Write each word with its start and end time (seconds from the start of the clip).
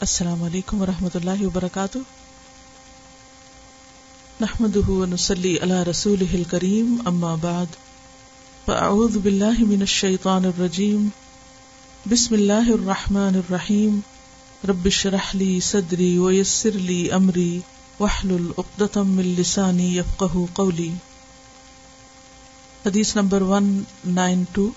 السلام 0.00 0.42
علیکم 0.42 0.82
ورحمۃ 0.82 1.08
اللہ 1.14 1.46
وبرکاتہ۔ 1.46 1.98
نحمد 4.40 4.76
ونسلی 4.88 5.56
علی 5.62 5.90
رسول 5.90 6.44
کریم 6.50 7.02
اما 7.04 7.34
بعد۔ 7.34 7.66
فاعوذ 8.66 9.16
باللہ 9.16 9.58
من 9.58 9.80
الشیطان 9.80 10.44
الرجیم۔ 10.44 11.08
بسم 12.10 12.34
اللہ 12.34 12.70
الرحمن 12.72 13.34
الرحیم۔ 13.34 14.00
رب 14.68 14.84
اشرح 14.84 15.30
لی 15.34 15.60
صدری 15.60 16.18
ویسر 16.18 16.70
لی 16.70 17.10
امری۔ 17.10 17.60
واحلل 18.00 18.50
عقدۃ 18.58 18.96
من 18.96 19.24
لسانی 19.24 19.98
یفقهوا 19.98 20.46
قولی۔ 20.52 20.92
حدیث 22.86 23.16
نمبر 23.16 23.42
192 23.42 24.68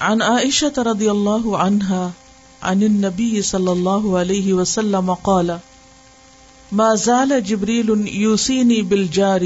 عن 0.00 0.22
عائشة 0.22 0.82
رضی 0.86 1.08
اللہ 1.08 1.56
عنہا 1.56 2.10
عن 2.62 2.82
النبي 2.82 3.42
صلى 3.42 3.70
الله 3.70 4.18
عليه 4.18 4.52
وسلم 4.52 5.14
قال، 5.14 5.50
ما 6.72 6.94
زال 6.94 7.40
جبريل 7.40 8.08
يوصيني 8.08 8.80
بالجار 8.80 9.40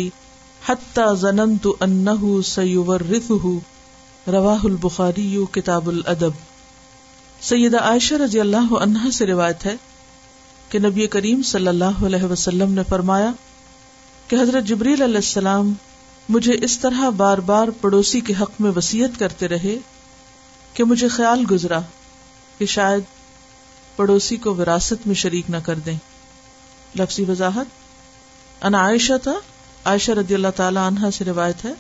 حتى 0.66 1.14
ظننت 1.14 1.66
انه 1.80 2.40
سيورثه. 2.44 3.58
رواه 4.26 4.64
البخاري 4.64 5.44
کتاب 5.52 5.88
الادب۔ 5.88 6.30
سیدہ 7.40 7.76
عائشہ 7.76 8.14
رضی 8.14 8.40
اللہ 8.40 8.74
عنہا 8.80 9.10
سے 9.10 9.26
روایت 9.26 9.66
ہے 9.66 9.76
کہ 10.68 10.78
نبی 10.78 11.06
کریم 11.06 11.42
صلی 11.42 11.66
اللہ 11.66 12.04
علیہ 12.06 12.22
وسلم 12.22 12.72
نے 12.72 12.80
فرمایا 12.88 13.32
کہ 14.28 14.36
حضرت 14.36 14.64
جبریل 14.64 15.02
علیہ 15.02 15.16
السلام 15.16 15.74
مجھے 16.28 16.52
اس 16.62 16.78
طرح 16.78 17.08
بار 17.08 17.38
بار 17.38 17.68
پڑوسی 17.80 18.20
کے 18.20 18.32
حق 18.40 18.50
میں 18.60 18.70
وسیعت 18.76 19.18
کرتے 19.18 19.48
رہے 19.48 19.76
کہ 20.74 20.84
مجھے 20.84 21.08
خیال 21.08 21.44
گزرا 21.50 21.80
کہ 22.58 22.66
شاید 22.66 23.02
پڑوسی 23.96 24.36
کو 24.36 24.54
وراثت 24.54 25.06
میں 25.06 25.14
شریک 25.14 25.50
نہ 25.50 25.56
کر 25.56 25.74
دیں۔ 25.74 25.96
لفظی 26.98 27.24
وضاحت۔ 27.24 27.66
ان 28.64 28.74
عائشہ 28.74 29.12
تھا۔ 29.22 29.34
عائشہ 29.84 30.12
رضی 30.12 30.34
اللہ 30.34 30.48
تعالی 30.56 30.78
عنہا 30.82 31.10
سے 31.10 31.24
روایت 31.24 31.64
ہے۔ 31.64 31.72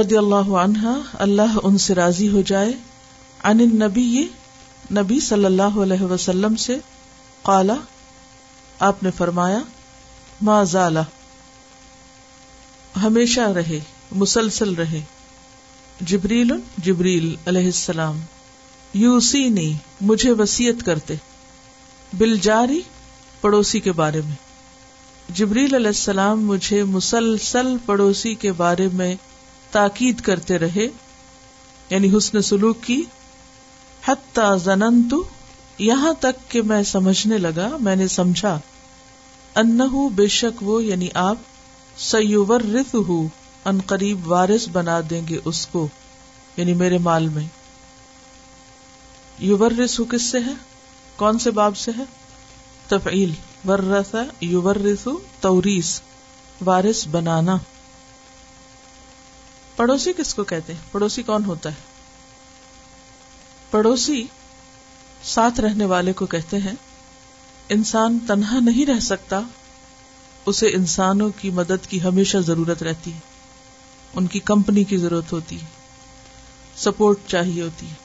رضی 0.00 0.16
اللہ 0.16 0.50
عنہا 0.50 0.94
اللہ 1.14 1.58
ان 1.62 1.78
سے 1.78 1.94
راضی 1.94 2.28
ہو 2.28 2.42
جائے۔ 2.42 2.72
ان 3.44 3.58
نبی 3.58 4.28
نبی 4.92 5.20
صلی 5.20 5.44
اللہ 5.44 5.78
علیہ 5.82 6.02
وسلم 6.02 6.56
سے 6.56 6.76
قالا 7.42 7.74
آپ 8.78 9.02
نے 9.02 9.10
فرمایا، 9.10 9.58
ما 10.42 10.62
زالا 10.62 11.02
ہمیشہ 13.02 13.40
رہے، 13.40 13.80
مسلسل 14.12 14.74
رہے۔ 14.74 15.00
جبریل 16.00 16.52
جبریل 16.78 17.36
علیہ 17.46 17.64
السلام۔ 17.64 18.20
یو 18.94 19.20
سی 19.20 19.48
نہیں، 19.48 19.78
مجھے 20.00 20.32
وسیعت 20.32 20.84
کرتے۔ 20.84 21.14
بل 22.12 22.36
جاری 22.36 22.80
پڑوسی 23.40 23.80
کے 23.80 23.92
بارے 23.92 24.20
میں۔ 24.20 24.34
جبریل 25.28 25.74
علیہ 25.74 25.86
السلام 25.86 26.46
مجھے 26.46 26.84
مسلسل 26.84 27.76
پڑوسی 27.86 28.34
کے 28.34 28.52
بارے 28.52 28.88
میں 28.92 29.16
تاکید 29.70 30.20
کرتے 30.20 30.58
رہے 30.58 30.88
یعنی 31.90 32.16
حسن 32.16 32.42
سلوک 32.42 32.76
کی۔ 32.82 33.02
حتی 34.04 34.58
زننت 34.64 35.14
یہاں 35.78 36.12
تک 36.12 36.50
کہ 36.50 36.62
میں 36.62 36.82
سمجھنے 36.82 37.38
لگا، 37.38 37.76
میں 37.80 37.96
نے 37.96 38.08
سمجھا۔ 38.08 38.60
انہو 39.54 40.08
بے 40.08 40.26
شک 40.26 40.62
وہ 40.62 40.84
یعنی 40.84 41.08
آپ 41.14 41.36
سیور 41.96 42.60
رف 42.60 42.96
ان 43.64 43.78
قریب 43.86 44.28
وارث 44.28 44.68
بنا 44.68 45.00
دیں 45.10 45.22
گے 45.28 45.38
اس 45.44 45.66
کو 45.66 45.88
یعنی 46.56 46.74
میرے 46.74 46.98
مال 46.98 47.28
میں۔ 47.28 47.61
یور 49.42 49.70
رسو 49.70 50.04
کس 50.04 50.22
سے 50.22 50.38
ہے؟ 50.38 50.52
کون 51.16 51.38
سے 51.38 51.50
باب 51.50 51.76
سے 51.76 51.90
ہے؟ 51.98 52.02
تفعیل 52.88 53.32
ورثا 53.68 54.22
یور 54.40 54.76
رسو 54.76 55.18
توریس 55.40 56.02
وارث 56.64 57.08
بنانا۔ 57.08 57.56
پڑوسی 59.76 60.12
کس 60.12 60.34
کو 60.34 60.44
کہتے 60.44 60.72
ہیں؟ 60.72 60.80
پڑوسی 60.92 61.22
کون 61.22 61.44
ہوتا 61.44 61.68
ہے؟ 61.68 61.74
پڑوسی 63.70 64.26
ساتھ 65.24 65.60
رہنے 65.60 65.84
والے 65.84 66.12
کو 66.12 66.26
کہتے 66.26 66.56
ہیں، 66.56 66.74
انسان 67.68 68.18
تنہا 68.26 68.58
نہیں 68.60 68.86
رہ 68.86 69.00
سکتا، 69.00 69.40
اسے 70.46 70.66
انسانوں 70.66 71.30
کی 71.40 71.50
مدد 71.50 71.86
کی 71.88 72.02
ہمیشہ 72.02 72.38
ضرورت 72.38 72.82
رہتی 72.82 73.12
ہے 73.12 73.18
ان 74.14 74.26
کی 74.26 74.40
کمپنی 74.40 74.84
کی 74.84 74.96
ضرورت 74.96 75.32
ہوتی 75.32 75.60
ہے 75.60 75.66
سپورٹ 76.76 77.18
چاہیے 77.26 77.62
ہوتی۔ 77.62 77.86
ہے 77.86 78.01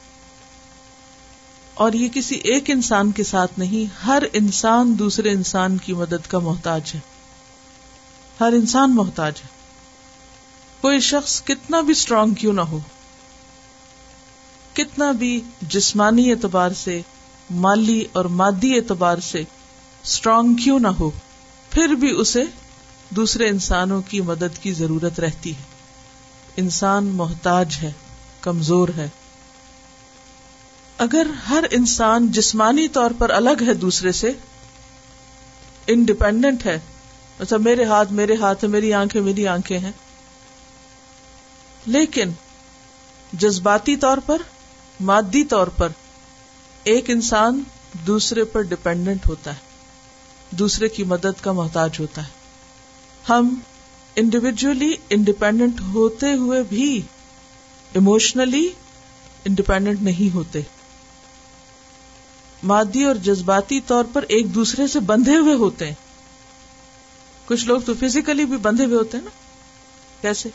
اور 1.77 1.93
یہ 1.93 2.07
کسی 2.13 2.35
ایک 2.35 2.69
انسان 2.69 3.11
کے 3.11 3.23
ساتھ 3.23 3.59
نہیں، 3.59 4.05
ہر 4.05 4.23
انسان 4.33 4.99
دوسرے 4.99 5.31
انسان 5.31 5.77
کی 5.77 5.93
مدد 5.93 6.27
کا 6.27 6.39
محتاج 6.39 6.81
ہے۔ 6.95 6.99
ہر 8.39 8.53
انسان 8.53 8.95
محتاج 8.95 9.33
ہے۔ 9.43 9.49
کوئی 10.81 10.99
شخص 10.99 11.43
کتنا 11.43 11.81
بھی 11.81 11.91
اسٹرانگ 11.91 12.33
کیوں 12.33 12.53
نہ 12.53 12.61
ہو، 12.61 12.79
کتنا 14.73 15.11
بھی 15.11 15.41
جسمانی 15.61 16.31
اعتبار 16.31 16.71
سے، 16.71 17.01
مالی 17.49 18.05
اور 18.11 18.25
مادی 18.25 18.75
اعتبار 18.75 19.17
سے 19.17 19.43
اسٹرانگ 20.03 20.55
کیوں 20.55 20.79
نہ 20.79 20.87
ہو، 20.87 21.11
پھر 21.69 21.87
بھی 21.87 22.11
اسے 22.11 22.43
دوسرے 23.09 23.47
انسانوں 23.47 24.01
کی 24.01 24.21
مدد 24.21 24.63
کی 24.63 24.73
ضرورت 24.73 25.19
رہتی 25.19 25.51
ہے۔ 25.51 25.63
انسان 26.57 27.05
محتاج 27.05 27.75
ہے، 27.83 27.91
کمزور 28.41 28.89
ہے۔ 28.97 29.09
اگر 30.97 31.27
ہر 31.49 31.63
انسان 31.71 32.31
جسمانی 32.31 32.87
طور 32.87 33.11
پر 33.17 33.29
الگ 33.29 33.63
ہے 33.67 33.73
دوسرے 33.73 34.11
سے 34.11 34.31
انڈیپینڈنٹ 35.87 36.65
ہے 36.65 36.79
مطلب 37.39 37.61
میرے 37.61 37.83
ہاتھ 37.83 38.13
میرے 38.13 38.35
ہاتھ 38.35 38.63
ہے 38.63 38.69
میری 38.69 38.93
آنکھیں 38.93 39.21
میری 39.21 39.47
آنکھیں 39.47 39.79
ہیں۔ 39.79 39.91
لیکن 41.85 42.29
جذباتی 43.33 43.95
طور 43.95 44.17
پر، 44.25 44.41
مادی 44.99 45.43
طور 45.43 45.67
پر، 45.67 45.89
ایک 46.83 47.09
انسان 47.09 47.63
دوسرے 48.07 48.43
پر 48.43 48.61
ڈپینڈنٹ 48.61 49.27
ہوتا 49.27 49.51
ہے، 49.51 49.59
دوسرے 50.51 50.89
کی 50.89 51.03
مدد 51.03 51.41
کا 51.41 51.51
محتاج 51.51 51.91
ہوتا 51.99 52.23
ہے۔ 52.23 52.29
ہم 53.29 53.59
انڈیویجلی 54.15 54.93
انڈیپینڈنٹ 55.09 55.81
ہوتے 55.81 56.33
ہوئے 56.33 56.63
بھی 56.63 57.01
اموشنلی 57.95 58.69
انڈیپینڈنٹ 59.45 60.01
نہیں 60.01 60.35
ہوتے۔ 60.35 60.61
مادی 62.67 63.03
اور 63.03 63.15
جذباتی 63.15 63.81
طور 63.81 64.05
پر 64.13 64.25
ایک 64.27 64.55
دوسرے 64.55 64.87
سے 64.87 64.99
بندھے 64.99 65.37
ہوئے 65.37 65.53
ہوتے 65.53 65.87
ہیں۔ 65.87 65.93
کچھ 67.45 67.65
لوگ 67.65 67.81
تو 67.81 67.93
فزیکلی 67.93 68.45
بھی 68.45 68.57
بندھے 68.57 68.85
ہوئے 68.85 68.97
ہوتے 68.97 69.17
ہیں 69.17 69.23
نا۔ 69.23 69.29
کیسے؟ 70.21 70.49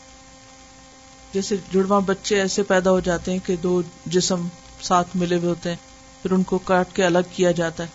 جیسے 1.33 1.55
جڑواں 1.73 2.01
بچے 2.01 2.41
ایسے 2.41 2.63
پیدا 2.63 2.91
ہو 2.91 2.99
جاتے 2.99 3.31
ہیں 3.31 3.39
کہ 3.45 3.55
دو 3.55 3.81
جسم 4.05 4.47
ساتھ 4.81 5.07
ملے 5.15 5.35
ہوئے 5.37 5.49
ہوتے 5.49 5.69
ہیں، 5.69 5.77
پھر 6.21 6.31
ان 6.31 6.43
کو 6.43 6.57
کاٹ 6.57 6.95
کے 6.95 7.05
الگ 7.05 7.19
کیا 7.35 7.51
جاتا 7.51 7.83
ہے۔ 7.83 7.89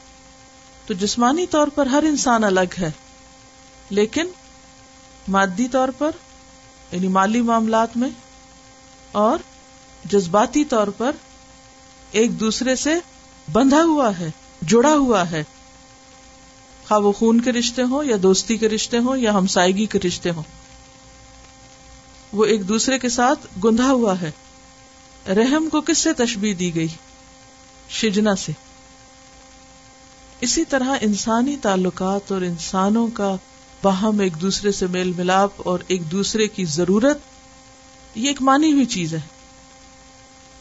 تو 0.87 0.95
جسمانی 0.95 1.47
طور 1.47 1.69
پر 1.69 1.87
ہر 1.87 2.03
انسان 2.03 2.45
الگ 2.45 2.81
ہے۔ 2.81 2.91
لیکن 3.91 4.27
مادی 5.29 5.69
طور 5.69 5.89
پر 5.99 6.11
یعنی 6.93 7.09
مالی 7.09 7.41
معاملات 7.41 7.97
میں، 7.97 8.11
اور 9.13 9.39
جذباتی 10.05 10.65
طور 10.65 10.89
پر 10.89 11.11
ایک 12.11 12.41
دوسرے 12.41 12.77
سے 12.77 12.95
بندھا 13.53 13.83
ہوا 13.83 14.19
ہے، 14.19 14.31
جڑا 14.63 14.93
ہوا 14.93 15.31
ہے۔ 15.31 15.45
خواہ 16.89 17.01
وہ 17.01 17.13
خون 17.13 17.41
کے 17.41 17.53
رشتے 17.53 17.83
ہوں 17.83 18.05
یا 18.05 18.17
دوستی 18.23 18.57
کے 18.57 18.69
رشتے 18.69 18.99
ہوں 18.99 19.17
یا 19.17 19.35
ہمسائیگی 19.35 19.87
کے 19.87 19.99
رشتے 20.07 20.31
ہوں۔ 20.31 20.43
وہ 22.33 22.45
ایک 22.45 22.69
دوسرے 22.69 22.99
کے 22.99 23.09
ساتھ 23.09 23.47
گندھا 23.65 23.91
ہوا 23.91 24.21
ہے۔ 24.21 24.31
رحم 25.29 25.69
کو 25.69 25.81
کس 25.81 25.99
سے 25.99 26.13
تشبیح 26.13 26.55
دی 26.59 26.75
گئی؟ 26.75 26.89
شجنا 27.91 28.37
سے۔ 28.37 28.53
اسی 30.41 30.65
طرح 30.65 30.95
انسانی 31.01 31.57
تعلقات 31.57 32.33
اور 32.33 32.43
انسانوں 32.43 33.09
کا 33.09 33.37
باہم 33.83 34.21
ایک 34.21 34.41
دوسرے 34.41 34.73
سے 34.73 34.87
میل 34.87 35.13
ملاپ 35.17 35.51
اور 35.57 35.79
ایک 35.87 36.13
دوسرے 36.13 36.49
کی 36.49 36.65
ضرورت، 36.65 37.19
یہ 38.15 38.29
ایک 38.29 38.43
مانی 38.43 38.73
ہوئی 38.73 38.85
چیز 38.85 39.15
ہے۔ 39.15 39.21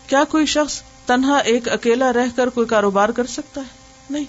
کیا 0.08 0.24
کوئی 0.24 0.46
شخص 0.46 0.82
تنہا 1.08 1.38
ایک 1.38 1.70
اکیلا 1.70 2.14
رہ 2.14 2.26
کر 2.36 2.50
کوئی 2.50 2.68
کاروبار 2.68 3.10
کر 3.10 3.26
سکتا 3.26 3.62
ہے؟ 3.62 3.66
نہیں۔ 4.10 4.26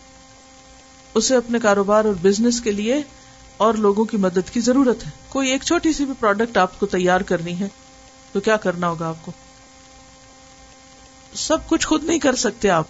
اسے 1.15 1.37
اپنے 1.37 1.59
کاروبار 1.59 2.05
اور 2.05 2.15
بزنس 2.23 2.61
کے 2.61 2.73
لیے 2.73 3.03
اور 3.57 3.75
لوگوں 3.75 4.05
کی 4.05 4.17
مدد 4.17 4.51
کی 4.53 4.61
ضرورت 4.61 5.07
ہے۔ 5.07 5.11
کوئی 5.29 5.51
ایک 5.51 5.63
چھوٹی 5.63 5.93
سی 5.93 6.05
بھی 6.05 6.15
پروڈکٹ 6.21 6.57
آپ 6.57 6.81
کو 6.81 6.87
تیار 6.87 7.21
کرنی 7.21 7.61
ہے 7.61 7.69
تو 8.33 8.41
کیا 8.41 8.57
کرنا 8.57 8.89
ہوگا 8.89 9.09
آپ 9.09 9.17
کو؟ 9.23 9.33
سب 11.35 11.69
کچھ 11.69 11.87
خود 11.87 12.05
نہیں 12.05 12.19
کر 12.19 12.35
سکتے 12.35 12.71
آپ۔ 12.71 12.85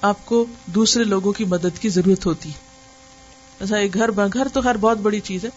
آپ 0.00 0.26
کو 0.26 0.46
دوسرے 0.66 1.04
لوگوں 1.04 1.32
کی 1.32 1.44
مدد 1.44 1.78
کی 1.80 1.88
ضرورت 1.88 2.26
ہوتی۔ 2.26 2.48
اچھا، 2.48 3.58
ہے 3.60 3.60
ایسا 3.60 3.76
ایک 3.76 3.94
گھر 3.94 4.10
گھر 4.10 4.48
تو 4.52 4.62
خیر 4.62 4.76
بہت 4.76 4.98
بڑی 4.98 5.20
چیز 5.20 5.44
ہے۔ 5.44 5.50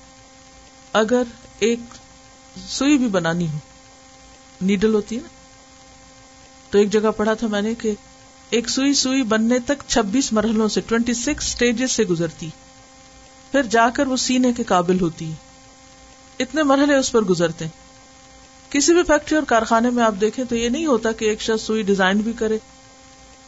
اگر 0.93 1.23
ایک 1.59 1.79
سوئی 2.67 2.97
بھی 2.97 3.07
بنانی 3.07 3.47
ہو 3.47 3.57
نیڈل 4.61 4.93
ہوتی 4.93 5.15
ہے 5.15 5.21
نا؟ 5.21 5.36
تو 6.69 6.77
ایک 6.77 6.91
جگہ 6.91 7.11
پڑھا 7.17 7.33
تھا 7.33 7.47
میں 7.47 7.61
نے 7.61 7.75
کہ 7.75 7.93
ایک 8.49 8.69
سوئی 8.69 8.93
سوئی 8.93 9.23
بننے 9.23 9.59
تک 9.59 9.83
چھبیس 9.87 10.33
مرحلوں 10.33 10.67
سے 10.67 10.81
ٹوینٹی 10.81 11.13
سکس 11.13 11.45
اسٹیجز 11.47 11.91
سے 11.91 12.03
گزرتی۔ 12.03 12.49
پھر 13.51 13.63
جا 13.63 13.89
کر 13.89 14.07
وہ 14.07 14.17
سینے 14.17 14.53
کے 14.53 14.63
قابل 14.63 15.01
ہوتی۔ 15.01 15.29
ہے 15.29 15.35
اتنے 16.39 16.63
مرحلے 16.63 16.95
اس 16.95 17.11
پر 17.11 17.21
گزرتے۔ 17.21 17.65
کسی 18.69 18.93
بھی 18.93 19.03
فیکٹری 19.03 19.35
اور 19.35 19.43
کارخانے 19.43 19.89
میں 19.89 20.03
آپ 20.03 20.13
دیکھیں 20.21 20.45
تو 20.45 20.55
یہ 20.55 20.69
نہیں 20.69 20.85
ہوتا 20.85 21.11
کہ 21.11 21.25
ایک 21.25 21.41
شخص 21.41 21.63
سوئی 21.63 21.81
ڈیزائن 21.81 22.17
بھی 22.17 22.33
کرے 22.33 22.57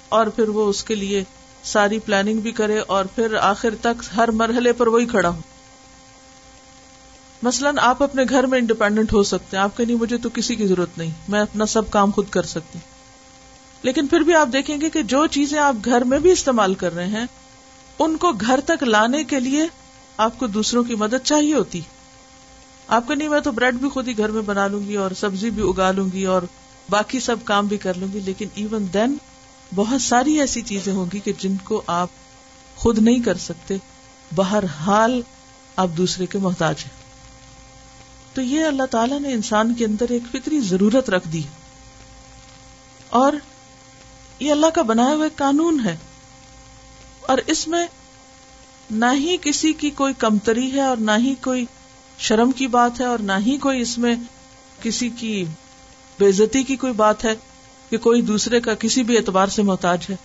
اور 0.10 0.28
پھر 0.28 0.50
وہ 0.50 0.70
اس 0.70 0.84
کے 0.84 0.96
لیے 0.96 1.24
ساری 1.64 2.00
پلاننگ 2.00 2.40
بھی 2.40 2.52
کرے 2.52 2.80
اور 2.80 3.06
پھر 3.06 3.36
آخر 3.36 3.76
تک 3.82 4.04
ہر 4.16 4.32
مرحلے 4.32 4.74
پر 4.74 4.88
وہی 4.88 5.06
کھڑا 5.06 5.30
ہو۔ 5.30 5.40
مثلاً 7.44 7.78
آپ 7.82 8.04
اپنے 8.04 8.24
گھر 8.30 8.44
میں 8.44 8.60
انڈیپینڈنٹ 8.60 9.14
ہو 9.14 9.24
سکتے 9.24 9.58
ہیں۔ 9.58 9.64
آپ 9.64 9.78
کے 9.78 9.86
نہیں، 9.86 9.98
مجھے 9.98 10.18
تو 10.18 10.30
کسی 10.34 10.56
کی 10.56 10.68
ضرورت 10.68 10.98
نہیں، 10.98 11.12
میں 11.28 11.42
اپنا 11.42 11.66
سب 11.66 11.92
کام 11.92 12.12
خود 12.12 12.30
کر 12.30 12.44
سکتی۔ 12.44 12.80
لیکن 13.82 14.08
پھر 14.08 14.20
بھی 14.20 14.36
آپ 14.36 14.50
دیکھیں 14.54 14.82
گے 14.82 14.90
کہ 14.90 15.02
جو 15.02 15.28
چیزیں 15.28 15.60
آپ 15.60 15.76
گھر 15.86 16.02
میں 16.02 16.20
بھی 16.20 16.32
استعمال 16.32 16.74
کر 16.74 16.96
رہے 16.96 17.08
ہیں، 17.08 17.26
ان 18.00 18.18
کو 18.18 18.32
گھر 18.32 18.60
تک 18.66 18.84
لانے 18.84 19.24
کے 19.24 19.40
لیے 19.40 19.68
آپ 20.18 20.40
کو 20.40 20.48
دوسروں 20.48 20.84
کی 20.84 20.96
مدد 20.96 21.26
چاہیے 21.26 21.54
ہوتی۔ 21.54 21.82
آپ 22.88 23.08
کو 23.08 23.14
نہیں، 23.14 23.28
میں 23.28 23.40
تو 23.40 23.52
بریڈ 23.52 23.76
بھی 23.76 23.90
خود 23.90 24.08
ہی 24.08 24.18
گھر 24.18 24.30
میں 24.30 24.42
بنا 24.42 24.68
لوں 24.68 24.88
گی 24.88 24.96
اور 24.96 25.12
سبزی 25.12 25.50
بھی 25.50 25.64
اگا 25.64 25.92
لوں 25.92 26.10
گی 26.14 26.26
اور 26.26 26.42
باقی 26.90 27.20
سب 27.20 27.36
کام 27.44 27.68
بھی 27.68 27.78
کر 27.78 27.94
لوں 27.98 28.08
گی، 28.14 28.20
لیکن 28.20 28.48
ایون 28.56 28.86
دین 28.94 29.18
بہت 29.76 30.02
ساری 30.02 30.40
ایسی 30.40 30.62
چیزیں 30.62 30.94
ہوں 30.94 31.06
گی 31.14 31.20
کہ 31.20 31.34
جن 31.40 31.56
کو 31.64 31.82
آپ 31.88 32.08
خود 32.76 33.00
نہیں 33.00 33.20
کر 33.20 33.38
سکتے۔ 33.38 33.78
بہر 34.36 34.64
حال 34.64 35.22
آپ 35.76 35.88
دوسرے 35.98 36.26
کے 36.26 36.38
محتاج 36.38 36.76
ہیں۔ 36.80 37.00
تو 38.36 38.42
یہ 38.42 38.66
اللہ 38.66 38.84
تعالیٰ 38.84 39.20
نے 39.20 39.34
انسان 39.34 39.74
کے 39.74 39.86
اندر 39.86 40.06
ایک 40.10 40.24
فطری 40.32 40.60
ضرورت 40.60 41.10
رکھ 41.10 41.28
دی۔ 41.28 41.42
اور 43.10 43.34
یہ 44.40 44.52
اللہ 44.52 44.68
کا 44.68 44.82
بنایا 44.82 45.16
ہوا 45.16 45.28
قانون 45.36 45.86
ہے 45.86 45.98
اور 47.22 47.38
اس 47.48 47.68
میں 47.68 47.88
نہ 48.92 49.06
ہی 49.14 49.38
کسی 49.42 49.74
کی 49.74 49.90
کوئی 49.90 50.14
کمتری 50.14 50.74
ہے 50.74 50.82
اور 50.82 50.98
نہ 50.98 51.12
ہی 51.18 51.36
کوئی 51.36 51.66
شرم 52.20 52.52
کی 52.52 52.68
بات 52.68 53.00
ہے 53.00 53.06
اور 53.06 53.20
نہ 53.20 53.32
ہی 53.46 53.58
کوئی 53.58 53.82
اس 53.82 53.98
میں 53.98 54.16
کسی 54.82 55.10
کی 55.10 55.46
بےزتی 56.20 56.64
کی 56.64 56.76
کوئی 56.76 56.94
بات 56.94 57.26
ہے 57.26 57.34
کہ 57.90 57.98
کوئی 57.98 58.22
دوسرے 58.22 58.62
کا 58.62 58.74
کسی 58.74 59.04
بھی 59.04 59.18
اعتبار 59.18 59.48
سے 59.48 59.64
محتاج 59.64 60.06
ہے۔ 60.10 60.16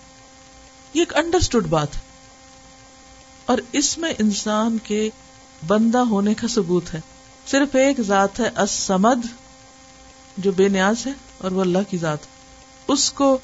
یہ 0.93 1.01
ایک 1.01 1.15
انڈرسٹوڈ 1.15 1.67
بات 1.67 1.95
ہے۔ 1.95 2.01
اور 3.45 3.57
اس 3.71 3.97
میں 3.97 4.13
انسان 4.19 4.77
کے 4.83 5.09
بندہ 5.67 5.97
ہونے 5.97 6.33
کا 6.33 6.47
ثبوت 6.47 6.93
ہے۔ 6.93 7.01
صرف 7.47 7.75
ایک 7.75 8.01
ذات 8.01 8.39
ہے 8.39 8.49
اسمد 8.57 9.25
جو 10.37 10.51
بے 10.51 10.67
نیاز 10.67 11.07
ہے 11.07 11.11
اور 11.37 11.51
وہ 11.51 11.61
اللہ 11.61 11.77
کی 11.89 11.97
ذات۔ 11.97 12.17
اس 12.87 13.11
کو 13.11 13.37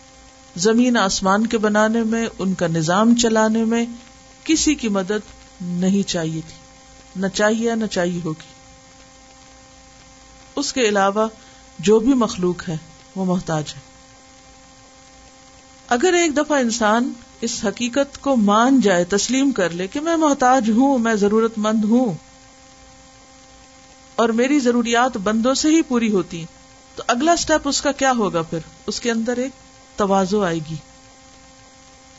زمین 0.56 0.98
آسمان 0.98 1.48
کے 1.48 1.58
بنانے 1.58 2.04
میں، 2.04 2.28
ان 2.40 2.54
کا 2.54 2.68
نظام 2.68 3.16
چلانے 3.16 3.66
میں 3.66 3.86
کسی 4.44 4.76
کی 4.76 4.90
مدد 4.90 5.32
نہیں 5.62 6.10
چاہیے 6.10 6.42
تھی۔ 6.48 6.62
نہ 7.16 7.28
چاہیے 7.28 7.76
نہ 7.76 7.86
چاہیے 7.86 8.20
ہوگی۔ 8.24 8.54
اس 10.56 10.74
کے 10.74 10.82
علاوہ 10.82 11.28
جو 11.80 12.00
بھی 12.00 12.14
مخلوق 12.14 12.70
ہے، 12.70 12.78
وہ 13.16 13.26
محتاج 13.26 13.64
ہے۔ 13.76 13.80
اگر 15.88 16.14
ایک 16.14 16.38
دفعہ 16.38 16.60
انسان 16.60 17.14
اس 17.42 17.66
حقیقت 17.66 18.22
کو 18.22 18.36
مان 18.36 18.82
جائے، 18.82 19.04
تسلیم 19.04 19.52
کر 19.52 19.70
لے 19.70 19.88
کہ 19.88 20.00
میں 20.00 20.18
محتاج 20.18 20.70
ہوں، 20.70 20.98
میں 20.98 21.16
ضرورت 21.16 21.58
مند 21.58 21.84
ہوں، 21.84 22.14
اور 24.16 24.30
میری 24.30 24.60
ضروریات 24.60 25.18
بندوں 25.18 25.54
سے 25.54 25.70
ہی 25.70 25.82
پوری 25.82 26.12
ہوتی، 26.12 26.46
تو 26.96 27.04
اگلا 27.08 27.32
اسٹیپ 27.32 27.70
اس 27.70 27.82
کا 27.82 27.92
کیا 27.92 28.12
ہوگا 28.18 28.42
پھر؟ 28.42 28.60
اس 28.88 29.02
کے 29.02 29.12
اندر 29.12 29.38
ایک 29.38 29.52
توازو 29.96 30.44
آئے 30.44 30.60
گی 30.70 30.76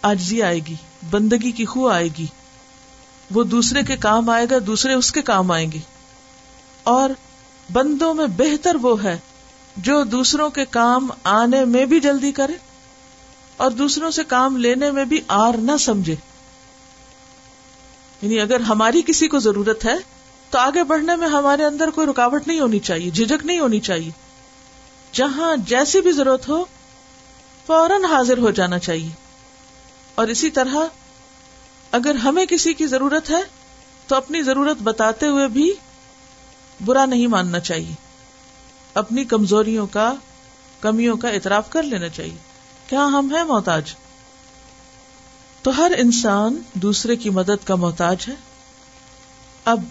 آجزی 0.03 0.43
آئے 0.43 0.59
گی، 0.59 0.75
بندگی 1.11 1.51
کی 1.51 1.65
خو 1.65 1.89
آئے 1.89 2.09
گی۔ 2.19 2.27
وہ 3.31 3.45
دوسرے 3.45 3.83
کے 3.83 3.97
کام 3.97 4.31
آئے 4.31 4.47
گا، 4.51 4.57
دوسرے 4.67 4.95
اس 4.95 5.13
کے 5.13 5.23
کام 5.23 5.51
آئیں 5.51 5.73
گے۔ 5.73 5.79
اور 6.83 7.11
بندوں 7.73 8.15
میں 8.15 8.27
بہتر 8.37 8.75
وہ 8.75 9.05
ہے 9.05 9.19
جو 9.77 10.05
دوسروں 10.05 10.51
کے 10.51 10.65
کام 10.65 11.09
آنے 11.25 11.65
میں 11.65 11.85
بھی 11.85 12.01
جلدی 12.01 12.33
کرے 12.33 12.53
اور 13.57 13.71
دوسروں 13.71 14.11
سے 14.11 14.25
کام 14.25 14.57
لینے 14.57 14.91
میں 14.91 15.05
بھی 15.05 15.21
آر 15.29 15.55
نہ 15.55 15.77
سمجھے۔ 15.81 16.17
یعنی 18.23 18.41
اگر 18.41 18.61
ہماری 18.61 19.03
کسی 19.07 19.29
کو 19.29 19.39
ضرورت 19.39 19.85
ہے 19.85 19.95
تو 20.51 20.59
آگے 20.59 20.85
بڑھنے 20.85 21.17
میں 21.17 21.29
ہمارے 21.29 21.65
اندر 21.65 21.91
کوئی 21.91 22.07
رکاوٹ 22.07 22.47
نہیں 22.47 22.61
ہونی 22.61 22.79
چاہیے 22.79 23.11
جھجک 23.11 23.47
نہیں 23.47 23.59
ہونی 23.59 23.81
چاہیے۔ 23.81 24.11
جہاں 25.13 25.57
جیسی 25.57 26.01
بھی 26.01 26.13
ضرورت 26.13 26.49
ہو 26.49 26.65
فوراً 27.67 28.05
حاضر 28.05 28.39
ہو 28.39 28.51
جانا 28.51 28.79
چاہیے۔ 28.79 29.09
اور 30.15 30.27
اسی 30.27 30.51
طرح 30.51 30.77
اگر 31.93 32.15
ہمیں 32.15 32.47
کسی 32.47 32.75
کی 32.75 32.87
ضرورت 32.87 33.31
ہے، 33.31 33.43
تو 34.07 34.17
اپنی 34.17 34.43
ضرورت 34.43 34.77
بتاتے 34.83 35.27
ہوئے 35.27 35.49
بھی 35.49 35.73
برا 36.85 37.07
نہیں 37.07 37.27
ماننا 37.27 37.61
چاہیے۔ 37.61 37.95
اپنی 38.95 39.25
کمزوریوں 39.25 39.87
کا، 39.87 40.15
کمیوں 40.81 41.17
کا 41.17 41.29
اعتراف 41.29 41.71
کر 41.71 41.83
لینا 41.83 42.09
چاہیے۔ 42.09 42.37
کیا 42.87 43.05
ہم 43.05 43.35
ہیں 43.35 43.45
محتاج؟ 43.45 43.95
تو 45.63 45.77
ہر 45.77 45.93
انسان 45.99 46.63
دوسرے 46.75 47.17
کی 47.17 47.31
مدد 47.31 47.67
کا 47.67 47.75
محتاج 47.75 48.17
ہے۔ 48.29 48.35
اب 49.65 49.85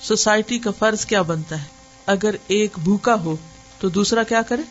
سوسائٹی 0.00 0.58
کا 0.58 0.70
فرض 0.78 1.06
کیا 1.06 1.22
بنتا 1.22 1.58
ہے؟ 1.60 1.66
اگر 2.06 2.34
ایک 2.46 2.78
بھوکا 2.78 3.14
ہو 3.14 3.36
تو 3.78 3.88
دوسرا 3.88 4.22
کیا 4.22 4.42
کرے؟ 4.42 4.62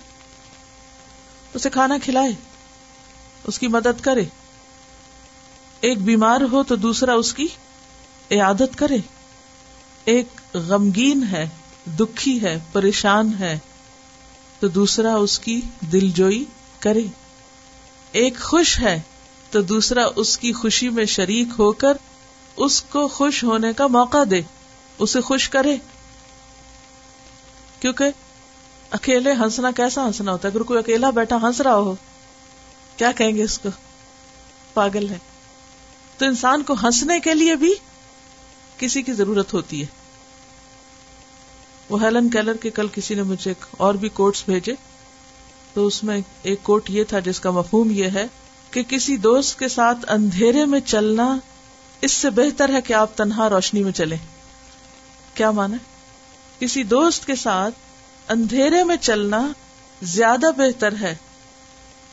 اسے 1.53 1.69
کھانا 1.69 1.97
کھلائے۔ 2.03 2.31
اس 3.43 3.59
کی 3.59 3.67
مدد 3.67 4.01
کرے۔ 4.01 4.23
ایک 5.81 6.01
بیمار 6.01 6.41
ہو 6.51 6.63
تو 6.63 6.75
دوسرا 6.75 7.13
اس 7.13 7.33
کی 7.33 7.47
عیادت 8.31 8.77
کرے۔ 8.77 8.97
ایک 10.05 10.27
غمگین 10.53 11.23
ہے، 11.31 11.49
دکھی 11.99 12.41
ہے، 12.41 12.59
پریشان 12.71 13.31
ہے، 13.39 13.59
تو 14.59 14.67
دوسرا 14.67 15.15
اس 15.15 15.39
کی 15.39 15.61
دل 15.91 16.11
جوئی 16.11 16.45
کرے۔ 16.79 17.01
ایک 18.11 18.39
خوش 18.39 18.79
ہے، 18.79 19.01
تو 19.51 19.61
دوسرا 19.61 20.07
اس 20.15 20.37
کی 20.37 20.53
خوشی 20.53 20.89
میں 20.89 21.05
شریک 21.05 21.47
ہو 21.59 21.71
کر 21.71 21.97
اس 22.55 22.81
کو 22.81 23.07
خوش 23.07 23.43
ہونے 23.43 23.73
کا 23.73 23.87
موقع 23.87 24.23
دے، 24.31 24.41
اسے 24.99 25.21
خوش 25.21 25.49
کرے۔ 25.49 25.77
کیونکہ 27.79 28.05
اکیلے 28.91 29.31
ہنسنا 29.31 29.71
کیسا 29.71 30.07
ہنسنا 30.07 30.31
ہوتا 30.31 30.47
ہے؟ 30.47 30.53
اگر 30.53 30.63
کوئی 30.63 30.79
اکیلا 30.79 31.09
بیٹھا 31.09 31.35
ہنس 31.35 31.61
رہا 31.61 31.75
ہو 31.75 31.95
کیا 32.97 33.11
کہیں 33.11 33.35
گے 33.35 33.43
اس 33.43 33.59
کو؟ 33.59 33.69
پاگل 34.73 35.09
ہے۔ 35.09 35.17
تو 36.17 36.25
انسان 36.25 36.63
کو 36.63 36.73
ہنسنے 36.73 37.19
کے 37.19 37.33
لیے 37.33 37.55
بھی 37.55 37.73
کسی 38.77 39.01
کی 39.01 39.13
ضرورت 39.13 39.53
ہوتی 39.53 39.81
ہے۔ 39.81 39.85
وہ 41.89 42.03
ہیلن 42.03 42.29
کیلر 42.29 42.53
کے 42.53 42.69
کل 42.69 42.87
کسی 42.87 43.15
نے 43.15 43.23
مجھے 43.23 43.53
اور 43.71 43.93
بھی 43.93 44.09
کوٹس 44.09 44.43
بھیجے۔ 44.45 44.73
تو 45.73 45.87
اس 45.87 46.03
میں 46.03 46.21
ایک 46.43 46.63
کوٹ 46.63 46.89
یہ 46.89 47.03
تھا 47.03 47.19
جس 47.19 47.39
کا 47.39 47.51
مفہوم 47.51 47.91
یہ 47.91 48.03
ہے 48.03 48.27
کہ 48.71 48.83
کسی 48.83 49.17
دوست 49.17 49.59
کے 49.59 49.67
ساتھ 49.67 49.97
اندھیرے 50.07 50.65
میں 50.65 50.79
چلنا 50.79 51.37
اس 52.01 52.11
سے 52.11 52.29
بہتر 52.29 52.69
ہے 52.69 52.81
کہ 52.81 52.93
آپ 52.93 53.17
تنہا 53.17 53.49
روشنی 53.49 53.83
میں 53.83 53.91
چلیں۔ 53.91 54.17
کیا 55.33 55.51
مانا؟ 55.51 55.77
کسی 56.59 56.83
دوست 56.83 57.25
کے 57.25 57.35
ساتھ 57.35 57.73
اندھیرے 58.27 58.83
میں 58.83 58.97
چلنا 58.97 59.51
زیادہ 60.01 60.51
بہتر 60.57 60.93
ہے 61.01 61.15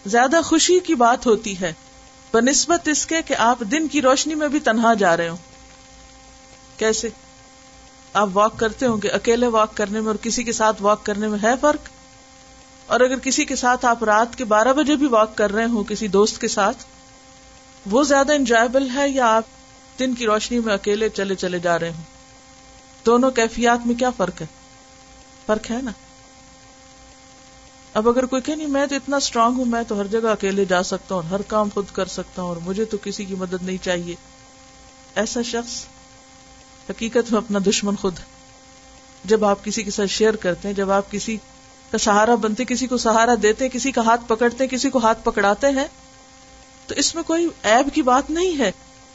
زیادہ 0.07 0.41
خوشی 0.45 0.81
کی 0.81 0.95
بات 0.95 1.27
ہوتی 1.27 1.61
ہے۔ 1.61 1.73
بنسبت 2.33 2.89
اس 2.89 3.07
کے 3.07 3.23
کہ 3.23 3.35
آپ 3.39 3.61
دن 3.61 3.89
کی 3.89 4.03
روشنی 4.03 4.35
میں 4.35 4.49
بھی 4.49 4.61
تنہا 4.61 4.95
جا 4.95 5.17
رہے 5.17 5.29
ہو 5.29 5.37
کیسے؟ 6.77 7.09
آپ 8.13 8.29
واک 8.33 8.59
کرتے 8.59 8.87
ہوں 8.87 8.97
گے، 9.03 9.09
اکیلے 9.09 9.47
واک 9.47 9.77
کرنے 9.77 10.01
میں 10.01 10.09
اور 10.09 10.17
کسی 10.23 10.43
کے 10.43 10.53
ساتھ 10.53 10.83
واک 10.83 11.07
کرنے 11.07 11.29
میں 11.29 11.39
ہے 11.43 11.55
فرق؟ 11.61 11.89
اور 12.87 13.01
اگر 13.01 13.19
کسی 13.19 13.45
کے 13.45 13.57
ساتھ 13.57 13.87
آپ 13.87 14.05
رات 14.05 14.37
کے 14.37 14.45
بارہ 14.45 14.73
بجے 14.73 14.97
بھی 14.97 15.07
واک 15.07 15.37
کر 15.37 15.53
رہے 15.53 15.65
ہوں 15.65 15.85
کسی 15.85 16.09
دوست 16.09 16.41
کے 16.41 16.49
ساتھ، 16.49 16.77
وہ 17.91 18.03
زیادہ 18.03 18.33
انجوائبل 18.33 18.89
ہے 18.95 19.09
یا 19.09 19.37
آپ 19.37 19.45
دن 19.99 20.15
کی 20.15 20.27
روشنی 20.27 20.59
میں 20.59 20.75
اکیلے 20.75 21.09
چلے 21.09 21.35
چلے 21.35 21.59
جا 21.59 21.79
رہے 21.79 21.91
ہوں؟ 21.91 22.03
دونوں 23.07 23.31
کیفیات 23.31 23.87
میں 23.87 23.95
کیا 23.95 24.11
فرق 24.11 24.41
ہے؟ 24.41 24.47
فرق 25.47 25.71
ہے 25.71 25.83
نا؟ 25.83 25.91
اب 27.95 28.09
اگر 28.09 28.27
کوئی 28.27 28.43
کہ 28.43 28.55
نہیں، 28.55 28.67
میں 28.67 28.87
تو 28.87 28.95
اتنا 28.95 29.17
اسٹرانگ 29.17 29.57
ہوں، 29.57 29.65
میں 29.65 29.83
تو 29.89 29.99
ہر 30.01 30.07
جگہ 30.07 30.29
اکیلے 30.29 30.65
جا 30.65 30.83
سکتا 30.83 31.15
ہوں 31.15 31.23
اور 31.23 31.31
ہر 31.31 31.43
کام 31.43 31.69
خود 31.75 31.85
کر 31.93 32.07
سکتا 32.07 32.43
ہوں، 32.43 32.49
اور 32.49 32.57
مجھے 32.57 32.85
تو 32.85 32.97
کسی 33.03 33.25
کی 33.25 33.35
مدد 33.35 33.63
نہیں 33.63 33.85
چاہیے۔ 33.85 34.15
ایسا 35.15 35.43
شخص 35.43 35.85
حقیقت 36.91 37.33
میں 37.33 37.41
اپنا 37.41 37.59
دشمن 37.67 37.97
خود 37.97 38.19
ہے۔ 38.19 38.25
جب 39.25 39.45
آپ 39.45 39.65
کسی 39.65 39.83
کے 39.83 39.91
ساتھ 39.91 40.11
شیئر 40.11 40.37
کرتے 40.37 40.69
ہیں، 40.69 40.75
جب 40.75 40.91
آپ 40.91 41.11
کسی 41.11 41.37
کا 41.91 41.99
سہارا 41.99 42.35
بنتے 42.35 42.65
کسی 42.65 42.87
کو 42.87 42.97
سہارا 42.97 43.35
دیتے 43.43 43.69
کسی 43.69 43.93
کا 43.93 44.01
ہاتھ 44.01 44.21
پکڑتے 44.27 44.67
کسی 44.67 44.91
کو 44.91 44.99
ہاتھ 44.99 45.25
پکڑاتے 45.25 45.71
ہیں، 45.71 45.87
تو 46.87 46.95
اس 46.95 47.15
میں 47.15 47.23
کوئی 47.23 47.49
ایب 47.63 47.95
کی 47.95 48.03
بات 48.03 48.31
نہیں 48.31 48.59
ہے۔ 48.59 48.71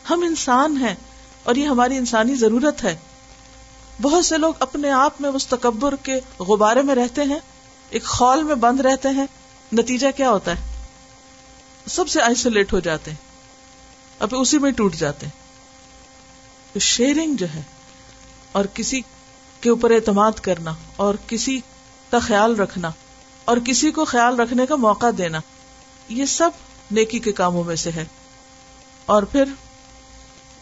ہم 0.09 0.23
انسان 0.23 0.77
ہیں، 0.77 0.95
اور 1.43 1.55
یہ 1.55 1.67
ہماری 1.67 1.97
انسانی 1.97 2.35
ضرورت 2.35 2.83
ہے۔ 2.83 2.95
بہت 4.01 4.25
سے 4.25 4.37
لوگ 4.37 4.53
اپنے 4.59 4.89
آپ 4.89 5.21
میں 5.21 5.29
اس 5.29 5.47
تکبر 5.47 5.95
کے 5.95 6.19
غبارے 6.39 6.81
میں 6.81 6.95
رہتے 6.95 7.23
ہیں۔ 7.23 7.39
ایک 7.89 8.03
خال 8.03 8.43
میں 8.43 8.55
بند 8.55 8.79
رہتے 8.79 9.09
ہیں، 9.09 9.25
نتیجہ 9.73 10.07
کیا 10.17 10.29
ہوتا 10.29 10.51
ہے؟ 10.51 10.85
سب 11.87 12.09
سے 12.09 12.21
آئسولیٹ 12.21 12.73
ہو 12.73 12.79
جاتے 12.79 13.11
ہیں۔ 13.11 13.17
اب 14.19 14.27
اسی 14.31 14.57
میں 14.57 14.71
ٹوٹ 14.71 14.95
جاتے 14.95 15.25
ہیں۔ 15.25 15.39
تو 16.73 16.79
شیئرنگ 16.79 17.35
جو 17.35 17.45
ہے، 17.55 17.61
اور 18.51 18.65
کسی 18.73 19.01
کے 19.61 19.69
اوپر 19.69 19.91
اعتماد 19.91 20.31
کرنا، 20.31 20.73
اور 20.95 21.15
کسی 21.27 21.59
کا 22.11 22.19
خیال 22.19 22.55
رکھنا، 22.55 22.91
اور 23.45 23.57
کسی 23.65 23.91
کو 23.91 24.05
خیال 24.05 24.39
رکھنے 24.39 24.65
کا 24.65 24.75
موقع 24.75 25.05
دینا، 25.17 25.39
یہ 26.09 26.25
سب 26.25 26.49
نیکی 26.91 27.19
کے 27.19 27.31
کاموں 27.31 27.63
میں 27.63 27.75
سے 27.75 27.91
ہے۔ 27.91 28.05
اور 29.05 29.23
پھر 29.23 29.43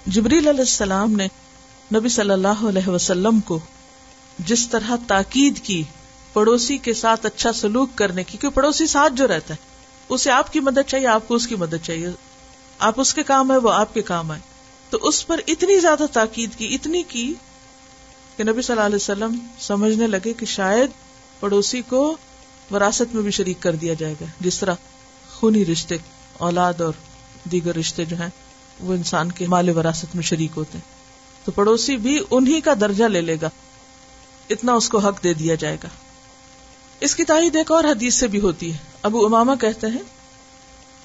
جبریل 0.06 0.48
علیہ 0.48 0.60
السلام 0.60 1.12
نے 1.12 1.28
نبی 1.96 2.10
صلی 2.10 2.32
اللہ 2.32 2.48
علیہ 2.48 2.90
وسلم 2.90 3.40
کو 3.40 3.60
جس 4.40 4.70
طرح 4.70 4.92
تاکید 5.08 5.60
کی 5.64 5.84
پڑوسی 6.34 6.78
کے 6.78 6.94
ساتھ 6.94 7.26
اچھا 7.26 7.54
سلوک 7.54 7.90
کرنے 7.96 8.24
کی، 8.24 8.38
کیونکہ 8.38 8.56
پڑوسی 8.56 8.88
ساتھ 8.88 9.14
جو 9.14 9.28
رہتا 9.28 9.54
ہے، 9.54 9.60
اسے 10.10 10.32
آپ 10.32 10.54
کی 10.54 10.60
مدد 10.60 10.88
چاہیے، 10.88 11.08
آپ 11.08 11.28
کو 11.28 11.36
اس 11.36 11.48
کی 11.48 11.56
مدد 11.56 11.84
چاہیے۔ 11.84 12.08
آپ 12.80 13.02
اس 13.02 13.14
کے 13.14 13.24
کام 13.24 13.52
ہے 13.52 13.58
وہ 13.58 13.72
آپ 13.72 13.94
کے 13.94 14.02
کام 14.02 14.34
ہے 14.34 14.40
تو 14.90 14.98
اس 15.02 15.28
پر 15.28 15.42
اتنی 15.48 15.80
زیادہ 15.80 16.04
تاکید 16.14 16.56
کی، 16.56 16.76
اتنی 16.76 17.04
کی 17.04 17.34
کہ 18.38 18.44
نبی 18.44 18.62
صلی 18.62 18.74
اللہ 18.74 18.86
علیہ 18.86 18.96
وسلم 18.96 19.38
سمجھنے 19.60 20.08
لگے 20.08 20.34
کہ 20.34 20.46
شاید 20.46 20.90
پڑوسی 21.40 21.82
کو 21.82 22.18
وراثت 22.72 23.16
میں 23.16 23.24
بھی 23.24 23.32
شریک 23.32 23.60
کر 23.60 23.76
دیا 23.76 23.94
جائے 23.94 24.14
گا۔ 24.22 24.26
جس 24.40 24.60
طرح 24.60 24.74
خونی 25.34 25.66
رشتے، 25.66 25.98
اولاد 26.34 26.82
اور 26.82 26.94
دیگر 27.52 27.76
رشتے 27.76 28.06
جو 28.06 28.20
ہیں، 28.20 28.30
وہ 28.80 28.94
انسان 28.94 29.32
کے 29.32 29.48
مال 29.48 29.70
وراثت 29.70 30.16
میں 30.16 30.24
شریک 30.24 30.52
ہوتے 30.56 30.78
ہیں۔ 30.78 30.98
تو 31.46 31.52
پڑوسی 31.52 31.98
بھی 31.98 32.20
انہی 32.32 32.62
کا 32.62 32.74
درجہ 32.82 33.06
لے 33.06 33.22
لے 33.22 33.38
گا۔ 33.42 33.50
اتنا 34.50 34.74
اس 34.74 34.90
کو 34.90 34.98
حق 34.98 35.24
دے 35.24 35.34
دیا 35.34 35.56
جائے 35.56 35.78
گا۔ 35.84 35.88
اس 37.00 37.16
کی 37.16 37.24
تائید 37.24 37.56
ایک 37.56 37.72
اور 37.72 37.84
حدیث 37.84 38.16
سے 38.16 38.28
بھی 38.28 38.40
ہوتی 38.40 38.74
ہے۔ 38.74 38.78
ابو 39.02 39.26
اماما 39.26 39.56
کہتے 39.56 39.88
ہیں، 39.88 40.04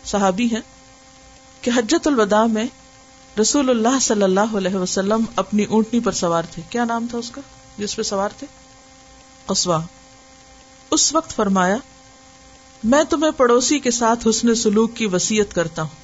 صحابی 0.04 0.46
ہیں، 0.46 0.60
کہ 1.60 1.70
حجت 1.76 2.06
الوداع 2.06 2.46
میں 2.46 2.64
رسول 3.40 3.70
اللہ 3.70 3.98
صلی 4.00 4.22
اللہ 4.22 4.56
علیہ 4.56 4.74
وسلم 4.74 5.24
اپنی 5.36 5.64
اونٹنی 5.64 6.00
پر 6.00 6.12
سوار 6.12 6.42
تھے۔ 6.50 6.62
کیا 6.70 6.84
نام 6.84 7.06
تھا 7.10 7.18
اس 7.18 7.30
کا 7.30 7.40
جس 7.78 7.96
پہ 7.96 8.02
سوار 8.02 8.28
تھے؟ 8.38 8.46
قصوا 9.46 9.80
اس 10.90 11.14
وقت 11.14 11.30
فرمایا، 11.30 11.76
میں 12.84 13.04
تمہیں 13.04 13.32
پڑوسی 13.36 13.78
کے 13.78 13.90
ساتھ 13.90 14.28
حسن 14.28 14.54
سلوک 14.54 14.94
کی 14.94 15.06
وسیعت 15.06 15.54
کرتا 15.54 15.82
ہوں۔ 15.82 16.02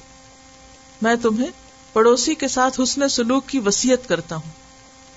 میں 1.01 1.15
تمہیں 1.15 1.47
پڑوسی 1.93 2.35
کے 2.35 2.47
ساتھ 2.47 2.81
حسن 2.83 3.09
سلوک 3.09 3.47
کی 3.47 3.59
وسیعت 3.59 4.09
کرتا 4.09 4.35
ہوں۔ 4.35 4.51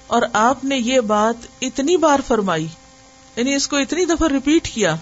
اور 0.07 0.23
آپ 0.33 0.65
نے 0.65 0.79
یہ 0.79 1.01
بات 1.01 1.47
اتنی 1.61 1.97
بار 1.97 2.21
فرمائی 2.27 2.67
یعنی 3.37 3.55
اس 3.55 3.69
کو 3.69 3.77
اتنی 3.77 4.05
دفعہ 4.05 4.29
ریپیٹ 4.29 4.69
کیا 4.75 4.97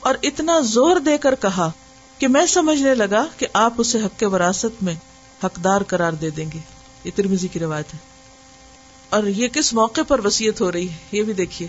اور 0.00 0.14
اتنا 0.22 0.60
زور 0.60 0.96
دے 0.96 1.18
کر 1.18 1.34
کہا 1.34 1.70
کہ 2.18 2.28
میں 2.28 2.46
سمجھنے 2.46 2.94
لگا 2.94 3.26
کہ 3.36 3.46
آپ 3.52 3.72
اسے 3.76 4.04
حق 4.04 4.18
کے 4.18 4.26
وراثت 4.26 4.82
میں 4.82 4.94
حقدار 5.44 5.80
قرار 5.80 6.12
دے 6.12 6.30
دیں 6.30 6.50
گے۔ 6.54 6.58
یہ 7.04 7.10
ترمیزی 7.14 7.48
کی 7.48 7.58
روایت 7.58 7.94
ہے۔ 7.94 7.98
اور 9.08 9.24
یہ 9.24 9.48
کس 9.48 9.72
موقع 9.72 10.00
پر 10.08 10.26
وسیعت 10.26 10.60
ہو 10.60 10.72
رہی 10.72 10.88
ہے؟ 10.90 10.96
یہ 11.12 11.22
بھی 11.22 11.32
دیکھیے۔ 11.32 11.68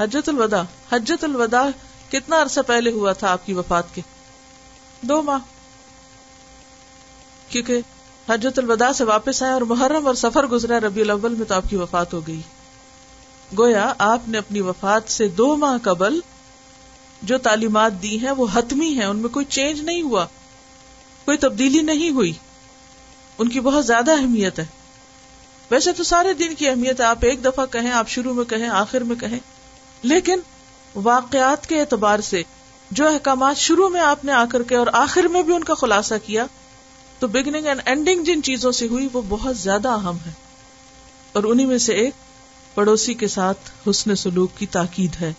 حجت 0.00 0.28
الوداع 0.28 0.62
حجت 0.92 1.24
الوداع 1.24 1.64
کتنا 2.08 2.42
عرصہ 2.42 2.60
پہلے 2.66 2.90
ہوا 2.90 3.12
تھا 3.12 3.32
آپ 3.32 3.46
کی 3.46 3.52
وفات 3.52 3.94
کے؟ 3.94 4.02
دو 5.02 5.22
ماہ۔ 5.22 5.38
کیونکہ 7.48 7.80
حجت 8.28 8.58
الوداع 8.58 8.92
سے 8.92 9.04
واپس 9.04 9.42
آئے 9.42 9.52
اور 9.52 9.62
محرم 9.62 10.06
اور 10.06 10.14
سفر 10.14 10.46
گزرا 10.46 10.80
ربی 10.80 11.00
الاول 11.00 11.34
میں 11.34 11.46
تو 11.46 11.54
آپ 11.54 11.64
کی 11.70 11.76
وفات 11.76 12.14
ہو 12.14 12.26
گئی۔ 12.26 12.40
گویا 13.58 13.92
آپ 13.98 14.28
نے 14.28 14.38
اپنی 14.38 14.60
وفات 14.60 15.10
سے 15.10 15.28
دو 15.28 15.56
ماہ 15.56 15.78
قبل 15.82 16.20
جو 17.22 17.38
تعلیمات 17.38 18.02
دی 18.02 18.20
ہیں 18.20 18.30
وہ 18.30 18.46
حتمی 18.52 18.88
ہیں، 18.88 19.04
ان 19.04 19.16
میں 19.16 19.28
کوئی 19.28 19.44
چینج 19.44 19.80
نہیں 19.80 20.02
ہوا۔ 20.02 20.26
کوئی 21.24 21.38
تبدیلی 21.38 21.82
نہیں 21.82 22.10
ہوئی۔ 22.10 22.32
ان 23.38 23.48
کی 23.48 23.60
بہت 23.60 23.86
زیادہ 23.86 24.10
اہمیت 24.10 24.58
ہے۔ 24.58 24.66
ویسے 25.70 25.92
تو 25.92 26.04
سارے 26.04 26.34
دن 26.34 26.54
کی 26.54 26.68
اہمیت 26.68 27.00
ہے، 27.00 27.04
آپ 27.04 27.18
ایک 27.22 27.44
دفعہ 27.44 27.66
کہیں، 27.66 27.90
آپ 27.90 28.08
شروع 28.08 28.34
میں 28.34 28.44
کہیں، 28.44 28.68
آخر 28.68 29.00
میں 29.00 29.16
کہیں۔ 29.16 29.38
لیکن 30.02 30.40
واقعات 30.94 31.66
کے 31.66 31.80
اعتبار 31.80 32.18
سے 32.18 32.42
جو 32.90 33.08
احکامات 33.08 33.56
شروع 33.56 33.88
میں 33.88 34.00
آپ 34.00 34.24
نے 34.24 34.32
آ 34.32 34.44
کر 34.44 34.62
کے 34.62 34.76
اور 34.76 34.86
آخر 34.92 35.24
میں 35.24 35.42
بھی 35.42 35.54
ان 35.54 35.64
کا 35.64 35.74
خلاصہ 35.74 36.14
کیا، 36.26 36.46
تو 37.18 37.26
بگننگ 37.26 37.66
اینڈ 37.66 37.80
اینڈنگ 37.84 38.24
جن 38.24 38.42
چیزوں 38.42 38.72
سے 38.72 38.86
ہوئی، 38.86 39.08
وہ 39.12 39.22
بہت 39.28 39.56
زیادہ 39.56 39.88
اہم 39.88 40.16
ہے۔ 40.26 40.32
اور 41.32 41.44
انہیں 41.44 41.66
میں 41.66 41.78
سے 41.78 41.92
ایک 41.92 42.14
پڑوسی 42.76 43.14
کے 43.14 43.28
ساتھ 43.28 43.88
حسن 43.90 44.16
سلوک 44.16 44.50
کی 44.58 44.66
تاکید 44.66 45.16
ہے۔ 45.20 45.32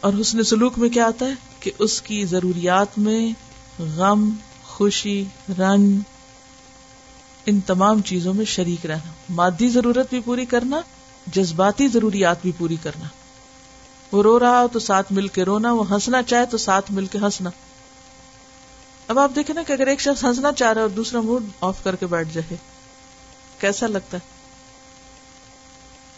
اور 0.00 0.12
حسن 0.20 0.42
سلوک 0.42 0.78
میں 0.78 0.88
کیا 0.88 1.06
آتا 1.06 1.26
ہے؟ 1.26 1.32
کہ 1.60 1.70
اس 1.78 2.02
کی 2.02 2.24
ضروریات 2.24 2.98
میں 2.98 3.32
غم، 3.82 4.30
خوشی، 4.64 5.24
رنگ، 5.58 5.98
ان 7.46 7.60
تمام 7.60 8.02
چیزوں 8.02 8.34
میں 8.34 8.44
شریک 8.44 8.86
رہنا۔ 8.86 9.12
مادی 9.28 9.68
ضرورت 9.68 10.10
بھی 10.10 10.20
پوری 10.20 10.44
کرنا، 10.44 10.80
جذباتی 11.26 11.88
ضروریات 11.88 12.42
بھی 12.42 12.52
پوری 12.58 12.76
کرنا۔ 12.82 13.08
وہ 14.12 14.22
رو 14.22 14.38
رہا 14.38 14.62
ہو 14.62 14.68
تو 14.68 14.78
ساتھ 14.78 15.12
مل 15.12 15.28
کے 15.28 15.42
رونا، 15.44 15.72
وہ 15.72 15.90
ہنسنا 15.90 16.22
چاہے 16.22 16.46
تو 16.46 16.58
ساتھ 16.58 16.92
مل 16.92 17.06
کے 17.06 17.18
ہنسنا۔ 17.18 17.50
اب 19.08 19.18
آپ 19.18 19.30
دیکھیں 19.36 19.54
نا 19.54 19.62
کہ 19.66 19.72
اگر 19.72 19.86
ایک 19.86 20.00
شخص 20.00 20.24
ہنسنا 20.24 20.52
چاہ 20.52 20.68
رہا 20.68 20.76
ہے 20.76 20.82
اور 20.82 20.90
دوسرا 20.90 21.20
موڈ 21.20 21.44
آف 21.60 21.84
کر 21.84 21.96
کے 21.96 22.06
بیٹھ 22.06 22.28
جائے، 22.32 22.56
کیسا 23.58 23.86
لگتا 23.86 24.18
ہے؟ 24.18 24.37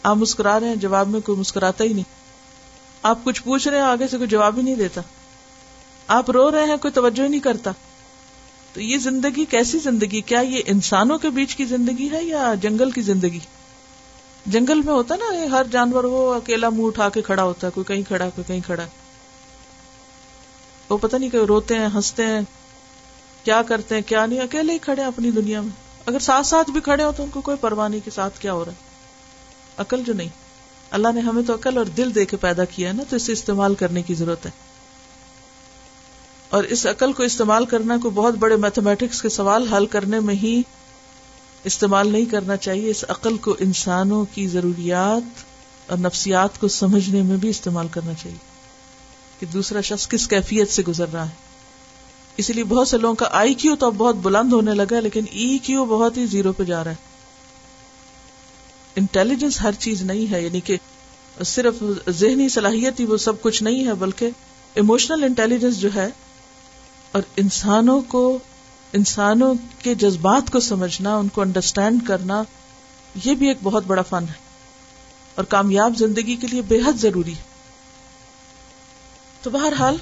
آپ 0.03 0.15
مسکرا 0.15 0.59
رہے 0.59 0.67
ہیں، 0.67 0.75
جواب 0.75 1.07
میں 1.07 1.19
کوئی 1.19 1.39
مسکراتا 1.39 1.83
ہی 1.83 1.93
نہیں۔ 1.93 2.11
آپ 3.03 3.19
کچھ 3.23 3.43
پوچھ 3.43 3.67
رہے 3.67 3.77
ہیں، 3.77 3.85
آگے 3.85 4.07
سے 4.07 4.17
کوئی 4.17 4.29
جواب 4.29 4.57
ہی 4.57 4.61
نہیں 4.61 4.75
دیتا۔ 4.75 5.01
آپ 6.07 6.31
رو 6.31 6.51
رہے 6.51 6.65
ہیں، 6.65 6.77
کوئی 6.77 6.91
توجہ 6.91 7.23
ہی 7.23 7.27
نہیں 7.27 7.39
کرتا۔ 7.39 7.71
تو 8.73 8.81
یہ 8.81 8.97
زندگی 8.97 9.45
کیسی 9.45 9.79
زندگی؟ 9.79 10.21
کیا 10.21 10.39
یہ 10.39 10.61
انسانوں 10.65 11.17
کے 11.17 11.29
بیچ 11.29 11.55
کی 11.55 11.65
زندگی 11.65 12.09
ہے 12.11 12.23
یا 12.23 12.53
جنگل 12.61 12.91
کی 12.91 13.01
زندگی؟ 13.01 13.39
جنگل 14.45 14.81
میں 14.81 14.93
ہوتا 14.93 15.15
نا 15.15 15.51
ہر 15.51 15.63
جانور، 15.71 16.03
وہ 16.03 16.33
اکیلا 16.33 16.69
منہ 16.69 16.85
اٹھا 16.85 17.09
کے 17.09 17.21
کھڑا 17.21 17.43
ہوتا 17.43 17.67
ہے، 17.67 17.71
کوئی 17.71 17.85
کہیں 17.85 18.01
کھڑا، 18.07 18.29
کوئی 18.29 18.43
کہیں 18.47 18.59
کھڑا۔ 18.59 18.85
وہ 20.89 20.97
پتہ 20.97 21.15
نہیں 21.15 21.29
کہ 21.29 21.37
روتے 21.37 21.75
ہیں، 21.75 21.87
ہنستے 21.95 22.25
ہیں، 22.25 22.41
کیا 23.43 23.61
کرتے 23.61 23.95
ہیں، 23.95 24.01
کیا 24.01 24.25
نہیں، 24.25 24.39
اکیلے 24.39 24.73
ہی 24.73 24.77
کھڑے 24.77 25.01
ہیں 25.01 25.07
اپنی 25.07 25.31
دنیا 25.31 25.61
میں۔ 25.61 26.03
اگر 26.05 26.19
ساتھ 26.19 26.47
ساتھ 26.47 26.71
بھی 26.71 26.81
کھڑے 26.81 27.03
ہو 27.03 27.11
تو 27.11 27.23
ان 27.23 27.29
کو 27.29 27.41
کوئی 27.41 27.57
پرواہ 27.57 27.87
نہیں 27.87 28.01
کے 28.05 28.11
ساتھ 28.11 28.39
کیا 28.39 28.53
ہو 28.53 28.65
رہا 28.65 28.71
ہے۔ 28.71 28.90
عقل 29.81 30.03
جو 30.07 30.13
نہیں۔ 30.13 30.29
اللہ 30.91 31.07
نے 31.15 31.21
ہمیں 31.21 31.43
تو 31.43 31.53
عقل 31.53 31.77
اور 31.77 31.85
دل 31.85 32.15
دے 32.15 32.25
کے 32.25 32.37
پیدا 32.37 32.65
کیا 32.65 32.87
ہے 32.87 32.93
نا، 32.93 33.03
تو 33.09 33.15
اسے 33.15 33.31
استعمال 33.31 33.75
کرنے 33.75 34.01
کی 34.01 34.13
ضرورت 34.13 34.45
ہے۔ 34.45 34.51
اور 36.49 36.63
اس 36.63 36.85
عقل 36.85 37.13
کو 37.13 37.23
استعمال 37.23 37.65
کرنا 37.65 37.97
کو 38.03 38.09
بہت 38.09 38.33
بڑے 38.33 38.55
میتھمیٹکس 38.55 39.21
کے 39.21 39.29
سوال 39.29 39.67
حل 39.67 39.85
کرنے 39.85 40.19
میں 40.19 40.35
ہی 40.35 40.61
استعمال 41.63 42.11
نہیں 42.11 42.25
کرنا 42.25 42.57
چاہیے۔ 42.57 42.89
اس 42.89 43.05
عقل 43.09 43.37
کو 43.37 43.55
انسانوں 43.59 44.25
کی 44.33 44.47
ضروریات 44.47 45.43
اور 45.91 45.97
نفسیات 45.97 46.59
کو 46.59 46.67
سمجھنے 46.67 47.21
میں 47.21 47.37
بھی 47.37 47.49
استعمال 47.49 47.87
کرنا 47.87 48.13
چاہیے۔ 48.13 48.37
کہ 49.39 49.45
دوسرا 49.45 49.81
شخص 49.81 50.07
کس 50.07 50.27
کیفیت 50.27 50.71
سے 50.71 50.83
گزر 50.87 51.05
رہا 51.13 51.25
ہے۔ 51.25 51.33
اسی 52.37 52.53
لیے 52.53 52.63
بہت 52.63 52.87
سے 52.87 52.97
لوگوں 52.97 53.15
کا 53.15 53.27
آئی 53.31 53.53
کیو 53.53 53.75
تو 53.75 53.85
اب 53.85 53.95
بہت 53.97 54.15
بلند 54.15 54.53
ہونے 54.53 54.73
لگا 54.73 54.99
لیکن 54.99 55.23
ای 55.31 55.57
کیو 55.57 55.85
بہت 55.85 56.17
ہی 56.17 56.25
زیرو 56.25 56.53
پہ 56.53 56.63
جا 56.63 56.83
رہا 56.83 56.91
ہے۔ 56.91 57.10
انٹیلیجنس 58.95 59.61
ہر 59.61 59.73
چیز 59.79 60.01
نہیں 60.01 60.31
ہے 60.31 60.41
یعنی 60.41 60.61
کہ 60.61 60.77
صرف 61.45 61.83
ذہنی 62.09 62.47
صلاحیت 62.49 62.99
ہی 62.99 63.05
وہ 63.05 63.17
سب 63.17 63.41
کچھ 63.41 63.61
نہیں 63.63 63.85
ہے، 63.87 63.93
بلکہ 63.93 64.29
ایموشنل 64.75 65.23
انٹیلیجنس 65.23 65.79
جو 65.79 65.89
ہے، 65.95 66.07
اور 67.11 67.21
انسانوں 67.37 67.99
کو، 68.07 68.23
انسانوں 68.93 69.53
کے 69.79 69.95
جذبات 69.95 70.51
کو 70.51 70.59
سمجھنا، 70.59 71.15
ان 71.15 71.27
کو 71.27 71.41
انڈرسٹینڈ 71.41 72.05
کرنا، 72.07 72.41
یہ 73.25 73.35
بھی 73.35 73.47
ایک 73.47 73.57
بہت 73.63 73.83
بڑا 73.87 74.01
فن 74.01 74.25
ہے، 74.29 74.39
اور 75.35 75.45
کامیاب 75.45 75.97
زندگی 75.97 76.35
کے 76.35 76.47
لیے 76.47 76.61
بے 76.61 76.79
حد 76.85 77.01
ضروری 77.01 77.33
ہے۔ 77.33 77.49
تو 79.41 79.49
بہرحال، 79.49 79.97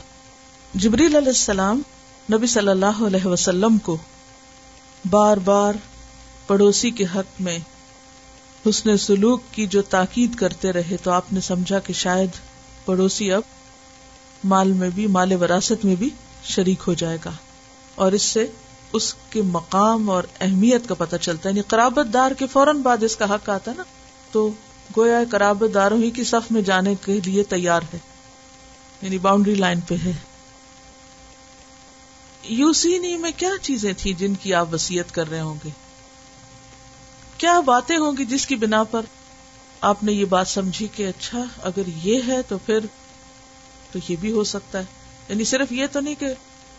جبریل 0.74 1.15
علیہ 1.15 1.27
السلام 1.27 1.81
نبی 2.29 2.48
صلی 2.48 2.69
اللہ 2.69 3.03
علیہ 3.05 3.25
وسلم 3.25 3.77
کو 3.77 3.98
بار 5.10 5.38
بار 5.38 5.74
پڑوسی 6.48 6.89
کے 6.91 7.05
حق 7.15 7.41
میں 7.41 7.58
حسن 8.70 8.98
سلوک 8.98 9.42
کی 9.51 9.68
جو 9.68 9.82
تاکید 9.82 10.36
کرتے 10.36 10.72
رہے 10.72 10.98
تو 11.04 11.12
آپ 11.12 11.34
نے 11.34 11.42
سمجھا 11.42 11.80
کہ 11.80 11.94
شاید 11.94 12.30
پڑوسی 12.86 13.32
اب 13.32 13.42
مال 14.44 14.74
میں 14.74 14.89
بھی، 14.89 15.08
مال 15.08 15.34
وراثت 15.34 15.86
میں 15.86 15.96
بھی 15.96 16.10
شریک 16.44 16.80
ہو 16.88 16.94
جائے 16.94 17.18
گا۔ 17.25 17.32
اور 17.96 18.12
اس 18.12 18.22
سے 18.22 18.48
اس 18.94 19.16
کے 19.30 19.42
مقام 19.42 20.10
اور 20.10 20.24
اہمیت 20.42 20.88
کا 20.88 20.94
پتہ 20.94 21.16
چلتا 21.16 21.50
ہے۔ 21.50 21.54
یعنی 21.54 21.62
قرابت 21.62 22.13
دار 22.13 22.32
کے 22.32 22.48
فوراً 22.48 22.82
بعد 22.82 23.04
اس 23.04 23.16
کا 23.16 23.36
حق 23.36 23.50
آتا 23.50 23.72
ہے 23.72 23.75
نا۔ 23.75 23.84
تو 24.32 24.51
گویا 24.98 25.20
قرابت 25.32 25.74
داروں 25.74 26.04
ہی 26.04 26.12
کی 26.12 26.24
صف 26.24 26.51
میں 26.51 26.62
جانے 26.62 26.96
کے 27.06 27.20
لیے 27.25 27.44
تیار 27.44 27.82
ہے۔ 27.94 27.98
یعنی 29.01 29.18
باؤنڈری 29.18 29.56
لائن 29.56 29.80
پہ 29.80 29.96
ہے۔ 30.06 30.12
یوسینی 32.44 33.18
میں 33.18 33.32
کیا 33.38 33.50
چیزیں 33.62 33.94
تھیں 33.98 34.13
جن 34.13 34.34
کی 34.36 34.54
آپ 34.54 34.74
وسیعت 34.74 35.12
کر 35.12 35.30
رہے 35.30 35.42
ہوں 35.42 35.56
گے؟ 35.66 35.70
کیا 37.39 37.60
باتیں 37.60 37.98
ہوں 37.98 38.12
گی 38.17 38.25
جس 38.25 38.48
کی 38.48 38.55
بنا 38.55 38.84
پر 38.84 39.01
آپ 39.81 40.03
نے 40.03 40.12
یہ 40.12 40.25
بات 40.25 40.48
سمجھی 40.48 40.88
کہ 40.96 41.08
اچھا 41.08 41.43
اگر 41.63 41.81
یہ 42.03 42.22
ہے 42.27 42.41
تو 42.41 42.58
پھر 42.58 42.79
تو 43.91 44.00
یہ 44.10 44.15
بھی 44.19 44.31
ہو 44.31 44.43
سکتا 44.43 44.79
ہے۔ 44.79 44.84
یعنی 45.29 45.43
صرف 45.43 45.72
یہ 45.72 45.86
تو 45.91 46.00
نہیں 46.00 46.15
کہ 46.15 46.25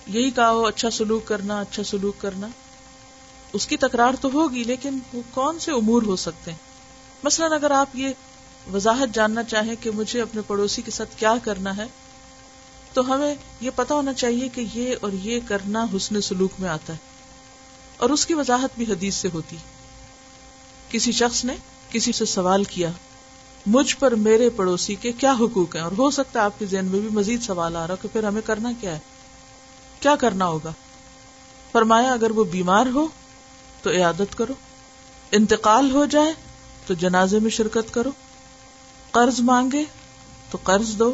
یہی 0.07 0.31
کہا 0.31 0.51
ہو 0.51 0.67
اچھا 0.67 0.91
سلوک 0.91 1.27
کرنا 1.27 1.61
اچھا 1.61 1.83
سلوک 1.83 2.21
کرنا۔ 2.21 2.47
اس 3.53 3.67
کی 3.67 3.77
تکرار 3.77 4.15
تو 4.21 4.29
ہوگی، 4.33 4.65
لیکن 4.65 4.99
وہ 5.13 5.23
کون 5.31 5.59
سے 5.59 5.73
امور 5.73 6.03
ہو 6.03 6.17
سکتے 6.17 6.51
ہیں؟ 6.51 6.59
مثلاً 7.23 7.53
اگر 7.53 7.71
آپ 7.71 7.89
یہ 7.95 8.09
وضاحت 8.73 9.15
جاننا 9.15 9.43
چاہیں 9.43 9.75
کہ 9.81 9.91
مجھے 9.91 10.23
اپنے 10.23 10.41
پڑوسی 10.47 10.83
کے 10.83 10.91
ساتھ 10.91 11.17
کیا 11.17 11.35
کرنا 11.43 11.77
ہے، 11.77 11.87
تو 12.93 13.15
ہمیں 13.15 13.35
یہ 13.61 13.71
پتا 13.77 13.95
ہونا 13.95 14.13
چاہیے 14.13 14.49
کہ 14.49 14.65
یہ 14.75 14.95
اور 15.01 15.13
یہ 15.13 15.41
کرنا 15.49 15.87
حسن 15.97 16.21
سلوک 16.21 16.53
میں 16.59 16.69
آتا 16.69 16.93
ہے۔ 16.93 16.99
اور 17.97 18.11
اس 18.11 18.27
کی 18.27 18.35
وضاحت 18.35 18.71
بھی 18.77 18.93
حدیث 18.93 19.15
سے 19.15 19.29
ہوتی۔ 19.35 19.57
کسی 20.91 21.13
شخص 21.13 21.45
نے 21.45 21.55
کسی 21.91 22.13
سے 22.13 22.25
سوال 22.25 22.65
کیا، 22.65 22.91
مجھ 23.67 23.97
پر 23.97 24.15
میرے 24.15 24.49
پڑوسی 24.51 24.95
کے 24.95 25.13
کیا 25.13 25.33
حقوق 25.33 25.77
ہیں؟ 25.77 25.83
اور 25.83 25.93
ہو 25.99 26.11
سکتا 26.11 26.39
ہے 26.41 26.45
آپ 26.45 26.59
کے 26.59 26.67
ذہن 26.67 26.85
میں 26.85 27.01
بھی 27.01 27.09
مزید 27.09 27.43
سوال 27.43 27.77
آ 27.77 27.87
رہا 27.87 27.95
کہ 27.95 28.09
پھر 28.13 28.25
ہمیں 28.25 28.43
کرنا 28.43 28.73
کیا 28.81 28.95
ہے؟ 28.95 28.99
کیا 30.01 30.17
کرنا 30.17 30.47
ہوگا؟ 30.47 30.73
فرمایا، 31.73 32.13
اگر 32.13 32.31
وہ 32.31 32.45
بیمار 32.45 32.87
ہو 32.95 33.07
تو 33.83 33.91
عیادت 33.91 34.37
کرو، 34.39 34.55
انتقال 35.33 35.91
ہو 35.91 36.05
جائے 36.05 36.33
تو 36.87 36.95
جنازے 36.95 37.39
میں 37.39 37.51
شرکت 37.51 37.95
کرو، 37.95 38.11
قرض 39.11 39.41
مانگے 39.41 39.85
تو 40.51 40.59
قرض 40.63 40.99
دو، 40.99 41.13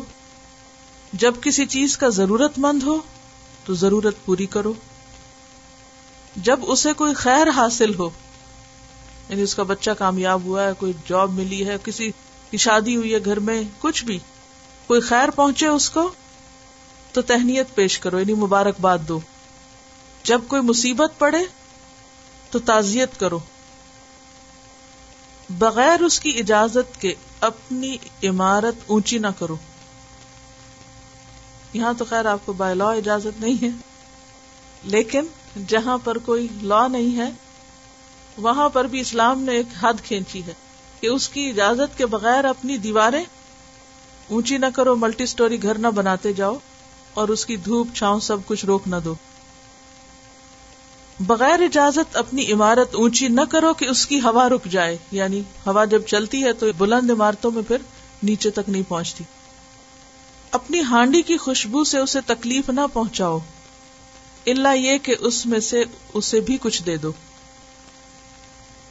جب 1.13 1.35
کسی 1.41 1.67
چیز 1.67 1.97
کا 1.99 2.09
ضرورت 2.09 2.59
مند 2.59 2.83
ہو 2.83 2.97
تو 3.65 3.75
ضرورت 3.75 4.25
پوری 4.25 4.47
کرو، 4.47 4.73
جب 6.37 6.61
اسے 6.63 6.93
کوئی 6.93 7.15
خیر 7.15 7.51
حاصل 7.51 7.95
ہو 7.95 8.09
یعنی 9.29 9.43
اس 9.43 9.55
کا 9.55 9.63
بچہ 9.63 9.91
کامیاب 9.91 10.45
ہوا 10.45 10.65
ہے، 10.65 10.71
کوئی 10.79 10.93
جاب 11.09 11.33
ملی 11.33 11.67
ہے، 11.67 11.77
کسی 11.85 12.11
کی 12.51 12.57
شادی 12.57 12.97
ہوئی 12.97 13.15
ہے 13.15 13.25
گھر 13.25 13.41
میں، 13.41 13.63
کچھ 13.79 14.05
بھی۔ 14.05 14.19
کوئی 14.87 15.01
خیر 15.01 15.31
پہنچے 15.31 15.67
اس 15.67 15.91
کو، 15.91 16.11
تو 17.13 17.23
تہنیت 17.23 17.67
پیش 17.75 17.99
کرو 17.99 18.21
یعنی 18.21 18.35
مبارکباد 18.35 18.99
دو۔ 19.09 19.21
جب 20.23 20.41
کوئی 20.47 20.63
مصیبت 20.63 21.13
پڑے، 21.19 21.39
تو 22.51 22.59
تعزیت 22.59 23.21
کرو۔ 23.21 23.39
بغیر 25.51 26.01
اس 26.01 26.21
کی 26.21 26.31
اجازت 26.39 27.01
کے 27.01 27.15
اپنی 27.41 27.97
عمارت 28.23 28.75
اونچی 28.87 29.19
نہ 29.19 29.27
کرو۔ 29.39 29.57
یہاں 31.73 31.93
تو 31.99 32.05
خیر 32.05 32.27
آپ 32.27 32.39
کو 32.45 32.53
بائی 32.53 32.75
لا 32.75 32.91
اجازت 32.91 33.41
نہیں 33.41 33.65
ہے، 33.65 33.69
لیکن 34.83 35.27
جہاں 35.67 35.99
پر 36.05 36.19
کوئی 36.19 36.49
لا 36.63 36.89
نہیں 36.89 37.17
ہے 37.17 37.31
وہاں 38.39 38.69
پر 38.69 38.85
بھی 38.85 39.01
اسلام 39.01 39.43
نے 39.43 39.53
ایک 39.53 39.67
حد 39.81 39.95
کھینچی 40.05 40.47
ہے 40.47 40.55
کہ 41.01 41.07
اس 41.07 41.29
کی 41.29 41.49
اجازت 41.49 41.99
کے 41.99 42.07
بغیر 42.07 42.45
اپنی 42.45 42.79
دیواریں 42.79 43.25
اونچی 44.29 44.59
نہ 44.59 44.67
کرو 44.75 44.97
ملٹی 44.97 45.27
سٹوری 45.27 45.63
گھر 45.63 45.79
نہ 45.79 45.87
بناتے 45.87 46.33
جاؤ 46.33 46.59
اور 47.15 47.29
اس 47.29 47.47
کی 47.47 47.57
دھوپ 47.57 47.89
چھاؤں 47.95 48.21
سب 48.21 48.37
کچھ 48.47 48.65
روک 48.65 48.83
نہ 48.87 48.97
دو۔ 49.05 49.15
بغیر 51.21 51.63
اجازت 51.63 52.17
اپنی 52.17 52.53
عمارت 52.53 52.95
اونچی 52.95 53.29
نہ 53.29 53.41
کرو 53.51 53.75
کہ 53.75 53.85
اس 53.85 54.07
کی 54.07 54.21
ہوا 54.21 54.49
رک 54.49 54.65
جائے۔ 54.65 54.97
یعنی 55.13 55.41
ہوا 55.41 55.85
جب 55.85 56.03
چلتی 56.03 56.45
ہے 56.45 56.53
تو 56.53 56.67
بلند 56.79 57.11
عمارتوں 57.11 57.51
میں 57.51 57.63
پھر 57.63 57.77
نیچے 58.23 58.51
تک 58.51 58.69
نہیں 58.69 58.83
پہنچتی۔ 58.89 59.25
اپنی 60.51 60.81
ہانڈی 60.81 61.23
کی 61.23 61.37
خوشبو 61.37 61.85
سے 61.85 61.99
اسے 61.99 62.21
تکلیف 62.27 62.71
نہ 62.71 62.81
پہنچاؤ۔ 62.93 63.39
اللہ 64.47 64.77
یہ 64.77 64.99
کہ 64.99 65.15
اس 65.21 65.47
میں 65.47 65.61
سے 65.61 65.85
اسے 66.15 66.41
بھی 66.41 66.59
کچھ 66.61 66.83
دے 66.83 66.97
دو۔ 66.97 67.13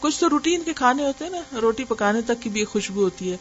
کچھ 0.05 0.19
تو 0.19 0.29
روٹین 0.29 0.63
کے 0.63 0.73
کھانے 0.73 1.03
ہوتے 1.03 1.23
ہیں 1.25 1.31
نا، 1.31 1.59
روٹی 1.61 1.83
پکانے 1.83 2.21
تک 2.21 2.41
کی 2.41 2.49
بھی 2.49 2.65
خوشبو 2.65 3.03
ہوتی 3.03 3.31
ہے۔ 3.31 3.37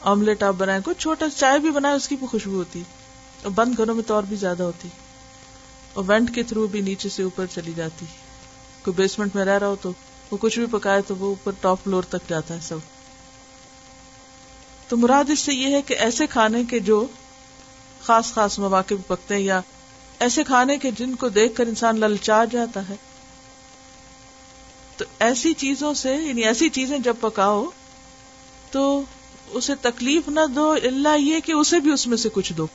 آملیٹ 0.00 0.42
آپ 0.42 0.54
بنائے 0.58 0.80
کچھ 0.84 0.98
چھوٹا 0.98 1.26
چائے 1.36 1.58
بھی 1.58 1.70
بنائے 1.70 1.94
اس 1.94 2.08
کی 2.08 2.16
بھی 2.16 2.26
خوشبو 2.26 2.54
ہوتی 2.54 2.82
اور 3.42 3.50
بند 3.50 3.78
گھروں 3.78 3.94
میں 3.94 4.02
تو 4.06 4.14
اور 4.14 4.22
بھی 4.22 4.36
زیادہ 4.36 4.62
ہوتی 4.62 4.88
اور 5.92 6.04
وینٹ 6.06 6.34
کے 6.34 6.42
تھرو 6.42 6.66
بھی 6.66 6.80
نیچے 6.80 7.08
سے 7.08 7.22
اوپر 7.22 7.46
چلی 7.46 7.72
جاتی 7.76 8.06
کوئی 8.82 8.94
بیسمنٹ 8.94 9.34
میں 9.34 9.44
رہ 9.44 9.58
رہا 9.58 9.66
ہو 9.66 9.76
تو، 9.80 9.92
وہ 10.30 10.36
کچھ 10.40 10.58
بھی 10.58 10.66
پکائے 10.70 11.02
تو 11.02 11.16
وہ 11.16 11.26
اوپر 11.26 11.52
ٹاپ 11.60 11.78
فلور 11.84 12.02
تک 12.02 12.28
جاتا 12.28 12.54
ہے 12.54 12.60
سب۔ 12.62 12.78
تو 14.88 14.96
مراد 14.96 15.30
اس 15.30 15.40
سے 15.40 15.52
یہ 15.52 15.76
ہے 15.76 15.82
کہ 15.82 15.94
ایسے 15.94 16.26
کھانے 16.26 16.64
کے 16.64 16.78
جو 16.78 17.06
خاص 18.02 18.32
خاص 18.32 18.58
مواقع 18.58 18.94
پکتے 19.06 19.34
ہیں 19.34 19.42
یا 19.42 19.60
ایسے 20.18 20.44
کھانے 20.44 20.78
کے 20.78 20.90
جن 20.90 21.14
کو 21.14 21.28
دیکھ 21.28 21.56
کر 21.56 21.66
انسان 21.66 22.00
للچا 22.00 22.44
جاتا 22.44 22.88
ہے 22.88 22.96
تو 24.96 25.04
ایسی 25.18 25.54
چیزوں 25.54 25.94
سے 25.94 26.14
یعنی 26.14 26.42
ایسی 26.44 26.68
چیزیں 26.68 26.98
جب 26.98 27.14
پکاؤ، 27.20 27.64
تو 28.70 29.02
اسے 29.48 29.74
تکلیف 29.74 30.28
نہ 30.28 30.40
دو 30.54 30.70
اللہ 30.70 31.18
یہ 31.18 31.40
کہ 31.40 31.52
اسے 31.52 31.80
بھی 31.80 31.90
اس 31.90 32.06
میں 32.06 32.16
سے 32.16 32.28
کچھ 32.32 32.52
دو۔ 32.52 32.66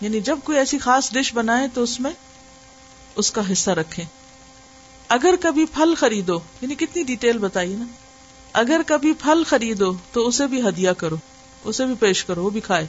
یعنی 0.00 0.20
جب 0.20 0.38
کوئی 0.44 0.58
ایسی 0.58 0.78
خاص 0.78 1.12
ڈش 1.12 1.34
بنائے 1.34 1.68
تو 1.74 1.82
اس 1.82 2.00
میں 2.00 2.10
اس 3.16 3.30
کا 3.30 3.52
حصہ 3.52 3.70
رکھے 3.70 4.04
اگر 5.08 5.34
کبھی 5.40 5.64
پھل 5.64 5.94
خریدو 5.94 6.38
یعنی 6.60 6.74
کتنی 6.74 7.02
ڈیٹیل 7.02 7.38
بتائیے 7.38 7.76
نا۔ 7.76 7.84
اگر 8.52 8.80
کبھی 8.86 9.12
پھل 9.12 9.42
خریدو 9.46 9.92
تو 10.12 10.26
اسے 10.26 10.46
بھی 10.46 10.68
ہدیہ 10.68 10.90
کرو، 10.90 11.16
اسے 11.64 11.86
بھی 11.86 11.94
پیش 11.94 12.24
کرو، 12.24 12.44
وہ 12.44 12.50
بھی 12.50 12.60
کھائے۔ 12.60 12.86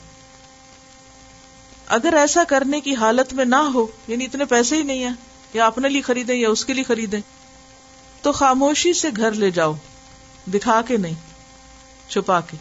اگر 1.88 2.14
ایسا 2.14 2.44
کرنے 2.44 2.82
کی 2.82 2.96
حالت 2.96 3.34
میں 3.34 3.46
نہ 3.46 3.56
ہو 3.56 3.88
یعنی 4.08 4.26
اتنے 4.26 4.46
پیسے 4.46 4.76
ہی 4.76 4.84
نہیں 4.84 5.04
ہے 5.04 5.10
یا 5.54 5.66
اپنے 5.66 5.90
لیے 5.90 6.02
خریدیں 6.02 6.36
یا 6.36 6.50
اس 6.50 6.66
کے 6.66 6.74
لیے 6.74 6.84
خریدیں 6.84 7.22
تو 8.22 8.32
خاموشی 8.32 8.94
سے 8.94 9.08
گھر 9.18 9.32
لے 9.32 9.52
جاؤ، 9.52 9.74
دکھا 10.54 10.82
کے 10.82 10.98
نہیں، 10.98 11.14
چھپا 12.10 12.40
کے۔ 12.40 12.58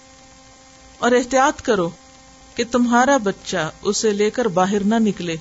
اور 0.99 1.13
احتیاط 1.13 1.63
کرو 1.63 1.91
کہ 2.55 2.65
تمہارا 2.71 3.17
بچہ 3.17 3.71
اسے 3.83 4.11
لے 4.11 4.31
کر 4.31 4.49
باہر 4.49 4.85
نہ 4.85 4.95
نکلے، 4.99 5.37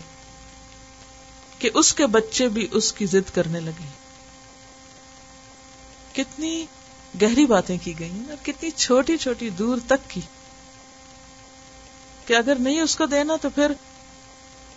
کہ 1.60 1.70
اس 1.74 1.94
کے 1.94 2.08
بچے 2.08 2.50
بھی 2.50 2.68
اس 2.72 2.94
کی 2.94 3.06
ضد 3.06 3.36
کرنے 3.36 3.60
لگے۔ 3.60 3.88
کتنی 6.14 6.66
گہری 7.22 7.46
باتیں 7.46 7.78
کی 7.84 8.00
گئی 8.00 8.12
ہیں 8.12 8.46
کتنی 8.46 8.70
چھوٹی 8.72 9.18
چھوٹی 9.18 9.50
دور 9.50 9.78
تک 9.88 10.10
کی۔ 10.10 10.22
کہ 12.26 12.34
اگر 12.34 12.56
نہیں 12.60 12.82
اس 12.82 12.96
کو 12.96 13.06
دینا 13.06 13.36
تو 13.42 13.50
پھر 13.50 13.72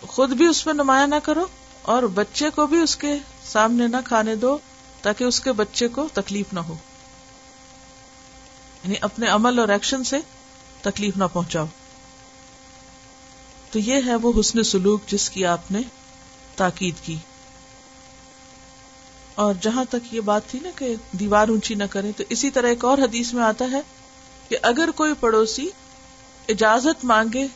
خود 0.01 0.29
بھی 0.29 0.45
اس 0.45 0.65
میں 0.65 0.73
نمایاں 0.73 1.07
نہ 1.07 1.15
کرو، 1.23 1.45
اور 1.81 2.03
بچے 2.03 2.49
کو 2.49 2.67
بھی 2.67 2.77
اس 2.77 2.95
کے 2.95 3.15
سامنے 3.45 3.87
نہ 3.87 3.97
کھانے 4.05 4.35
دو۔ 4.35 4.57
تاکہ 5.01 5.23
اس 5.23 5.39
کے 5.39 5.51
بچے 5.51 5.87
کو 5.87 6.07
تکلیف 6.13 6.53
نہ 6.53 6.59
ہو۔ 6.59 6.73
یعنی 8.83 8.95
اپنے 9.01 9.27
عمل 9.27 9.59
اور 9.59 9.69
ایکشن 9.69 10.03
سے 10.03 10.17
تکلیف 10.81 11.17
نہ 11.17 11.23
پہنچاؤ۔ 11.33 11.65
تو 13.71 13.79
یہ 13.79 14.01
ہے 14.05 14.15
وہ 14.15 14.39
حسن 14.39 14.63
سلوک 14.63 15.01
جس 15.07 15.29
کی 15.29 15.45
آپ 15.45 15.71
نے 15.71 15.79
تاکید 16.55 16.95
کی۔ 17.05 17.15
اور 19.35 19.53
جہاں 19.61 19.83
تک 19.89 20.13
یہ 20.13 20.21
بات 20.21 20.47
تھی 20.47 20.59
نا 20.59 20.69
کہ 20.75 20.95
دیوار 21.11 21.47
اونچی 21.47 21.75
نہ 21.75 21.83
کرے 21.89 22.11
تو 22.17 22.23
اسی 22.29 22.49
طرح 22.49 22.67
ایک 22.67 22.85
اور 22.85 22.97
حدیث 22.97 23.33
میں 23.33 23.43
آتا 23.43 23.65
ہے 23.71 23.81
کہ 24.49 24.57
اگر 24.61 24.89
کوئی 24.95 25.13
پڑوسی 25.19 25.69
اجازت 26.49 27.05
مانگے 27.05 27.47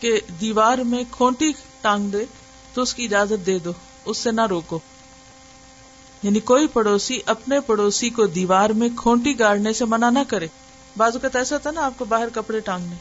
کہ 0.00 0.20
دیوار 0.40 0.78
میں 0.78 1.04
کھونٹی 1.10 1.52
ٹانگ 1.80 2.08
دے، 2.08 2.24
تو 2.74 2.82
اس 2.82 2.94
کی 2.94 3.04
اجازت 3.04 3.46
دے 3.46 3.58
دو، 3.58 3.72
اس 4.04 4.18
سے 4.18 4.30
نہ 4.30 4.46
روکو۔ 4.46 4.78
یعنی 6.24 6.40
کوئی 6.40 6.66
پڑوسی 6.66 7.20
اپنے 7.26 7.60
پڑوسی 7.60 8.10
کو 8.10 8.26
دیوار 8.26 8.70
میں 8.70 8.88
کھونٹی 8.96 9.38
گاڑنے 9.38 9.72
سے 9.72 9.84
منع 9.84 10.10
نہ 10.10 10.18
کرے۔ 10.28 10.46
بازو 10.96 11.18
کا 11.18 11.28
ایسا 11.34 11.54
ہوتا 11.54 11.70
نا، 11.70 11.86
آپ 11.86 11.92
کو 11.96 12.04
باہر 12.04 12.28
کپڑے 12.34 12.60
ٹانگنے۔ 12.60 12.94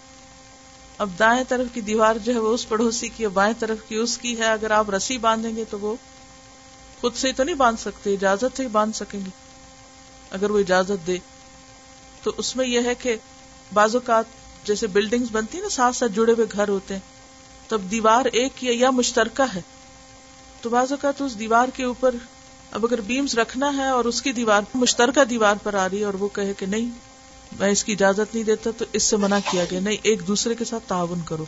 اب 0.98 1.10
دائیں 1.20 1.44
طرف 1.48 1.68
کی 1.74 1.82
دیوار 1.82 2.16
جو 2.16 2.34
ہے 2.34 2.40
وہ 2.40 2.54
اس 2.54 2.70
پڑوسی 2.70 3.10
کی 3.10 3.28
بائیں 3.28 3.54
طرف 3.60 3.78
کی 3.88 3.96
اس 3.96 4.18
کی 4.18 4.40
ہے۔ 4.40 4.46
اگر 4.46 4.72
آپ 4.72 4.90
رسی 4.90 5.18
باندھیں 5.18 5.56
گے 5.56 5.64
تو 5.70 5.80
وہ 5.80 5.96
خود 7.02 7.16
سے 7.16 7.32
تو 7.32 7.44
نہیں 7.44 7.56
باندھ 7.56 7.80
سکتے، 7.80 8.14
اجازت 8.14 8.58
سے 8.58 8.64
ہی 8.64 8.68
باندھ 8.68 8.96
سکیں 8.96 9.20
گے۔ 9.20 9.30
اگر 10.32 10.50
وہ 10.50 10.60
اجازت 10.60 11.08
دے۔ 11.08 11.18
تو 12.24 12.32
اس 12.38 12.56
میں 12.56 12.68
یہ 12.68 12.80
ہے 12.86 12.96
کہ 12.96 13.16
بعض 13.74 13.96
اوقات 13.96 14.26
جیسے 14.64 14.88
بلڈنگز 14.88 15.28
بنتی 15.32 15.58
ہیں 15.58 15.64
نا، 15.64 15.70
ساتھ 15.70 15.96
ساتھ 15.96 16.12
جڑے 16.12 16.32
ہوئے 16.32 16.48
گھر 16.52 16.70
ہوتے 16.70 16.94
ہیں۔ 16.94 17.02
تب 17.68 17.82
دیوار 17.92 18.26
ایک 18.26 18.64
یا 18.64 18.90
مشترکہ 18.90 19.56
ہے۔ 19.56 19.62
تو 20.62 20.70
بعض 20.70 20.92
اوقات 20.92 21.22
اس 21.22 21.40
دیوار 21.40 21.68
کے 21.74 21.84
اوپر 21.84 22.16
اب 22.74 22.86
اگر 22.86 23.02
بیمز 23.02 23.40
رکھنا 23.40 23.78
ہے 23.78 23.88
اور 23.88 24.06
اس 24.06 24.22
کی 24.22 24.32
دیوار 24.32 24.62
مشترکہ 24.74 25.24
دیوار 25.24 25.56
پر 25.64 25.74
آ 25.74 25.90
رہی 25.90 26.00
ہے 26.00 26.04
اور 26.04 26.14
وہ 26.14 26.28
کہے 26.28 26.54
کہ 26.54 26.66
نہیں، 26.66 26.90
میں 27.60 27.70
اس 27.70 27.84
کی 27.84 27.94
اجازت 27.94 28.36
نہیں 28.36 28.44
دیتا، 28.44 28.70
تو 28.78 28.86
اس 28.94 29.04
سے 29.04 29.18
منع 29.18 29.38
کیا 29.52 29.66
گیا۔ 29.72 29.80
نہیں، 29.80 29.98
ایک 30.04 30.28
دوسرے 30.28 30.56
کے 30.56 30.66
ساتھ 30.66 30.84
تعاون 30.90 31.20
کرو۔ 31.26 31.46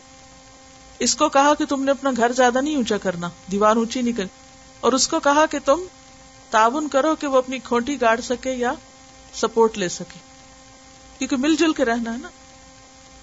اس 1.00 1.16
کو 1.16 1.30
کہا 1.30 1.54
کہ 1.54 1.66
تم 1.66 1.84
نے 1.84 1.92
اپنا 1.92 2.12
گھر 2.18 2.32
زیادہ 2.32 2.62
نہیں 2.62 2.76
اونچا 2.76 2.98
کرنا، 2.98 3.30
دیوار 3.52 3.76
اونچی 3.76 4.02
نہیں 4.02 4.14
کر 4.14 4.26
اور 4.80 4.94
اس 4.94 5.08
کو 5.08 5.20
کہا 5.20 5.46
کہ 5.46 5.60
تم 5.66 5.80
تعاون 6.50 6.88
کرو 6.88 7.16
کہ 7.16 7.28
وہ 7.28 7.38
اپنی 7.38 7.60
کھوٹی 7.60 8.02
گاڑ 8.02 8.20
سکے 8.20 8.52
یا 8.52 8.74
سپورٹ 9.34 9.78
لے 9.78 9.90
سکے۔ 9.90 10.20
کیونکہ 11.18 11.36
مل 11.36 11.56
جل 11.56 11.74
کے 11.74 11.86
رہنا 11.86 12.14
ہے 12.14 12.18
نا۔ 12.18 12.30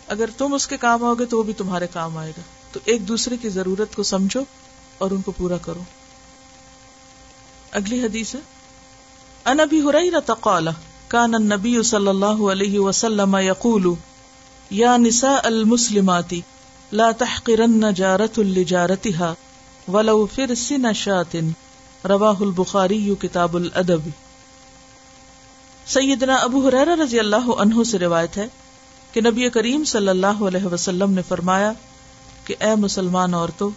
اگر 0.07 0.31
تم 0.38 0.55
اس 0.55 0.67
کے 0.67 0.77
کام 0.77 1.05
آؤ 1.05 1.15
گے 1.15 1.25
تو 1.25 1.38
وہ 1.38 1.43
بھی 1.43 1.53
تمہارے 1.53 1.87
کام 1.93 2.17
آئے 2.17 2.31
گا۔ 2.31 2.43
تو 2.73 2.81
ایک 2.85 3.09
دوسرے 3.09 3.37
کی 3.37 3.49
ضرورت 3.49 3.95
کو 3.95 4.03
سمجھو 4.03 4.45
اور 4.99 5.11
ان 5.11 5.23
کو 5.23 5.31
پورا 5.31 5.57
کرو۔ 5.57 5.81
اگلی 7.72 8.02
حدیث 8.02 8.35
ہے۔ 8.35 8.40
انبی 9.44 10.11
تقال 10.26 10.68
کان 11.08 11.35
النبی 11.35 11.82
صلی 11.82 12.08
اللہ 12.08 12.42
علیہ 12.52 12.78
وسلم 12.78 13.37
یقول، 13.37 13.94
یا 14.70 14.96
نساء 14.96 15.40
المسلمات، 15.42 16.35
لا 16.92 17.11
تحقرن 17.18 17.94
جارت 17.94 18.38
لجارتها 18.38 19.32
ولو 19.88 20.26
فر 20.26 20.54
سن 20.54 20.92
شاطن 20.92 21.50
رواہ 22.08 22.35
البخاری 22.40 23.14
کتاب 23.20 23.56
الادب۔ 23.56 24.08
سیدنا 25.87 26.35
ابو 26.35 26.68
حریر 26.68 26.98
رضی 26.98 27.18
اللہ 27.18 27.50
عنہ 27.50 27.82
سے 27.82 27.98
روایت 27.98 28.37
ہے 28.37 28.46
کہ 29.12 29.20
نبی 29.20 29.50
کریم 29.50 29.85
صلی 29.85 30.08
اللہ 30.08 30.26
علیہ 30.26 30.64
وسلم 30.64 31.12
نے 31.12 31.22
فرمایا 31.28 31.72
کہ 32.44 32.54
اے 32.61 32.74
مسلمان 32.74 33.35
عورتوں 33.35 33.70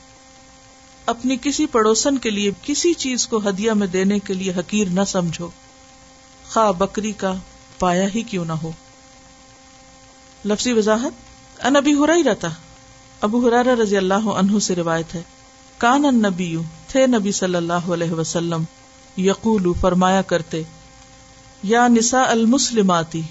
اپنی 1.05 1.37
کسی 1.41 1.65
پڑوسن 1.65 2.17
کے 2.17 2.29
لیے 2.29 2.51
کسی 2.61 2.93
چیز 2.93 3.27
کو 3.27 3.37
ہدیہ 3.37 3.71
میں 3.71 3.87
دینے 3.87 4.19
کے 4.19 4.33
لیے 4.33 4.51
حقیر 4.51 4.87
نہ 4.91 5.03
سمجھو۔ 5.07 5.49
خواہ 6.53 6.71
بکری 6.71 7.11
کا 7.11 7.33
پایا 7.79 8.07
ہی 8.15 8.23
کیوں 8.23 8.45
نہ 8.45 8.53
ہو۔ 8.53 8.71
لفظی 10.45 10.73
وضاحت؟ 10.73 11.11
ان 11.65 11.75
ابھی 11.75 11.93
ہو 11.93 12.07
رہتا 12.07 12.47
ابو 13.21 13.47
حرارہ 13.47 13.75
رضی 13.81 13.97
اللہ 13.97 14.27
عنہ 14.29 14.59
سے 14.59 14.75
روایت 14.75 15.15
ہے۔ 15.15 15.21
کان 15.77 16.05
ان 16.05 16.15
نبی 16.15 16.57
تھے 16.87 17.07
نبی 17.07 17.31
صلی 17.31 17.55
اللہ 17.55 17.91
علیہ 17.93 18.11
وسلم 18.11 18.63
یقول 19.17 19.73
فرمایا 19.81 20.21
کرتے، 20.21 20.63
یا 21.63 21.87
نسا 21.87 22.23
المسلماتی، 22.23 23.21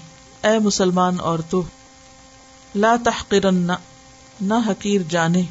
اے 0.43 0.59
مسلمان 0.59 1.19
عورتوں 1.19 1.61
لا 2.75 2.95
تحقرن، 3.05 3.71
نہ 4.41 4.53
حقیر 4.67 5.01
جانے، 5.09 5.41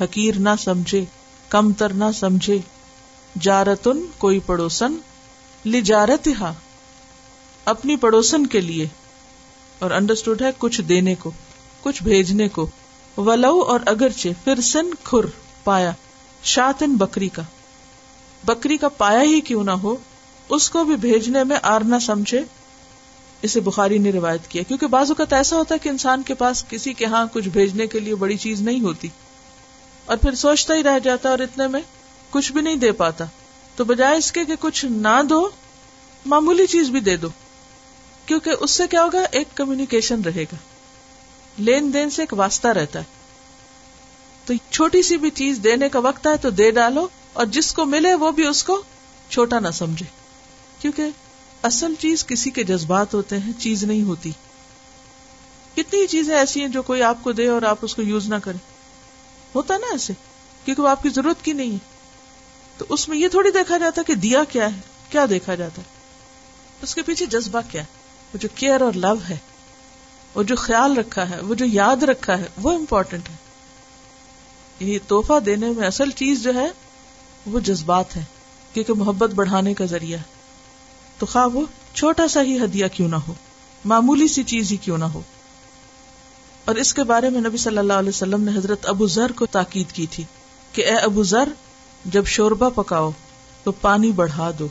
حقیر 0.00 0.34
نہ 0.38 0.48
سمجھے۔ 0.58 1.04
کم 1.52 1.72
تر 1.72 1.92
نہ 1.92 2.04
سمجھے۔ 2.14 2.58
جارتن 3.40 4.06
کوئی 4.18 4.40
پڑوسن۔ 4.46 4.94
لجارت 5.66 6.28
ہا 6.40 6.52
اپنی 7.64 7.96
پڑوسن 7.96 8.46
کے 8.46 8.60
لیے۔ 8.60 8.88
اور 9.78 9.90
انڈرسٹوڈ 9.90 10.42
ہے 10.42 10.50
کچھ 10.58 10.80
دینے 10.80 11.14
کو، 11.14 11.30
کچھ 11.80 12.02
بھیجنے 12.02 12.48
کو۔ 12.48 12.70
ولو 13.16 13.60
اور 13.60 13.80
اگرچہ 13.86 14.28
پھر 14.44 14.60
سن 14.60 14.90
کھر 15.04 15.26
پایا۔ 15.64 15.92
شاطن 16.42 16.96
بکری 16.96 17.28
کا۔ 17.28 17.42
بکری 18.44 18.76
کا 18.76 18.88
پایا 18.88 19.22
ہی 19.22 19.40
کیوں 19.40 19.64
نہ 19.64 19.70
ہو، 19.70 19.96
اس 20.48 20.70
کو 20.70 20.84
بھی 20.84 20.96
بھیجنے 20.96 21.44
میں 21.44 21.56
آر 21.62 21.80
نہ 21.80 21.96
سمجھے۔ 21.98 22.40
اسے 23.42 23.60
بخاری 23.60 23.98
نے 23.98 24.12
روایت 24.12 24.48
کیا، 24.48 24.62
کیونکہ 24.68 24.86
بعض 24.86 25.10
اوقات 25.10 25.32
ایسا 25.32 25.56
ہوتا 25.56 25.74
ہے 25.74 25.78
کہ 25.78 25.88
انسان 25.88 26.22
کے 26.22 26.34
پاس 26.34 26.64
کسی 26.68 26.92
کے 26.92 27.04
ہاں 27.04 27.26
کچھ 27.32 27.48
بھیجنے 27.48 27.86
کے 27.86 28.00
لیے 28.00 28.14
بڑی 28.14 28.36
چیز 28.36 28.60
نہیں 28.60 28.80
ہوتی۔ 28.80 29.08
اور 30.06 30.16
پھر 30.16 30.34
سوچتا 30.34 30.74
ہی 30.74 30.82
رہ 30.82 30.98
جاتا 30.98 31.30
اور 31.30 31.38
اتنے 31.38 31.66
میں 31.66 31.80
کچھ 32.30 32.52
بھی 32.52 32.60
نہیں 32.60 32.76
دے 32.76 32.92
پاتا۔ 32.92 33.24
تو 33.76 33.84
بجائے 33.84 34.16
اس 34.16 34.32
کے 34.32 34.44
کہ 34.44 34.52
کچھ 34.60 34.84
نہ 34.84 35.22
دو، 35.30 35.50
معمولی 36.26 36.66
چیز 36.66 36.88
بھی 36.88 37.00
دے 37.00 37.16
دو۔ 37.16 37.28
کیونکہ 38.26 38.50
اس 38.60 38.70
سے 38.70 38.82
کیا 38.90 39.04
ہوگا؟ 39.04 39.20
ایک 39.32 39.48
کمیونیکیشن 39.54 40.22
رہے 40.22 40.42
گا۔ 40.42 40.56
لین 41.58 41.94
دین 41.94 42.10
سے 42.10 42.22
ایک 42.22 42.32
واسطہ 42.32 42.68
رہتا 42.68 42.98
ہے۔ 42.98 43.04
تو 44.46 44.54
چھوٹی 44.70 45.02
سی 45.02 45.16
بھی 45.16 45.30
چیز 45.30 45.60
دینے 45.64 45.88
کا 45.88 45.98
وقت 45.98 46.26
ہے 46.26 46.36
تو 46.36 46.50
دے 46.50 46.70
ڈالو 46.70 47.08
اور 47.32 47.46
جس 47.46 47.72
کو 47.72 47.84
ملے 47.84 48.14
وہ 48.14 48.30
بھی 48.30 48.46
اس 48.46 48.64
کو 48.64 48.82
چھوٹا 49.28 49.58
نہ 49.58 49.68
سمجھے۔ 49.68 50.06
کیونکہ 50.78 51.06
اصل 51.62 51.94
چیز 51.98 52.26
کسی 52.26 52.50
کے 52.50 52.64
جذبات 52.64 53.14
ہوتے 53.14 53.38
ہیں، 53.38 53.52
چیز 53.58 53.84
نہیں 53.84 54.02
ہوتی۔ 54.02 54.30
کتنی 55.76 56.06
چیزیں 56.06 56.36
ایسی 56.36 56.60
ہیں 56.60 56.68
جو 56.68 56.82
کوئی 56.82 57.02
آپ 57.02 57.16
کو 57.22 57.32
دے 57.32 57.48
اور 57.48 57.62
آپ 57.62 57.78
اس 57.82 57.94
کو 57.94 58.02
یوز 58.02 58.28
نہ 58.28 58.34
کرے۔ 58.42 58.71
ہوتا 59.54 59.76
نا 59.76 59.86
ایسے، 59.92 60.12
کیونکہ 60.64 60.82
وہ 60.82 60.88
آپ 60.88 61.02
کی 61.02 61.08
ضرورت 61.08 61.44
کی 61.44 61.52
نہیں 61.52 61.72
ہے۔ 61.72 61.92
تو 62.78 62.84
اس 62.88 63.08
میں 63.08 63.16
یہ 63.16 63.28
تھوڑی 63.28 63.50
دیکھا 63.50 63.78
جاتا 63.78 64.02
کہ 64.02 64.14
دیا 64.14 64.44
کیا 64.44 64.76
ہے، 64.76 64.80
کیا 65.10 65.26
دیکھا 65.30 65.54
جاتا۔ 65.54 65.82
ہے 65.82 65.92
اس 66.82 66.94
کے 66.94 67.02
پیچھے 67.02 67.26
جذبہ 67.26 67.60
کیا 67.70 67.80
ہے؟ 67.80 67.86
وہ 68.34 68.38
جو 68.38 68.48
کیئر 68.54 68.80
اور 68.80 68.92
لو 68.92 69.14
ہے، 69.28 69.36
وہ 70.34 70.42
جو 70.42 70.56
خیال 70.56 70.96
رکھا 70.96 71.30
ہے، 71.30 71.40
وہ 71.40 71.54
جو 71.54 71.64
یاد 71.64 72.02
رکھا 72.02 72.38
ہے، 72.38 72.44
وہ 72.62 72.72
امپورٹنٹ 72.72 73.28
ہے۔ 73.28 73.36
یہ 74.80 74.98
تحفہ 75.08 75.40
دینے 75.40 75.70
میں 75.70 75.86
اصل 75.86 76.10
چیز 76.10 76.42
جو 76.42 76.54
ہے، 76.54 76.68
وہ 77.46 77.60
جذبات 77.60 78.16
ہے 78.16 78.24
کیونکہ 78.72 78.92
محبت 78.92 79.30
بڑھانے 79.30 79.74
کا 79.74 79.84
ذریعہ 79.84 80.18
ہے۔ 80.18 80.22
تو 81.18 81.26
خواہ 81.26 81.46
وہ 81.46 81.66
چھوٹا 81.94 82.28
سا 82.28 82.42
ہی 82.42 82.64
ہدیہ 82.64 82.86
کیوں 82.92 83.08
نہ 83.08 83.16
ہو، 83.16 83.34
معمولی 83.84 84.28
سی 84.28 84.42
چیز 84.42 84.72
ہی 84.72 84.76
کیوں 84.76 84.98
نہ 84.98 85.04
ہو۔ 85.04 85.20
اور 86.64 86.74
اس 86.74 86.94
کے 86.94 87.04
بارے 87.04 87.30
میں 87.30 87.40
نبی 87.40 87.56
صلی 87.56 87.78
اللہ 87.78 87.92
علیہ 87.92 88.08
وسلم 88.08 88.42
نے 88.42 88.58
حضرت 88.58 88.86
ابو 88.86 89.06
ذر 89.06 89.32
کو 89.32 89.46
تاکید 89.46 89.92
کی 89.92 90.06
تھی 90.06 90.24
کہ 90.72 90.86
اے 90.86 90.96
ابو 90.96 91.22
ذر، 91.22 91.48
جب 92.04 92.26
شوربا 92.26 92.68
پکاؤ 92.68 93.10
تو 93.64 93.72
پانی 93.72 94.12
بڑھا 94.12 94.50
دو 94.58 94.68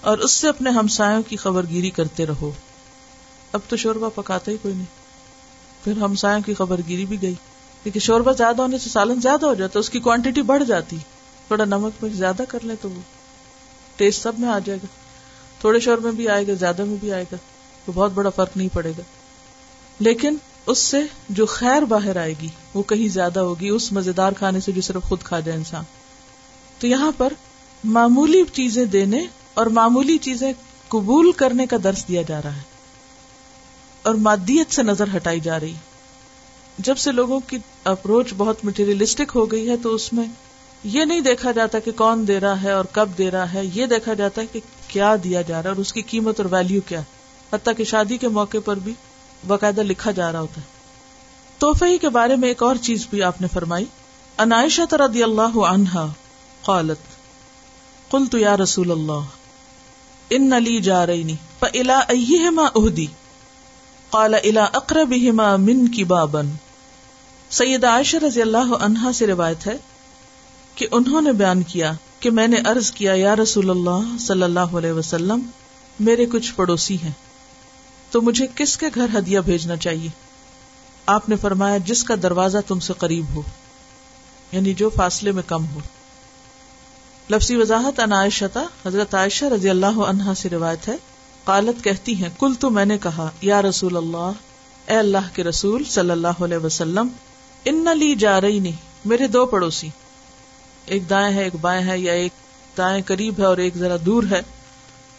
اور 0.00 0.18
اس 0.18 0.32
سے 0.32 0.48
اپنے 0.48 0.70
ہمسایوں 0.70 1.22
کی 1.22 1.36
خبر 1.36 1.66
گیری 1.68 1.90
کرتے 1.90 2.26
رہو۔ 2.26 2.50
اب 3.52 3.60
تو 3.68 3.76
شوربا 3.76 4.08
پکاتا 4.08 4.52
ہی 4.52 4.56
کوئی 4.62 4.74
نہیں۔ 4.74 5.00
پھر 5.84 5.96
ہمسایوں 5.96 6.40
کی 6.40 6.54
خبر 6.54 6.80
گیری 6.88 7.04
بھی 7.04 7.22
گئی۔ 7.22 7.34
کیونکہ 7.82 8.00
شوربا 8.00 8.32
زیادہ 8.32 8.62
ہونے 8.62 8.78
سے 8.78 8.90
سالن 8.90 9.20
زیادہ 9.20 9.46
ہو 9.46 9.54
جاتا 9.54 9.78
اس 9.78 9.90
کی 9.90 10.00
کوانٹٹی 10.00 10.42
بڑھ 10.42 10.64
جاتی۔ 10.64 10.96
تھوڑا 11.46 11.64
نمک 11.64 12.04
میں 12.04 12.10
زیادہ 12.10 12.42
کر 12.48 12.58
لیں 12.62 12.76
تو 12.80 12.90
وہ 12.90 13.00
ٹیسٹ 13.96 14.22
سب 14.22 14.32
میں 14.38 14.48
آ 14.48 14.58
جائے 14.58 14.78
گا۔ 14.82 14.86
تھوڑے 15.60 15.80
شور 15.80 15.98
میں 15.98 16.12
بھی 16.12 16.28
آئے 16.28 16.46
گا، 16.46 16.52
زیادہ 16.52 16.84
میں 16.84 16.96
بھی 17.00 17.12
آئے 17.12 17.24
گا۔ 17.32 17.36
تو 17.84 17.92
بہت 17.94 18.12
بڑا 18.12 18.30
فرق 18.30 18.56
نہیں 18.56 18.68
پڑے 18.72 18.92
گا۔ 18.98 19.02
لیکن 19.98 20.36
اس 20.70 20.78
سے 20.78 20.98
جو 21.28 21.46
خیر 21.46 21.82
باہر 21.82 22.16
آئے 22.16 22.34
گی، 22.42 22.48
وہ 22.74 22.82
کہیں 22.82 23.08
زیادہ 23.08 23.40
ہوگی، 23.40 23.68
اس 23.68 23.92
مزیدار 23.92 24.32
کھانے 24.32 24.60
سے 24.60 24.72
جو 24.72 24.80
صرف 24.80 25.02
خود 25.02 25.22
کھا 25.22 25.40
جائے 25.40 25.58
انسان۔ 25.58 25.84
تو 26.78 26.86
یہاں 26.86 27.12
پر 27.16 27.32
معمولی 27.84 28.44
چیزیں 28.52 28.84
دینے 28.84 29.26
اور 29.54 29.66
معمولی 29.66 30.18
چیزیں 30.18 30.52
قبول 30.88 31.32
کرنے 31.32 31.66
کا 31.66 31.76
درس 31.84 32.08
دیا 32.08 32.22
جا 32.22 32.42
رہا 32.42 32.56
ہے۔ 32.56 32.62
اور 34.02 34.14
مادیت 34.14 34.74
سے 34.74 34.82
نظر 34.82 35.04
ہٹائی 35.16 35.40
جا 35.40 35.60
رہی۔ 35.60 35.74
جب 36.78 36.96
سے 36.96 37.12
لوگوں 37.12 37.40
کی 37.40 37.58
اپروچ 37.84 38.26
بہت 38.36 38.64
مٹیریلسٹک 38.64 39.32
ہو 39.34 39.52
گئی 39.52 39.70
ہے، 39.70 39.76
تو 39.76 39.94
اس 39.94 40.12
میں 40.12 40.24
یہ 40.84 41.04
نہیں 41.04 41.20
دیکھا 41.20 41.52
جاتا 41.52 41.78
کہ 41.78 41.90
کون 41.92 42.28
دے 42.28 42.40
رہا 42.40 42.62
ہے 42.62 42.72
اور 42.72 42.84
کب 42.92 43.08
دے 43.18 43.30
رہا 43.30 43.52
ہے، 43.52 43.62
یہ 43.74 43.86
دیکھا 43.86 44.14
جاتا 44.14 44.42
ہے 44.42 44.46
کہ 44.46 44.60
کیا 44.88 45.16
دیا 45.24 45.42
جا 45.42 45.56
رہا 45.56 45.64
ہے 45.64 45.68
اور 45.68 45.80
اس 45.80 45.92
کی 45.92 46.02
قیمت 46.02 46.40
اور 46.40 46.52
ویلو 46.52 46.80
کیا 46.80 47.00
حتیٰ 47.52 47.72
کہ 47.76 47.84
شادی 47.84 48.16
کے 48.16 48.28
موقع 48.28 48.58
پر 48.64 48.76
بھی 48.76 48.94
باقاعدہ 49.46 49.80
لکھا 49.80 50.10
جا 50.10 50.32
رہا 50.32 50.40
ہوتا 50.40 50.60
ہے۔ 50.60 50.66
توحفے 51.58 51.98
کے 51.98 52.08
بارے 52.08 52.36
میں 52.36 52.48
ایک 52.48 52.62
اور 52.62 52.76
چیز 52.76 53.06
بھی 53.10 53.22
آپ 53.22 53.40
نے 53.40 53.46
فرمائی۔ 53.52 53.84
عنائشہ 54.38 54.94
رضی 54.94 55.22
اللہ 55.22 55.58
عنہا 55.58 56.06
قالت، 56.62 56.98
قلت 58.10 58.34
یا 58.34 58.56
رسول 58.56 58.90
اللہ، 58.90 59.20
ان 60.30 60.50
لی 60.62 60.80
جا 60.80 61.06
رہی 61.06 61.34
فلا 61.60 61.98
ایہما 61.98 62.68
اہدی 62.76 63.06
قال 64.10 64.34
الى 64.34 64.60
اقربہما 64.72 65.56
من 65.56 65.88
کی 65.88 66.04
بابن 66.04 66.50
سید 67.50 67.84
عائشہ 67.84 68.16
رضی 68.16 68.42
اللہ 68.42 68.72
عنہا 68.80 69.12
سے 69.12 69.26
روایت 69.26 69.66
ہے 69.66 69.76
کہ 70.74 70.86
انہوں 70.92 71.20
نے 71.20 71.32
بیان 71.32 71.62
کیا 71.62 71.92
کہ 72.20 72.30
میں 72.30 72.48
نے 72.48 72.56
ارض 72.56 72.90
کیا، 72.90 73.12
یا 73.14 73.36
رسول 73.36 73.70
اللہ 73.70 74.16
صلی 74.20 74.42
اللہ 74.42 74.76
علیہ 74.78 74.92
وسلم، 74.92 75.40
میرے 76.00 76.26
کچھ 76.26 76.54
پڑوسی 76.54 76.96
ہیں۔ 77.02 77.12
تو 78.10 78.22
مجھے 78.22 78.46
کس 78.54 78.76
کے 78.76 78.86
گھر 78.94 79.18
ہدیہ 79.18 79.40
بھیجنا 79.40 79.76
چاہیے؟ 79.76 80.08
آپ 81.06 81.28
نے 81.28 81.36
فرمایا، 81.36 81.78
جس 81.78 82.04
کا 82.04 82.14
دروازہ 82.22 82.58
تم 82.66 82.80
سے 82.80 82.92
قریب 82.98 83.24
ہو 83.34 83.42
یعنی 84.52 84.74
جو 84.74 84.90
فاصلے 84.90 85.32
میں 85.32 85.42
کم 85.46 85.66
ہو۔ 85.66 85.80
لفظی 87.30 87.56
وضاحت 87.56 88.00
عائشہ 88.00 88.44
حضرت 88.86 89.14
عائشہ 89.14 89.44
رضی 89.44 89.70
اللہ 89.70 89.86
عنہا 89.86 90.34
سے 90.34 90.48
روایت 90.48 90.88
ہے۔ 90.88 90.96
قالت، 91.44 91.84
کہتی 91.84 92.14
ہیں 92.14 92.28
کل 92.38 92.54
تو 92.60 92.70
میں 92.70 92.84
نے 92.84 92.98
کہا، 92.98 93.30
یا 93.40 93.62
رسول 93.62 93.96
اللہ، 93.96 94.30
اے 94.86 94.96
اللہ 94.96 95.34
کے 95.34 95.44
رسول 95.44 95.84
صلی 95.84 96.10
اللہ 96.10 96.42
علیہ 96.44 96.56
وسلم، 96.56 97.08
ان 97.64 97.86
لی 97.98 98.14
جا 98.14 98.40
رہی 98.40 98.58
نہیں 98.58 98.76
میرے 99.04 99.26
دو 99.26 99.46
پڑوسی۔ 99.46 99.88
ایک 100.86 101.10
دائیں 101.10 101.36
ہے، 101.36 101.44
ایک 101.44 101.54
بائیں 101.60 101.86
ہے، 101.86 101.98
یا 101.98 102.12
ایک 102.12 102.32
دائیں 102.78 103.02
قریب 103.06 103.34
ہے 103.38 103.44
اور 103.44 103.56
ایک 103.56 103.76
ذرا 103.76 103.96
دور 104.06 104.22
ہے، 104.30 104.40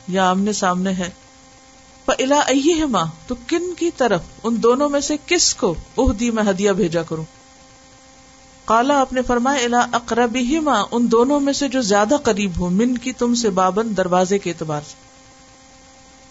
یا 0.07 0.29
آمنے 0.29 0.53
سامنے 0.53 0.91
ہے۔ 0.91 1.09
الا 2.19 2.39
ہے 2.39 2.85
ماں 2.85 3.05
تو 3.27 3.35
کن 3.47 3.73
کی 3.73 3.91
طرف؟ 3.97 4.21
ان 4.43 4.63
دونوں 4.63 4.89
میں 4.89 4.99
سے 4.99 5.15
کس 5.25 5.55
کو 5.55 5.75
اہدی 5.97 6.31
میں 6.31 6.43
ہدیہ 6.49 6.71
بھیجا 6.71 7.03
کروں؟ 7.03 7.23
کالا 8.65 9.01
آپ 9.01 9.13
نے 9.13 9.21
فرمایا 9.21 9.63
الا 9.63 9.87
اقرب 9.91 10.35
ہی 10.35 10.59
ماں 10.59 10.85
ان 10.91 11.11
دونوں 11.11 11.39
میں 11.39 11.53
سے 11.53 11.67
جو 11.67 11.81
زیادہ 11.81 12.15
قریب 12.23 12.59
ہو 12.59 12.69
من 12.69 12.97
کی 12.97 13.13
تم 13.13 13.35
سے 13.35 13.49
بابن 13.49 13.97
دروازے 13.97 14.39
کے 14.39 14.49
اعتبار 14.49 14.81
سے۔ 14.81 14.95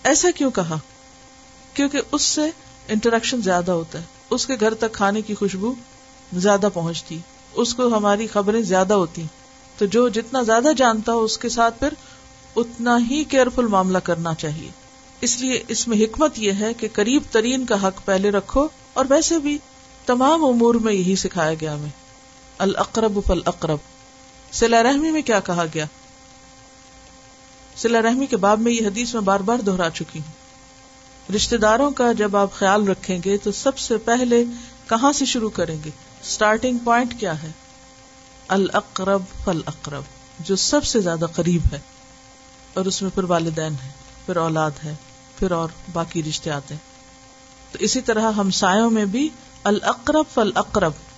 ایسا 0.09 0.31
کیوں 0.31 0.51
کہا؟ 0.51 0.77
کیونکہ 1.75 2.01
اس 2.13 2.23
سے 2.23 2.43
انٹریکشن 2.89 3.43
زیادہ 3.43 3.73
ہوتا 3.73 3.99
ہے۔ 3.99 4.05
اس 4.31 4.47
کے 4.47 4.55
گھر 4.61 4.75
تک 4.75 4.93
کھانے 4.93 5.23
کی 5.23 5.35
خوشبو 5.35 5.75
زیادہ 6.33 6.69
پہنچتی۔ 6.75 7.19
اس 7.53 7.75
کو 7.75 7.87
ہماری 7.97 8.27
خبریں 8.27 8.63
زیادہ 8.63 8.95
ہوتی۔ 8.95 9.23
تو 9.79 9.87
جو 9.87 10.09
جتنا 10.09 10.43
زیادہ 10.43 10.69
جانتا 10.77 11.13
ہو، 11.13 11.25
اس 11.25 11.39
کے 11.39 11.49
ساتھ 11.49 11.79
پھر 11.79 11.95
اتنا 12.57 12.99
ہی 13.11 13.25
کیئرفل 13.25 13.67
معاملہ 13.67 13.99
کرنا 13.99 14.35
چاہیے۔ 14.35 14.80
اس 15.21 15.41
لیے 15.41 15.63
اس 15.69 15.89
میں 15.89 15.97
حکمت 15.97 16.39
یہ 16.39 16.53
ہے 16.61 16.75
کہ 16.75 16.89
قریب 16.93 17.23
ترین 17.31 17.67
کا 17.67 17.89
حق 17.89 18.05
پہلے 18.05 18.31
رکھو 18.31 18.69
اور 18.93 19.05
ویسے 19.09 19.39
بھی 19.39 19.59
تمام 20.07 20.45
امور 20.45 20.75
میں 20.75 20.93
یہی 20.93 21.17
سکھایا 21.17 21.55
گیا 21.55 21.75
ہمیں۔ 21.75 21.91
القرب 22.59 23.19
فل 23.27 23.41
اقرب 23.45 23.79
سلا 24.53 24.83
رحمی 24.83 25.11
میں 25.11 25.23
کیا 25.23 25.41
کہا 25.41 25.65
گیا؟ 25.75 25.85
سلا 27.77 28.03
رحمی 28.03 28.27
کے 28.27 28.37
باب 28.37 28.61
میں 28.61 28.73
یہ 28.73 28.87
حدیث 28.87 29.15
میں 29.15 29.23
بار 29.23 29.41
بار 29.41 29.59
دہرا 29.59 29.91
چکی 29.91 30.19
ہوں۔ 30.19 30.33
رشتے 31.35 31.57
داروں 31.57 31.91
کا 31.91 32.13
جب 32.13 32.37
آپ 32.37 32.53
خیال 32.53 32.89
رکھیں 32.89 33.19
گے 33.25 33.37
تو 33.37 33.53
سب 33.53 33.79
سے 33.79 33.97
پہلے 33.97 34.45
کہاں 34.89 35.13
سے 35.13 35.25
شروع 35.25 35.51
کریں 35.51 35.77
گے؟ 35.85 35.91
اسٹارٹنگ 36.23 36.79
پوائنٹ 36.79 37.21
کیا 37.21 37.43
ہے؟ 37.43 37.51
الاقرب 38.49 39.23
فل 39.45 39.61
اقرب 39.67 40.03
جو 40.41 40.57
سب 40.57 40.85
سے 40.85 41.01
زیادہ 41.01 41.27
قریب 41.35 41.63
ہے 41.73 41.79
اور 42.75 42.85
اس 42.85 43.03
میں 43.03 43.11
پھر 43.11 43.25
والدین 43.25 43.73
ہے 43.73 43.91
پھر 44.27 44.37
اولاد 44.37 44.71
ہے 44.85 44.95
پھر 45.41 45.51
اور 45.51 45.69
باقی 45.93 46.23
رشتے 46.23 46.51
آتے 46.51 46.75
ہیں۔ 46.75 46.91
تو 47.73 47.79
اسی 47.81 48.01
طرح 48.01 48.33
ہمسایوں 48.33 48.91
میں 48.91 49.05
بھی 49.05 49.29
الاقرب 49.65 50.25
فل 50.35 50.51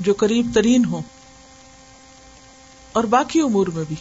جو 0.01 0.15
قریب 0.19 0.51
ترین 0.55 0.85
ہو 0.85 1.01
اور 2.93 3.05
باقی 3.05 3.41
امور 3.41 3.67
میں 3.67 3.85
بھی۔ 3.89 3.97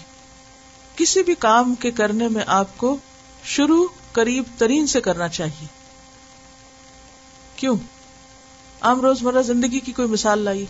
کسی 0.96 1.24
بھی 1.24 1.36
کام 1.36 1.76
کے 1.76 1.92
کرنے 1.92 2.28
میں 2.28 2.44
آپ 2.48 2.68
کو 2.78 2.98
شروع 3.44 3.88
قریب 4.12 4.44
ترین 4.58 4.88
سے 4.88 5.02
کرنا 5.02 5.28
چاہیے۔ 5.28 5.68
کیوں؟ 7.56 7.76
عام 8.82 9.02
روزمرہ 9.02 9.42
زندگی 9.42 9.80
کی 9.80 9.92
کوئی 9.92 10.08
مثال 10.08 10.40
لائی 10.40 10.66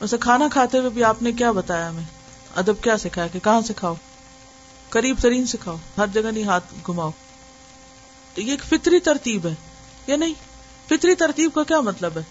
ویسے 0.00 0.18
کھانا 0.18 0.48
کھاتے 0.52 0.78
ہوئے 0.78 0.90
بھی 0.90 1.04
آپ 1.04 1.22
نے 1.22 1.32
کیا 1.32 1.52
بتایا 1.52 1.90
ہمیں؟ 1.90 2.04
ادب 2.56 2.82
کیا 2.82 2.98
سکھایا 2.98 3.28
کہ 3.28 3.38
کہاں 3.38 3.60
سے 3.60 3.74
کھاؤ؟ 3.74 3.94
قریب 4.88 5.16
ترین 5.20 5.46
سے 5.46 5.58
کھاؤ، 5.60 5.76
ہر 5.98 6.06
جگہ 6.06 6.30
نہیں، 6.30 6.44
ہاتھ 6.44 6.74
گھماؤ۔ 6.86 7.10
تو 8.36 8.42
یہ 8.42 8.50
ایک 8.50 8.64
فطری 8.64 9.00
ترتیب 9.00 9.46
ہے، 9.46 9.54
یا 10.06 10.16
نہیں؟ 10.16 10.34
فطری 10.88 11.14
ترتیب 11.14 11.54
کا 11.54 11.62
کیا 11.62 11.80
مطلب 11.80 12.18
ہے؟ 12.18 12.22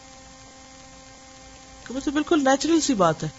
کہ 1.88 2.10
بالکل 2.10 2.44
نیچرل 2.44 2.82
سی 2.82 2.94
بات 2.94 3.24
ہے۔ 3.24 3.30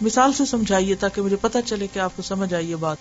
مثال 0.00 0.32
سے 0.32 0.44
سمجھائیے 0.44 0.94
تاکہ 0.94 1.22
مجھے 1.22 1.36
پتا 1.36 1.62
چلے 1.62 1.86
کہ 1.86 1.98
آپ 1.98 2.12
کو 2.16 2.22
سمجھ 2.22 2.54
آئیے 2.54 2.76
بات۔ 2.76 2.96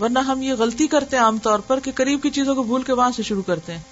ورنہ 0.00 0.18
ہم 0.18 0.42
یہ 0.42 0.54
غلطی 0.54 0.86
کرتے 0.86 1.16
ہیں 1.16 1.24
عام 1.24 1.38
طور 1.38 1.58
پر 1.58 1.80
کہ 1.80 1.92
قریب 1.94 2.22
کی 2.22 2.30
چیزوں 2.30 2.54
کو 2.54 2.62
بھول 2.62 2.82
کے 2.82 2.92
وہاں 2.92 3.10
سے 3.16 3.22
شروع 3.22 3.42
کرتے 3.42 3.72
ہیں۔ 3.72 3.82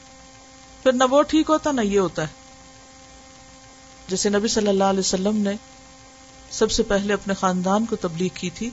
پھر 0.82 0.92
نہ 0.92 1.04
وہ 1.10 1.22
ٹھیک 1.22 1.50
ہوتا 1.50 1.72
نہ 1.72 1.80
یہ 1.80 1.98
ہوتا 1.98 2.22
ہے۔ 2.22 2.28
جیسے 4.08 4.28
نبی 4.28 4.48
صلی 4.48 4.68
اللہ 4.68 4.84
علیہ 4.84 5.00
وسلم 5.00 5.36
نے 5.36 5.52
سب 6.50 6.70
سے 6.70 6.82
پہلے 6.82 7.14
اپنے 7.14 7.34
خاندان 7.34 7.86
کو 7.86 7.96
تبلیغ 7.96 8.28
کی 8.34 8.50
تھی۔ 8.50 8.70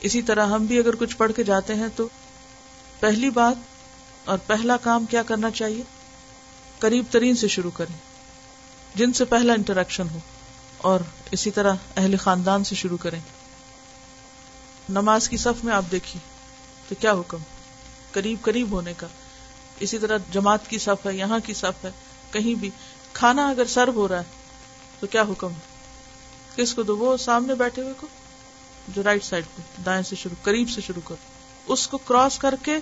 اسی 0.00 0.22
طرح 0.22 0.46
ہم 0.46 0.64
بھی 0.64 0.78
اگر 0.78 0.96
کچھ 0.96 1.16
پڑھ 1.16 1.32
کے 1.36 1.42
جاتے 1.42 1.74
ہیں 1.74 1.88
تو 1.96 2.08
پہلی 3.00 3.30
بات 3.30 3.77
اور 4.28 4.38
پہلا 4.46 4.76
کام 4.76 5.06
کیا 5.06 5.22
کرنا 5.22 5.50
چاہیے؟ 5.50 5.82
قریب 6.78 7.04
ترین 7.10 7.36
سے 7.36 7.48
شروع 7.48 7.70
کریں۔ 7.70 7.96
جن 8.94 9.12
سے 9.12 9.24
پہلا 9.24 9.52
انٹریکشن 9.52 10.06
ہو، 10.14 10.18
اور 10.78 11.00
اسی 11.30 11.50
طرح 11.50 11.74
اہل 11.96 12.16
خاندان 12.16 12.64
سے 12.64 12.74
شروع 12.74 12.96
کریں۔ 12.96 13.20
نماز 14.88 15.28
کی 15.28 15.36
صف 15.36 15.64
میں 15.64 15.74
آپ 15.74 15.84
دیکھیے، 15.90 16.20
تو 16.88 16.94
کیا 17.00 17.12
حکم؟ 17.12 17.38
قریب 18.12 18.38
قریب 18.42 18.72
ہونے 18.72 18.92
کا۔ 18.96 19.06
اسی 19.80 19.98
طرح 19.98 20.18
جماعت 20.32 20.70
کی 20.70 20.78
صف 20.78 21.06
ہے، 21.06 21.14
یہاں 21.14 21.38
کی 21.44 21.54
صف 21.54 21.84
ہے، 21.84 21.90
کہیں 22.30 22.54
بھی۔ 22.54 22.70
کھانا 23.12 23.48
اگر 23.48 23.64
سرو 23.64 23.92
ہو 23.92 24.08
رہا 24.08 24.18
ہے، 24.18 24.24
تو 25.00 25.06
کیا 25.06 25.22
حکم؟ 25.22 25.52
کس 26.56 26.74
کو 26.74 26.82
دو؟ 26.82 26.96
وہ 26.96 27.16
سامنے 27.16 27.54
بیٹھے 27.54 27.82
ہوئے 27.82 27.94
کو، 27.96 28.06
جو 28.88 29.02
رائٹ 29.02 29.24
سائڈ 29.24 29.44
پہ، 29.56 29.82
دائیں 29.82 30.02
سے 30.02 30.16
شروع، 30.16 30.44
قریب 30.44 30.70
سے 30.70 30.80
شروع 30.80 31.02
کرو 31.04 31.72
اس 31.72 31.88
کو 31.88 31.98
کراس 31.98 32.38
کر 32.38 32.54
کے 32.62 32.76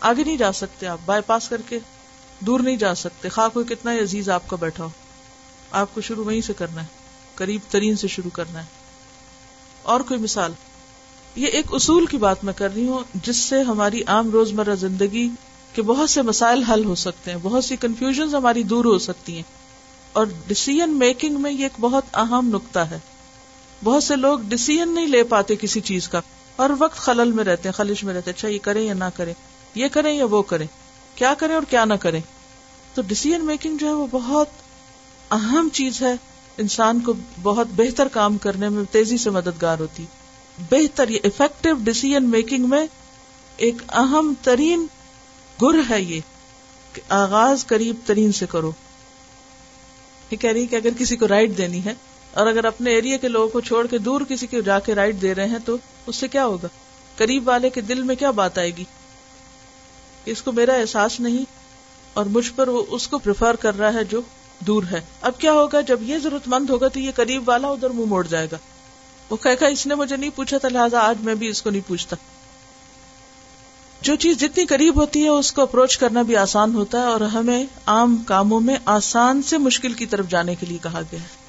آگے 0.00 0.24
نہیں 0.24 0.36
جا 0.36 0.52
سکتے 0.52 0.86
آپ 0.86 0.98
بائی 1.04 1.22
پاس 1.26 1.48
کر 1.48 1.60
کے 1.68 1.78
دور 2.40 2.60
نہیں 2.60 2.76
جا 2.76 2.94
سکتے۔ 2.94 3.28
خواہ 3.28 3.48
کوئی 3.48 3.66
کتنا 3.66 3.92
عزیز 3.92 4.28
آپ 4.28 4.48
کا 4.48 4.56
بیٹھا 4.56 4.84
ہو۔ 4.84 4.88
آپ 5.70 5.94
کو 5.94 6.00
شروع 6.00 6.24
وہیں 6.24 6.40
سے 6.40 6.52
کرنا 6.52 6.82
ہے، 6.82 6.86
قریب 7.34 7.60
ترین 7.70 7.96
سے 7.96 8.08
شروع 8.08 8.30
کرنا 8.30 8.60
ہے۔ 8.60 8.64
اور 9.82 10.00
کوئی 10.00 10.20
مثال؟ 10.20 10.52
یہ 11.36 11.46
ایک 11.46 11.66
اصول 11.72 12.06
کی 12.06 12.16
بات 12.16 12.44
میں 12.44 12.52
کر 12.52 12.74
رہی 12.74 12.88
ہوں 12.88 13.04
جس 13.14 13.36
سے 13.36 13.62
ہماری 13.62 14.02
عام 14.06 14.30
روزمرہ 14.30 14.74
زندگی 14.74 15.28
کے 15.74 15.82
بہت 15.82 16.10
سے 16.10 16.22
مسائل 16.22 16.62
حل 16.62 16.84
ہو 16.84 16.94
سکتے 16.94 17.30
ہیں، 17.30 17.38
بہت 17.42 17.64
سی 17.64 17.76
کنفیوژن 17.76 18.34
ہماری 18.34 18.62
دور 18.62 18.84
ہو 18.84 18.98
سکتی 18.98 19.36
ہیں۔ 19.36 19.42
اور 20.12 20.26
ڈسیزن 20.46 20.90
میکنگ 20.90 21.40
میں 21.40 21.52
یہ 21.52 21.62
ایک 21.62 21.72
بہت 21.80 22.04
اہم 22.14 22.48
نقطہ 22.52 22.78
ہے۔ 22.78 22.98
بہت 23.84 24.02
سے 24.02 24.16
لوگ 24.16 24.38
ڈسیزن 24.38 24.94
نہیں 24.94 25.06
لے 25.06 25.22
پاتے 25.22 25.56
کسی 25.56 25.80
چیز 25.80 26.08
کا۔ 26.08 26.20
اور 26.56 26.70
وقت 26.78 26.96
خلل 26.96 27.32
میں 27.32 27.44
رہتے 27.44 27.68
ہیں، 27.68 27.74
خلش 27.74 28.04
میں 28.04 28.14
رہتے 28.14 28.30
اچھا 28.30 28.48
یہ 28.48 28.58
کریں 28.62 28.82
یا 28.82 28.94
نہ 28.94 29.04
کریں۔ 29.14 29.34
یہ 29.76 29.88
کریں 29.88 30.14
یا 30.14 30.24
وہ 30.24 30.42
کریں؟ 30.42 30.66
کیا 31.14 31.34
کریں 31.34 31.54
اور 31.54 31.62
کیا 31.70 31.84
نہ 31.84 31.94
کریں؟ 31.94 32.20
تو 32.94 33.02
ڈسیزن 33.02 33.44
میکنگ 33.44 33.76
جو 33.76 33.86
ہے 33.86 33.92
وہ 33.92 34.06
بہت 34.10 34.48
اہم 35.30 35.68
چیز 35.72 36.02
ہے۔ 36.02 36.14
انسان 36.58 37.00
کو 37.00 37.14
بہت 37.42 37.66
بہتر 37.76 38.08
کام 38.08 38.38
کرنے 38.38 38.68
میں 38.68 38.84
تیزی 38.92 39.18
سے 39.18 39.30
مددگار 39.30 39.78
ہوتی۔ 39.78 40.04
بہتر 40.70 41.08
یہ 41.08 41.18
افیکٹو 41.24 41.68
ڈسیزن 41.84 42.24
میکنگ 42.24 42.68
میں 42.68 42.86
ایک 43.56 43.74
اہم 43.88 44.34
ترین 44.42 44.86
گر 45.62 45.90
ہے 45.90 46.02
یہ 46.02 46.20
کہ 46.92 47.02
آغاز 47.08 47.66
قریب 47.66 47.96
ترین 48.06 48.32
سے 48.32 48.46
کرو۔ 48.46 48.72
یہ 50.30 50.36
کہہ 50.36 50.50
رہی 50.50 50.66
کہ 50.66 50.76
اگر 50.76 50.88
کسی 50.98 51.16
کو 51.16 51.28
رائٹ 51.28 51.58
دینی 51.58 51.84
ہے 51.84 51.94
اور 52.30 52.46
اگر 52.46 52.64
اپنے 52.64 52.90
ایریا 52.90 53.16
کے 53.16 53.28
لوگوں 53.28 53.48
کو 53.48 53.60
چھوڑ 53.60 53.86
کے 53.86 53.98
دور 53.98 54.20
کسی 54.20 54.46
کو 54.46 54.60
جا 54.60 54.78
کے 54.78 54.94
رائٹ 54.94 55.22
دے 55.22 55.34
رہے 55.34 55.46
ہیں 55.46 55.58
تو 55.64 55.76
اس 56.06 56.16
سے 56.16 56.28
کیا 56.28 56.46
ہوگا؟ 56.46 56.68
قریب 57.16 57.48
والے 57.48 57.70
کے 57.70 57.80
دل 57.80 58.02
میں 58.02 58.16
کیا 58.16 58.30
بات 58.30 58.58
آئے 58.58 58.76
گی؟ 58.76 58.84
اس 60.26 60.42
کو 60.42 60.52
میرا 60.52 60.74
احساس 60.74 61.20
نہیں 61.20 61.44
اور 62.14 62.26
مجھ 62.26 62.52
پر 62.56 62.68
وہ 62.68 62.84
اس 62.88 63.08
کو 63.08 63.18
پریفر 63.18 63.56
کر 63.56 63.78
رہا 63.78 63.94
ہے 63.94 64.04
جو 64.04 64.20
دور 64.60 64.82
ہے۔ 64.90 65.00
اب 65.20 65.32
کیا 65.38 65.52
ہوگا 65.52 65.80
جب 65.80 66.02
یہ 66.02 66.18
ضرورت 66.18 66.48
مند 66.48 66.70
ہوگا 66.70 66.88
تو 66.88 67.00
یہ 67.00 67.10
قریب 67.16 67.48
والا 67.48 67.68
ادھر 67.68 67.90
منہ 67.90 68.04
موڑ 68.04 68.26
جائے 68.26 68.48
گا۔ 68.52 68.56
وہ 69.30 69.36
کہ 69.36 69.64
اس 69.64 69.86
نے 69.86 69.94
مجھے 69.94 70.16
نہیں 70.16 70.30
پوچھا 70.34 70.58
تھا، 70.58 70.68
لہٰذا 70.68 70.98
آج 70.98 71.16
میں 71.20 71.34
بھی 71.34 71.48
اس 71.48 71.62
کو 71.62 71.70
نہیں 71.70 71.88
پوچھتا۔ 71.88 72.16
جو 74.02 74.16
چیز 74.16 74.36
جتنی 74.36 74.66
قریب 74.66 75.00
ہوتی 75.00 75.24
ہے، 75.24 75.28
اس 75.28 75.52
کو 75.52 75.62
اپروچ 75.62 75.98
کرنا 75.98 76.22
بھی 76.22 76.36
آسان 76.36 76.74
ہوتا 76.74 76.98
ہے 76.98 77.04
اور 77.04 77.20
ہمیں 77.20 77.66
عام 77.86 78.16
کاموں 78.16 78.60
میں 78.60 78.76
آسان 78.84 79.42
سے 79.42 79.58
مشکل 79.58 79.92
کی 79.92 80.06
طرف 80.06 80.28
جانے 80.28 80.54
کے 80.54 80.66
لیے 80.66 80.78
کہا 80.82 81.00
گیا 81.12 81.20
ہے۔ 81.20 81.46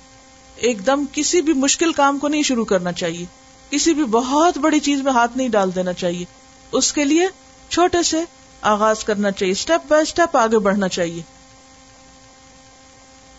ایک 0.56 0.86
دم 0.86 1.06
کسی 1.12 1.42
بھی 1.42 1.54
مشکل 1.54 1.94
کام 1.94 2.20
کو 2.20 2.28
نہیں 2.28 2.44
شروع 2.44 2.66
کرنا 2.66 2.92
چاہیے۔ 2.92 3.26
کسی 3.70 3.94
بھی 3.94 4.04
بہت 4.04 4.58
بڑی 4.58 4.80
چیز 4.80 5.02
میں 5.02 5.12
ہاتھ 5.12 5.38
نہیں 5.38 5.50
ڈال 5.50 5.76
دینا 5.76 5.94
چاہیے۔ 5.94 6.26
اس 6.72 6.94
کے 6.94 7.06
لیے 7.06 7.28
چھوٹے 7.70 8.04
سے 8.04 8.24
آغاز 8.62 9.04
کرنا 9.04 9.32
چاہیے 9.32 9.52
اسٹیپ 9.52 9.88
بائی 9.88 10.02
اسٹیپ 10.02 10.38
آگے 10.38 10.60
بڑھنا 10.60 10.88
چاہیے۔ 10.88 11.22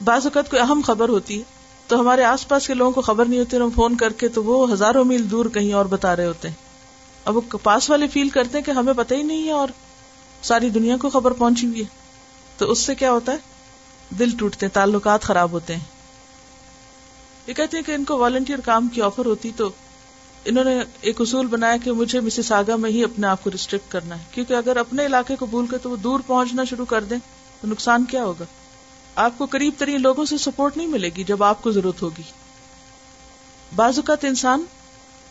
بعض 0.05 0.25
اوقات 0.25 0.51
کوئی 0.51 0.63
اہم 0.63 0.81
خبر 0.87 1.09
ہوتی 1.09 1.39
ہے، 1.39 1.43
تو 1.87 2.01
ہمارے 2.01 2.25
آس 2.25 2.49
پاس 2.49 2.67
کے 2.67 2.75
لوگوں 2.75 2.93
کو 2.93 3.01
خبر 3.01 3.25
نہیں 3.25 3.41
ہوتی، 3.41 3.57
ہم 3.57 3.71
فون 3.75 3.97
کر 3.97 4.13
کے 4.13 4.29
تو 4.29 4.45
وہ 4.45 4.73
ہزاروں 4.73 5.05
میل 5.05 5.31
دور 5.31 5.47
کہیں 5.47 5.73
اور 5.73 5.85
بتا 5.85 6.17
رہے 6.17 6.27
ہوتے 6.27 6.49
ہیں۔ 6.49 6.55
اب 7.25 7.37
وہ 7.37 7.41
پاس 7.63 7.91
والے 7.91 8.07
فیل 8.07 8.29
کرتے 8.29 8.59
ہیں 8.59 8.65
کہ 8.65 8.71
ہمیں 8.71 8.93
پتہ 8.97 9.15
ہی 9.15 9.23
نہیں 9.23 9.47
ہے 9.47 9.51
اور 9.51 9.69
ساری 10.43 10.71
دنیا 10.71 10.97
کو 10.97 11.11
خبر 11.11 11.31
پہنچی 11.31 11.67
ہوئی 11.67 11.81
ہے۔ 11.81 11.85
تو 12.59 12.71
اس 12.71 12.79
سے 12.79 12.95
کیا 12.95 13.13
ہوتا 13.13 13.33
ہے؟ 13.33 13.37
دل 14.19 14.31
ٹوٹتے 14.39 14.67
ہیں، 14.67 14.75
تعلقات 14.75 15.23
خراب 15.23 15.53
ہوتے 15.53 15.77
ہیں۔ 15.77 15.85
یہ 17.47 17.55
کہتے 17.55 17.77
ہیں 17.77 17.85
کہ 17.85 17.93
ان 17.93 18.05
کو 18.05 18.19
والنٹیئر 18.19 18.59
کام 18.61 18.89
کی 18.89 19.03
آفر 19.03 19.27
ہوتی 19.27 19.51
تو 19.57 19.71
انہوں 20.45 20.65
نے 20.65 20.81
ایک 21.01 21.21
اصول 21.21 21.47
بنایا 21.47 21.77
کہ 21.77 21.93
مجھے 21.93 22.21
مسز 22.21 22.53
آگا 22.53 22.77
میں 22.77 22.91
ہی 22.91 23.05
اپنے 23.05 23.27
آپ 23.27 23.45
کو 23.45 23.51
ریسٹرکٹ 23.51 23.93
کرنا 23.93 24.19
ہے۔ 24.19 24.25
کیونکہ 24.33 24.55
اگر 24.55 24.77
اپنے 24.77 25.07
علاقے 25.07 25.37
کو 25.37 25.47
بھول 25.47 25.67
کے 25.67 25.79
تو 25.79 25.91
وہ 25.91 25.97
دور 25.97 26.21
پہنچنا 26.27 26.65
شروع 26.65 26.85
کر 26.85 27.05
دیں، 27.05 27.19
تو 27.61 27.69
نقصان 27.69 28.05
کیا 28.05 28.25
ہوگا؟ 28.25 28.45
آپ 29.15 29.33
کو 29.39 29.47
قریب 29.47 29.73
ترین 29.79 30.03
لوگوں 30.03 30.25
سے 30.25 30.39
سپورٹ 30.39 30.77
نہیں 30.77 30.87
ملے 30.87 31.11
گی 31.17 31.25
جب 31.25 31.43
آپ 31.43 31.63
کو 31.63 31.71
ضرورت 31.71 32.03
ہوگی۔ 32.03 32.23
بعض 33.77 33.99
اوقات 33.99 34.25
انسان 34.25 34.65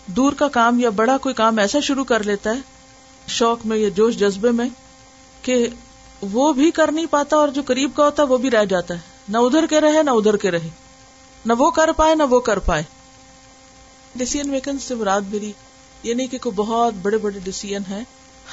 دور 0.06 0.34
کا 0.34 0.48
کام 0.48 0.80
یا 0.80 0.90
بڑا 0.90 1.18
کوئی 1.18 1.36
کام 1.36 1.58
ایسا 1.58 1.80
شروع 1.80 2.04
کر 2.04 2.24
لیتا 2.24 2.50
ہے، 2.50 2.60
شوق 3.28 3.66
میں 3.66 3.78
یا 3.78 3.90
جوش 3.90 4.18
جذبے 4.18 4.52
میں، 4.52 4.70
کہ 5.42 5.68
وہ 6.22 6.54
بھی 6.54 6.72
کر 6.72 6.92
نہیں 6.92 7.06
پاتا 7.06 7.36
اور 7.36 7.48
جو 7.48 7.62
قریب 7.66 7.92
کا 7.96 8.06
ہوتا 8.06 8.24
ہے 8.24 8.28
وہ 8.28 8.38
بھی 8.38 8.52
رہ 8.52 8.66
جاتا 8.66 8.94
ہے۔ 8.94 9.00
نہ 9.30 9.38
ادھر 9.38 9.66
کے 9.66 9.82
رہے، 9.82 10.04
نہ 10.04 10.10
ادھر 10.10 10.38
کے 10.38 10.52
رہے۔ 10.52 10.70
نہ 11.46 11.54
وہ 11.58 11.72
کر 11.72 11.92
پائے، 11.92 12.16
نہ 12.16 12.24
وہ 12.24 12.40
کر 12.40 12.60
پائے۔ 12.60 12.84
ڈسیزن 14.18 14.50
میکن 14.50 14.80
سے 14.80 14.96
مراد 14.96 15.22
میری 15.22 15.52
یہ 16.04 16.14
نہیں 16.14 16.28
کہ 16.28 16.38
کوئی 16.38 16.54
بہت 16.56 16.94
بڑے 17.02 17.18
بڑے 17.18 17.40
ڈسیزن 17.44 17.82
ہے 17.90 18.04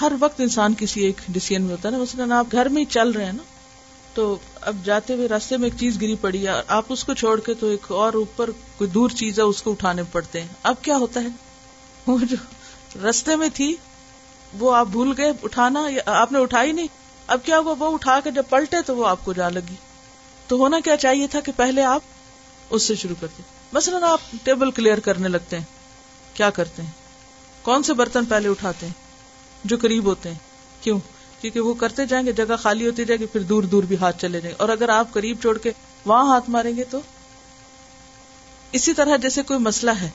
ہر 0.01 0.13
وقت 0.21 0.41
انسان 0.41 0.75
کسی 0.79 1.01
ایک 1.01 1.17
ڈسیزن 1.29 1.63
میں 1.63 1.73
ہوتا 1.73 1.89
ہے 1.89 1.97
نا۔ 1.97 1.99
مثلاً 1.99 2.33
آپ 2.33 2.47
گھر 2.53 2.69
میں 2.69 2.83
ہی 2.83 2.87
چل 2.87 3.11
رہے 3.11 3.25
ہیں 3.25 3.33
نا، 3.33 3.43
تو 4.15 4.37
اب 4.61 4.77
جاتے 4.85 5.15
ہوئے 5.15 5.29
راستے 5.29 5.57
میں 5.57 5.69
ایک 5.69 5.81
چیز 5.81 6.01
گری 6.03 6.15
پڑی 6.15 6.47
ہے 6.47 6.53
آپ 6.67 6.85
اس 6.89 7.05
کو 7.05 7.15
چھوڑ 7.15 7.41
کے 7.41 7.55
تو 7.55 7.67
ایک 7.67 7.93
اور 7.93 8.13
اوپر 8.13 8.51
کوئی 8.77 8.91
دور 8.91 9.11
چیز 9.11 9.39
ہے، 9.39 9.45
اس 9.45 9.63
کو 9.63 9.71
اٹھانے 9.71 10.03
پڑتے 10.13 10.41
ہیں۔ 10.41 10.49
اب 10.63 10.75
کیا 10.83 10.97
ہوتا 10.97 11.23
ہے؟ 11.23 11.29
وہ 12.07 12.19
جو 12.19 12.37
رستے 13.09 13.37
میں 13.37 13.49
تھی، 13.55 13.77
وہ 14.59 14.75
آپ 14.75 14.87
بھول 14.87 15.15
گئے، 15.17 15.33
اٹھانا 15.43 15.89
آپ 16.07 16.33
نے 16.33 16.39
اٹھائی 16.39 16.73
نہیں۔ 16.73 16.87
اب 17.27 17.39
کیا 17.45 17.59
وہ 17.59 17.75
اٹھا 17.81 18.21
کے 18.25 18.31
جب 18.31 18.43
پلٹے 18.49 18.77
تو 18.87 18.97
وہ 18.97 19.07
آپ 19.07 19.25
کو 19.25 19.33
جا 19.33 19.49
لگی۔ 19.49 19.75
تو 20.49 20.57
ہونا 20.57 20.81
کیا 20.85 20.97
چاہیے 20.97 21.27
تھا 21.27 21.41
کہ 21.41 21.53
پہلے 21.57 21.83
آپ 21.83 22.03
اس 22.71 22.83
سے 22.83 22.95
شروع 22.95 23.17
کرتے۔ 23.21 23.43
مثلاً 23.75 24.03
آپ 24.03 24.21
ٹیبل 24.43 24.71
کلیئر 24.71 25.01
کرنے 25.01 25.29
لگتے 25.29 25.59
ہیں، 25.59 25.65
کیا 26.35 26.51
کرتے 26.51 26.83
ہیں؟ 26.83 26.91
کون 27.63 27.83
سے 27.83 27.95
برتن 27.95 28.25
پہلے 28.25 28.49
اٹھاتے 28.49 28.87
ہیں؟ 28.87 28.93
جو 29.65 29.77
قریب 29.83 30.05
ہوتے 30.05 30.29
ہیں، 30.29 30.39
کیوں؟ 30.81 30.99
کیونکہ 31.41 31.61
وہ 31.61 31.75
کرتے 31.75 32.07
جائیں 32.07 32.27
گے، 32.27 32.33
جگہ 32.33 32.57
خالی 32.63 32.87
ہوتی 32.87 33.05
جائے 33.05 33.21
گی، 33.21 33.27
پھر 33.27 33.43
دور 33.43 33.63
دور 33.63 33.83
بھی 33.83 33.97
ہاتھ 33.97 34.21
چلے 34.21 34.41
جائیں 34.41 34.55
گے۔ 34.55 34.61
اور 34.61 34.69
اگر 34.69 34.89
آپ 34.89 35.13
قریب 35.13 35.41
چھوڑ 35.41 35.59
کے 35.59 35.73
وہاں 36.05 36.27
ہاتھ 36.27 36.51
ماریں 36.51 36.77
گے 36.77 36.85
تو؟ 36.85 37.01
اسی 38.73 38.93
طرح 38.93 39.17
جیسے 39.17 39.43
کوئی 39.43 39.59
مسئلہ 39.59 39.91
ہے، 39.91 40.11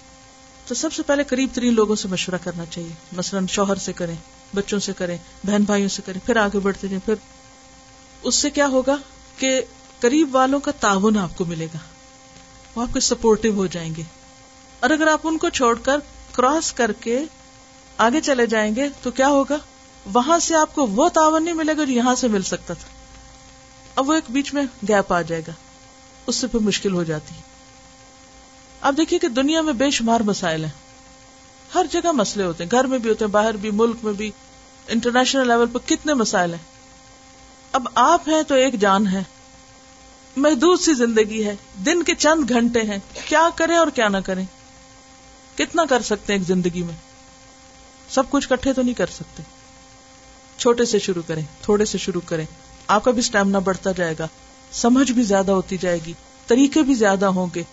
تو 0.68 0.76
سب 0.76 0.94
سے 0.94 1.04
پہلے 1.04 1.24
قریب 1.24 1.50
ترین 1.54 1.74
لوگوں 1.74 1.96
سے 1.96 2.08
مشورہ 2.08 2.38
کرنا 2.44 2.66
چاہیے۔ 2.66 2.94
مثلاً 3.12 3.48
شوہر 3.48 3.76
سے 3.76 3.94
کریں، 3.94 4.16
بچوں 4.56 4.80
سے 4.80 4.94
کریں، 4.94 5.18
بہن 5.44 5.64
بھائیوں 5.64 5.90
سے 5.90 6.02
کریں، 6.06 6.26
پھر 6.26 6.36
آگے 6.36 6.60
بڑھتے 6.60 6.88
جائیں، 6.88 7.06
پھر 7.06 7.14
اس 8.22 8.36
سے 8.36 8.50
کیا 8.50 8.68
ہوگا 8.68 8.96
کہ 9.38 9.62
قریب 10.00 10.36
والوں 10.36 10.60
کا 10.60 10.72
تعاون 10.72 11.18
آپ 11.18 11.38
کو 11.38 11.46
ملے 11.46 11.66
گا۔ 11.66 11.78
وہ 12.76 12.82
آپ 12.82 12.94
کے 12.94 13.00
سپورٹو 13.00 13.50
ہو 13.50 13.66
جائیں 13.66 13.96
گے۔ 13.96 14.04
اور 14.80 14.90
اگر 14.90 15.08
آپ 15.08 15.20
ان 15.24 15.38
کو 15.38 15.50
چھوڑ 15.50 15.80
کر 15.84 16.00
کراس 16.32 16.74
کر 16.74 16.92
کے 16.92 17.24
آگے 17.98 18.22
چلے 18.22 18.46
جائیں 18.46 18.76
گے 18.76 18.90
تو 19.02 19.12
کیا 19.12 19.28
ہوگا؟ 19.28 19.58
وہاں 20.14 20.40
سے 20.40 20.56
آپ 20.56 20.76
کو 20.76 20.88
وہ 20.88 21.10
تعاون 21.10 21.44
نہیں 21.44 21.54
ملے 21.54 21.78
گا 21.78 21.84
جو 21.84 21.92
یہاں 21.92 22.16
سے 22.16 22.28
مل 22.28 22.42
سکتا 22.42 22.74
تھا۔ 22.74 22.88
اب 23.96 24.10
وہ 24.10 24.14
ایک 24.14 24.24
بیچ 24.30 24.54
میں 24.54 24.64
گیپ 24.88 25.14
آ 25.14 25.22
جائے 25.22 25.42
گا۔ 25.48 25.52
اس 26.28 26.36
سے 26.36 26.48
پھر 26.48 26.60
مشکل 26.60 26.94
ہو 26.94 27.04
جاتی۔ 27.04 27.36
ہے 27.36 27.42
اب 28.82 28.98
دیکھیے 28.98 29.20
کہ 29.20 29.28
دنیا 29.28 29.62
میں 29.62 29.74
بے 29.74 29.90
شمار 29.90 30.20
مسائل 30.20 30.64
ہیں۔ 30.64 30.72
ہر 31.76 31.86
جگہ 31.92 32.12
مسئلے 32.12 32.46
ہوتے 32.46 32.64
ہیں۔ 32.64 32.72
گھر 32.72 32.84
میں 32.84 33.00
بھی 33.00 33.10
ہوتے 33.10 33.26
ہیں، 33.26 33.32
باہر 33.32 33.58
بھی، 33.58 33.72
ملک 33.72 33.96
میں 34.04 34.14
بھی۔ 34.14 34.32
انٹرنیشنل 34.88 35.48
لیول 35.48 35.68
پر 35.68 35.80
کتنے 35.86 36.14
مسائل 36.14 36.54
ہیں۔ 36.54 36.64
اب 37.72 37.88
آپ 37.96 38.30
ہیں 38.30 38.44
تو 38.44 38.56
ایک 38.56 38.74
جان 38.80 39.08
ہے 39.08 39.24
محدود 40.40 40.80
سی 40.80 40.94
زندگی 40.94 41.46
ہے۔ 41.46 41.56
دن 41.86 42.04
کے 42.04 42.16
چند 42.16 42.50
گھنٹے 42.50 42.82
ہیں۔ 42.82 42.98
کیا 43.26 43.50
کریں 43.56 43.78
اور 43.78 43.88
کیا 43.88 44.08
نہ 44.08 44.18
کریں؟ 44.18 44.46
کتنا 45.58 45.86
کر 45.86 46.02
سکتے 46.02 46.34
ہیں 46.34 46.40
ایک 46.40 46.48
زندگی 46.48 46.84
میں؟ 46.84 46.94
سب 48.10 48.30
کچھ 48.30 48.50
کٹھے 48.50 48.74
تو 48.74 48.82
نہیں 48.82 48.94
کر 48.94 49.06
سکتے۔ 49.06 49.44
چھوٹے 50.58 50.86
سے 50.86 51.00
شروع 51.00 51.22
کریں، 51.28 51.44
تھوڑے 51.62 51.86
سے 51.86 51.98
شروع 51.98 52.22
کریں۔ 52.26 52.46
آپ 52.88 53.04
کا 53.04 53.12
بھی 53.12 53.20
اسٹیمنا 53.20 53.60
بڑھتا 53.60 53.92
جائے 53.92 54.16
گا۔ 54.20 54.28
سمجھ 54.72 55.12
بھی 55.12 55.24
زیادہ 55.24 55.52
ہوتی 55.52 55.78
جائے 55.78 56.00
گی۔ 56.06 56.14
طریقے 56.48 56.82
بھی 56.82 56.94
زیادہ 56.94 57.26
ہوں 57.26 57.48
گے۔ 57.56 57.64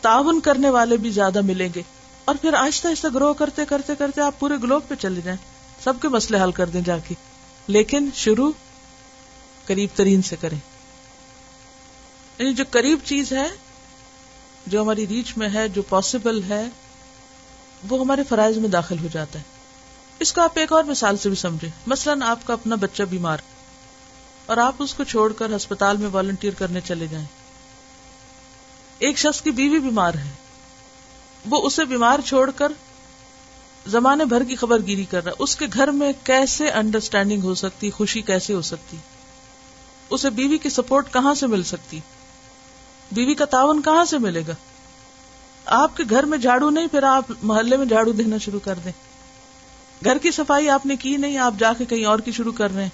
تعاون 0.00 0.40
کرنے 0.40 0.70
والے 0.70 0.96
بھی 0.96 1.10
زیادہ 1.10 1.40
ملیں 1.40 1.68
گے۔ 1.74 1.82
اور 2.24 2.34
پھر 2.40 2.54
آہستہ 2.54 2.88
آہستہ 2.88 3.06
گرو 3.14 3.34
کرتے 3.34 3.62
کرتے 3.64 3.94
کرتے 3.94 4.20
آپ 4.20 4.38
پورے 4.38 4.54
گلوب 4.62 4.82
پہ 4.88 4.94
چلے 4.94 5.20
جائیں۔ 5.24 5.38
سب 5.84 5.92
کے 6.02 6.08
مسئلے 6.08 6.42
حل 6.42 6.52
کر 6.52 6.66
دیں 6.66 6.80
جا 6.80 6.98
کے۔ 6.98 7.14
لیکن 7.66 8.08
شروع 8.14 8.50
قریب 9.66 9.88
ترین 9.94 10.22
سے 10.22 10.36
کریں۔ 10.40 10.75
یعنی 12.38 12.52
جو 12.54 12.64
قریب 12.70 12.98
چیز 13.04 13.32
ہے، 13.32 13.46
جو 14.66 14.82
ہماری 14.82 15.06
ریچ 15.06 15.36
میں 15.36 15.48
ہے، 15.54 15.68
جو 15.68 15.82
پاسبل 15.82 16.42
ہے، 16.42 16.64
وہ 17.88 18.00
ہمارے 18.00 18.22
فرائض 18.28 18.58
میں 18.58 18.68
داخل 18.68 18.98
ہو 18.98 19.08
جاتا 19.12 19.38
ہے۔ 19.38 19.44
اس 20.18 20.32
کو 20.32 20.40
آپ 20.40 20.58
ایک 20.58 20.72
اور 20.72 20.84
مثال 20.84 21.16
سے 21.16 21.28
بھی 21.28 21.36
سمجھے 21.36 21.68
مثلاً 21.86 22.22
آپ 22.22 22.46
کا 22.46 22.52
اپنا 22.52 22.74
بچہ 22.74 23.02
بیمار، 23.02 23.38
اور 24.46 24.56
آپ 24.56 24.74
اس 24.78 24.94
کو 24.94 25.04
چھوڑ 25.04 25.32
کر 25.32 25.56
ہسپتال 25.56 25.96
میں 25.96 26.08
والنٹیئر 26.12 26.52
کرنے 26.54 26.80
چلے 26.80 27.06
جائیں۔ 27.06 27.26
ایک 28.98 29.18
شخص 29.18 29.42
کی 29.42 29.50
بیوی 29.50 29.78
بیمار 29.78 30.14
ہے۔ 30.14 30.30
وہ 31.50 31.66
اسے 31.66 31.84
بیمار 31.84 32.18
چھوڑ 32.26 32.50
کر 32.50 32.72
زمانے 33.86 34.24
بھر 34.24 34.44
کی 34.44 34.56
خبر 34.56 34.78
گیری 34.86 35.04
کر 35.04 35.24
رہا 35.24 35.32
اس 35.38 35.56
کے 35.56 35.66
گھر 35.72 35.88
میں 35.88 36.12
کیسے 36.24 36.70
انڈرسٹینڈنگ 36.70 37.42
ہو 37.42 37.54
سکتی، 37.54 37.90
خوشی 37.90 38.22
کیسے 38.22 38.54
ہو 38.54 38.62
سکتی؟ 38.62 38.96
اسے 40.10 40.30
بیوی 40.30 40.58
کی 40.58 40.70
سپورٹ 40.70 41.12
کہاں 41.12 41.34
سے 41.34 41.46
مل 41.46 41.62
سکتی؟ 41.62 42.00
بیوی 43.12 43.34
کا 43.34 43.44
تعاون 43.44 43.82
کہاں 43.82 44.04
سے 44.04 44.18
ملے 44.18 44.42
گا؟ 44.48 44.52
آپ 45.64 45.96
کے 45.96 46.04
گھر 46.10 46.22
میں 46.24 46.38
جھاڑو 46.38 46.70
نہیں، 46.70 46.86
پھر 46.86 47.02
آپ 47.02 47.24
محلے 47.42 47.76
میں 47.76 47.86
جھاڑو 47.86 48.12
دینا 48.12 48.38
شروع 48.38 48.60
کر 48.60 48.74
دیں۔ 48.84 48.92
گھر 50.04 50.18
کی 50.18 50.30
صفائی 50.30 50.70
آپ 50.70 50.86
نے 50.86 50.96
کی 50.96 51.16
نہیں، 51.16 51.38
آپ 51.38 51.54
جا 51.58 51.72
کے 51.72 51.84
کہیں 51.84 52.04
اور 52.04 52.18
کی 52.18 52.32
شروع 52.32 52.52
کر 52.52 52.74
رہے 52.74 52.82
ہیں۔ 52.82 52.90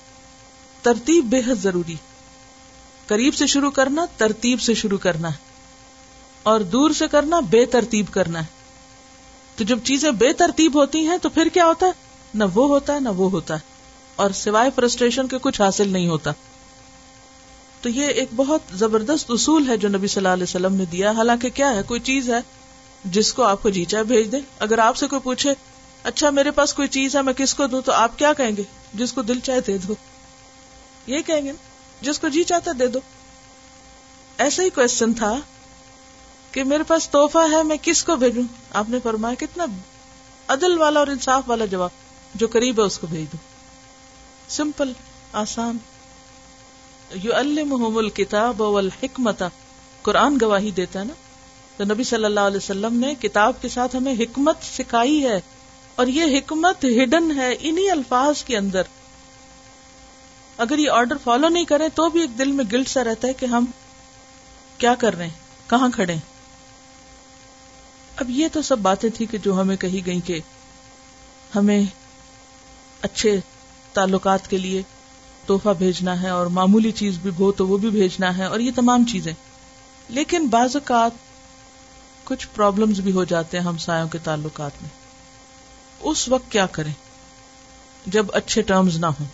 ترتیب 0.83 1.25
بے 1.25 1.39
حد 1.39 1.63
ضروری۔ 1.63 1.95
قریب 3.07 3.35
سے 3.35 3.47
شروع 3.47 3.71
کرنا، 3.71 4.07
ترتیب 4.17 4.61
سے 4.61 4.75
شروع 4.75 4.99
کرنا 4.99 5.29
ہے۔ 5.29 5.37
اور 6.43 6.61
دور 6.61 6.91
سے 6.91 7.09
کرنا، 7.09 7.41
بے 7.41 7.67
ترتیب 7.67 8.07
کرنا 8.11 8.41
ہے۔ 8.41 8.47
تو 9.57 9.65
جب 9.65 9.79
چیزیں 9.85 10.11
بے 10.11 10.33
ترتیب 10.33 10.81
ہوتی 10.81 11.07
ہیں، 11.07 11.19
تو 11.19 11.29
پھر 11.29 11.49
کیا 11.49 11.67
ہوتا 11.67 11.87
ہے؟ 11.87 11.93
نہ 12.35 12.45
وہ 12.55 12.69
ہوتا 12.69 12.95
ہے، 12.95 13.01
نہ 13.01 13.09
وہ 13.09 13.31
ہوتا 13.31 13.55
ہے۔ 13.55 13.61
اور 14.17 14.31
سوائے 14.31 14.71
فرسٹریشن 14.75 15.29
کے 15.29 15.37
کچھ 15.43 15.61
حاصل 15.61 15.89
نہیں 15.89 16.09
ہوتا۔ 16.09 16.33
تو 17.83 17.89
یہ 17.89 18.07
ایک 18.07 18.29
بہت 18.37 18.61
زبردست 18.73 19.31
اصول 19.31 19.69
ہے 19.69 19.77
جو 19.77 19.89
نبی 19.89 20.07
صلی 20.07 20.21
اللہ 20.21 20.29
علیہ 20.29 20.43
وسلم 20.43 20.75
نے 20.75 20.85
دیا 20.85 21.11
حالانکہ 21.11 21.51
کیا 21.51 21.75
ہے، 21.75 21.83
کوئی 21.83 22.01
چیز 22.01 22.31
ہے 22.31 22.39
جس 23.05 23.35
کو 23.35 23.43
آپ 23.43 23.63
کو 23.63 23.71
جی 23.71 23.85
بھیج 24.09 24.33
دیں۔ 24.33 24.41
اگر 24.59 24.79
آپ 24.79 24.97
سے 24.97 25.07
کوئی 25.07 25.21
پوچھے 25.21 25.55
اچھا 26.03 26.31
میرے 26.31 26.51
پاس 26.51 26.75
کوئی 26.75 26.89
چیز 26.89 27.17
ہے، 27.17 27.23
میں 27.23 27.33
کس 27.33 27.55
کو 27.55 27.67
دوں؟ 27.67 27.83
تو 27.83 27.93
آپ 27.93 28.19
کیا 28.19 28.33
کہیں 28.33 28.57
گے؟ 28.57 28.63
جس 28.95 29.13
کو 29.13 29.23
دل 29.23 29.41
چاہے 29.41 29.61
دے 29.61 29.79
دو۔ 29.79 29.95
یہ 31.07 31.19
کہیں 31.27 31.43
گے، 31.43 31.53
جس 32.01 32.19
کو 32.19 32.29
جی 32.29 32.45
چاہتا 32.45 32.71
دے 32.79 32.87
دو۔ 32.87 32.99
ایسا 34.39 34.63
ہی 34.63 34.71
کوشچن 34.71 35.15
تھا 35.15 35.37
کہ 36.53 36.65
میرے 36.65 36.83
پاس 36.83 37.09
توحفہ 37.09 37.53
ہے، 37.53 37.63
میں 37.63 37.77
کس 37.83 38.05
کو 38.05 38.17
بھیجوں؟ 38.17 38.43
آپ 38.71 38.85
نے 38.89 38.99
فرمایا 39.03 39.35
کتنا 39.35 39.67
عدل 40.49 40.79
والا 40.79 41.01
اور 41.01 41.09
انصاف 41.09 41.43
والا 41.47 41.65
جواب، 41.65 41.91
جو 42.35 42.49
قریب 42.53 42.81
ہے، 42.81 42.85
اس 42.85 42.99
کو 42.99 43.07
بھیج 43.07 43.33
دو۔ 43.33 43.37
سمپل 44.49 44.93
آسان۔ 45.33 45.79
یو 47.15 47.35
المحم 47.35 47.97
الکتاب 47.97 48.61
والحکمت 48.61 49.43
قرآن 50.03 50.39
گواہی 50.41 50.71
دیتا 50.71 51.01
ہے 51.01 51.05
نا؟ 51.05 51.13
تو 51.77 51.85
نبی 51.85 52.05
صلی 52.05 52.25
اللہ 52.25 52.41
علیہ 52.41 52.57
وسلم 52.57 52.99
نے 52.99 53.15
کتاب 53.15 53.53
کے 53.61 53.69
ساتھ 53.69 53.97
ہمیں 53.97 54.15
حکمت 54.15 54.57
سکھائی 54.63 55.25
ہے 55.25 55.41
اور 55.95 56.07
یہ 56.07 56.39
حکمت 56.39 56.85
ہڈن 56.85 57.33
ہے 57.37 57.55
انہی 57.61 57.91
الفاظ 57.91 58.45
کے 58.45 58.57
اندر۔ 58.57 58.83
اگر 60.57 60.79
یہ 60.79 60.91
آرڈر 60.91 61.17
فالو 61.25 61.49
نہیں 61.49 61.65
کریں 61.65 61.89
تو 61.95 62.09
بھی 62.09 62.21
ایک 62.21 62.39
دل 62.39 62.53
میں 62.53 62.65
گلٹ 62.73 62.89
سا 62.89 63.05
رہتا 63.05 63.29
ہے 63.29 63.33
کہ 63.33 63.47
ہم 63.47 63.65
کیا 64.79 64.95
کر 64.95 65.17
رہے 65.17 65.27
ہیں؟ 65.27 65.71
کہاں 65.71 65.89
کھڑے 65.95 66.13
ہیں؟ 66.13 66.21
اب 68.17 68.31
یہ 68.31 68.49
تو 68.53 68.63
سب 68.63 68.79
باتیں 68.79 69.11
تھی 69.15 69.27
کہ 69.27 69.39
جو 69.39 69.61
ہمیں 69.61 69.77
کہی 69.77 70.07
گئی 70.07 70.21
کہ 70.21 70.41
ہمیں 71.57 71.83
اچھے 73.03 73.41
تعلقات 73.93 74.51
کے 74.51 74.59
لیے 74.59 74.83
تحفہ 75.47 75.69
بھیجنا 75.79 76.23
ہے 76.23 76.29
اور 76.29 76.47
معمولی 76.47 76.93
چیز 76.93 77.19
بھی 77.19 77.31
ہو 77.39 77.53
تو 77.53 77.67
وہ 77.67 77.77
بھی 77.77 77.91
بھیجنا 77.91 78.39
ہے 78.39 78.45
اور 78.45 78.61
یہ 78.61 78.71
تمام 78.77 79.05
چیزیں۔ 79.05 79.33
لیکن 80.09 80.47
بعض 80.47 80.77
اوقات 80.77 81.11
کچھ 82.25 82.49
پرابلمز 82.55 83.01
بھی 83.01 83.13
ہو 83.13 83.25
جاتے 83.25 83.59
ہیں 83.59 83.65
ہمسایوں 83.65 84.09
کے 84.09 84.19
تعلقات 84.19 84.71
میں۔ 84.83 84.91
اس 86.01 86.29
وقت 86.29 86.53
کیا 86.53 86.67
کریں؟ 86.67 86.93
جب 88.07 88.27
اچھے 88.33 88.63
ٹرمز 88.63 88.97
نہ 88.97 89.07
ہوں، 89.07 89.27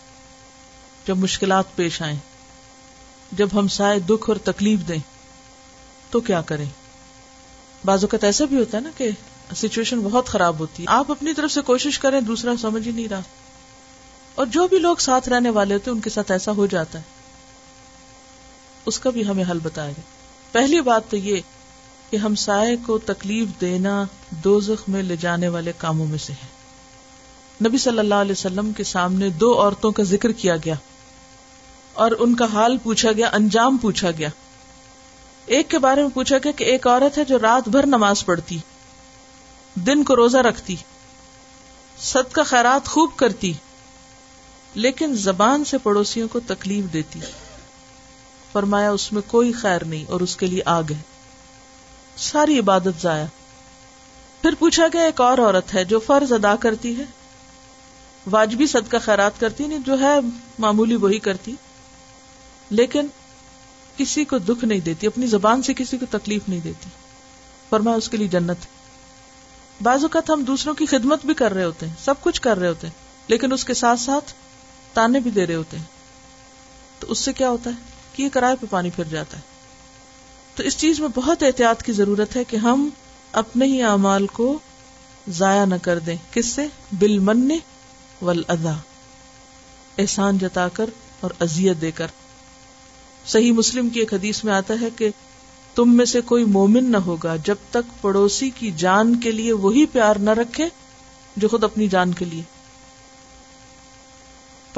جب 1.07 1.16
مشکلات 1.16 1.77
پیش 1.77 2.03
آئیں، 2.03 2.16
جب 3.33 3.49
ہم 3.53 3.68
سائے 3.68 3.99
دکھ 3.99 4.31
اور 4.31 4.37
تکلیف 4.37 4.81
دیں، 4.88 4.99
تو 6.11 6.21
کیا 6.21 6.40
کریں؟ 6.40 6.66
بعض 7.85 8.05
اوقات 8.05 8.25
ایسا 8.25 8.44
بھی 8.44 8.57
ہوتا 8.57 8.79
ہے 8.79 8.83
نا 8.83 8.90
کہ 8.97 9.11
سچویشن 9.57 10.01
بہت 10.01 10.27
خراب 10.27 10.59
ہوتی 10.59 10.83
ہے۔ 10.83 10.87
آپ 10.90 11.11
اپنی 11.11 11.35
طرف 11.35 11.53
سے 11.53 11.61
کوشش 11.61 11.99
کریں، 11.99 12.21
دوسرا 12.21 12.53
سمجھ 12.61 12.88
ہی 12.88 12.92
نہیں 12.92 13.09
رہا۔ 13.09 13.21
اور 14.38 14.46
جو 14.46 14.68
بھی 14.68 14.79
لوگ 14.79 14.96
ساتھ 14.96 15.29
رہنے 15.29 15.51
والے 15.51 15.74
ہوتے 15.74 15.90
ان 15.90 16.01
کے 16.01 16.11
ساتھ 16.11 16.31
ایسا 16.31 16.53
ہو 16.53 16.66
جاتا 16.66 16.98
ہے۔ 16.98 17.05
اس 18.87 18.98
کا 18.98 19.11
بھی 19.11 19.29
ہمیں 19.29 19.44
حل 19.51 19.59
بتایا 19.59 19.90
گیا۔ 19.90 20.03
پہلی 20.53 20.81
بات 20.81 21.03
تو 21.09 21.16
یہ 21.16 21.40
کہ 22.11 22.16
ہم 22.16 22.35
سائے 22.35 22.77
کو 22.87 22.98
تکلیف 22.98 23.48
دینا 23.61 24.05
دوزخ 24.31 24.88
میں 24.88 25.03
لے 25.03 25.16
جانے 25.16 25.48
والے 25.48 25.72
کاموں 25.79 26.07
میں 26.07 26.18
سے 26.18 26.33
ہے۔ 26.33 26.46
نبی 27.68 27.79
صلی 27.79 27.98
اللہ 27.98 28.14
علیہ 28.14 28.33
وسلم 28.33 28.72
کے 28.72 28.85
سامنے 28.85 29.29
دو 29.29 29.61
عورتوں 29.61 29.92
کا 29.92 30.03
ذکر 30.03 30.33
کیا 30.33 30.57
گیا 30.57 30.74
اور 31.92 32.11
ان 32.18 32.37
کا 32.37 32.44
حال 32.53 32.79
پوچھا 32.79 33.12
گیا، 33.12 33.31
انجام 33.33 33.77
پوچھا 33.77 34.11
گیا۔ 34.11 34.29
ایک 35.46 35.70
کے 35.70 35.79
بارے 35.79 36.03
میں 36.03 36.11
پوچھا 36.14 36.37
گیا 36.38 36.53
کہ 36.53 36.64
ایک 36.64 36.87
عورت 36.87 37.18
ہے 37.18 37.24
جو 37.24 37.38
رات 37.38 37.68
بھر 37.68 37.87
نماز 37.87 38.24
پڑھتی، 38.24 38.59
دن 39.74 40.05
کو 40.05 40.16
روزہ 40.16 40.38
رکھتی 40.38 40.77
سد 41.98 42.33
کا 42.33 42.42
خیرات 42.42 42.88
خوب 42.88 43.11
کرتی۔ 43.16 43.53
لیکن 44.79 45.14
زبان 45.14 45.64
سے 45.64 45.79
پڑوسیوں 45.79 46.29
کو 46.29 46.41
تکلیف 46.41 46.93
دیتی۔ 46.93 47.21
فرمایا، 48.53 48.91
اس 48.91 49.12
میں 49.12 49.23
کوئی 49.27 49.53
خیر 49.53 49.85
نہیں 49.85 50.05
اور 50.11 50.21
اس 50.21 50.37
کے 50.37 50.47
لیے 50.47 50.61
آگ 50.64 50.83
ہے۔ 50.91 51.03
ساری 52.17 52.59
عبادت 52.59 53.03
ضائع۔ 53.03 53.25
پھر 54.43 54.51
پوچھا 54.59 54.87
گیا، 54.93 55.03
ایک 55.03 55.21
اور 55.21 55.38
عورت 55.38 55.75
ہے 55.75 55.85
جو 55.85 55.99
فرض 55.99 56.33
ادا 56.33 56.57
کرتی 56.57 56.99
ہے؟ 56.99 57.05
واجبی 58.31 58.67
صدقہ 58.67 58.97
خیرات 59.03 59.41
کرتی 59.41 59.67
نہیں 59.67 59.79
جو 59.87 60.01
ہے 60.01 60.14
معمولی 60.59 60.95
وہی 60.95 61.19
کرتی۔ 61.19 61.55
لیکن 62.71 63.07
کسی 63.97 64.25
کو 64.25 64.38
دکھ 64.38 64.65
نہیں 64.65 64.81
دیتی، 64.81 65.07
اپنی 65.07 65.27
زبان 65.27 65.63
سے 65.63 65.75
کسی 65.75 65.98
کو 65.98 66.07
تکلیف 66.11 66.42
نہیں 66.48 66.61
دیتی۔ 66.61 66.88
فرما 67.71 67.92
اس 67.92 68.09
کے 68.09 68.17
لیے 68.17 68.29
جنت 68.29 68.59
بعض 69.83 70.02
اوقات 70.02 70.31
ہم 70.31 70.42
دوسروں 70.42 70.75
کی 70.75 70.87
خدمت 70.87 71.27
بھی 71.27 71.35
کر 71.35 71.55
رہے 71.55 71.65
ہوتے 71.65 71.87
ہیں، 71.87 71.94
سب 72.05 72.15
کچھ 72.21 72.40
کر 72.40 72.59
رہے 72.59 72.69
ہوتے 72.69 72.87
ہیں، 72.87 72.94
لیکن 73.29 73.52
اس 73.52 73.65
کے 73.65 73.75
ساتھ 73.75 74.00
ساتھ 74.00 74.33
تانے 74.95 75.21
بھی 75.21 75.31
دے 75.31 75.47
رہے 75.47 75.55
ہوتے 75.55 75.77
ہیں۔ 75.77 75.85
تو 77.01 77.07
اس 77.11 77.19
سے 77.19 77.33
کیا 77.33 77.51
ہوتا 77.51 77.71
ہے؟ 77.71 77.75
کہ 78.13 78.23
یہ 78.23 78.29
کرائے 78.29 78.57
پہ 78.61 78.67
پانی 78.71 78.91
پھر 78.91 79.05
جاتا 79.05 79.37
ہے۔ 79.37 79.43
تو 80.55 80.63
اس 80.63 80.77
چیز 80.77 81.01
میں 81.01 81.09
بہت 81.15 81.43
احتیاط 81.43 81.83
کی 81.83 81.93
ضرورت 81.93 82.37
ہے 82.37 82.45
کہ 82.45 82.57
ہم 82.57 82.89
اپنے 83.33 83.67
ہی 83.67 83.83
اعمال 83.83 84.27
کو 84.27 84.59
ضائع 85.29 85.65
نہ 85.65 85.75
کر 85.83 85.99
دیں۔ 85.99 86.17
کس 86.33 86.47
سے؟ 86.47 86.67
بل 86.93 87.19
من 87.19 87.49
ول 88.23 88.43
ادا 88.49 88.75
احسان 89.99 90.39
جتا 90.39 90.69
کر 90.69 90.91
اور 91.21 91.31
ازیت 91.41 91.81
دے 91.81 91.91
کر۔ 91.91 92.07
صحیح 93.27 93.53
مسلم 93.53 93.89
کی 93.89 94.01
ایک 94.01 94.15
حدیث 94.15 94.45
میں 94.45 94.53
آتا 94.53 94.75
ہے 94.81 94.89
کہ 94.97 95.11
تم 95.75 95.97
میں 95.97 96.05
سے 96.05 96.21
کوئی 96.21 96.45
مومن 96.45 96.93
نہ 96.93 96.97
ہوگا 96.97 97.37
جب 97.37 97.55
تک 97.71 98.03
پڑوسی 98.03 98.51
کی 98.51 98.71
جان 98.71 99.21
کے 99.21 99.31
لیے 99.31 99.53
وہی 99.53 99.87
پیار 99.87 100.17
نہ 100.17 100.31
رکھے 100.31 100.69
جو 101.37 101.49
خود 101.49 101.65
اپنی 101.65 101.89
جان 101.89 102.13
کے 102.13 102.25
لیے۔ 102.25 102.43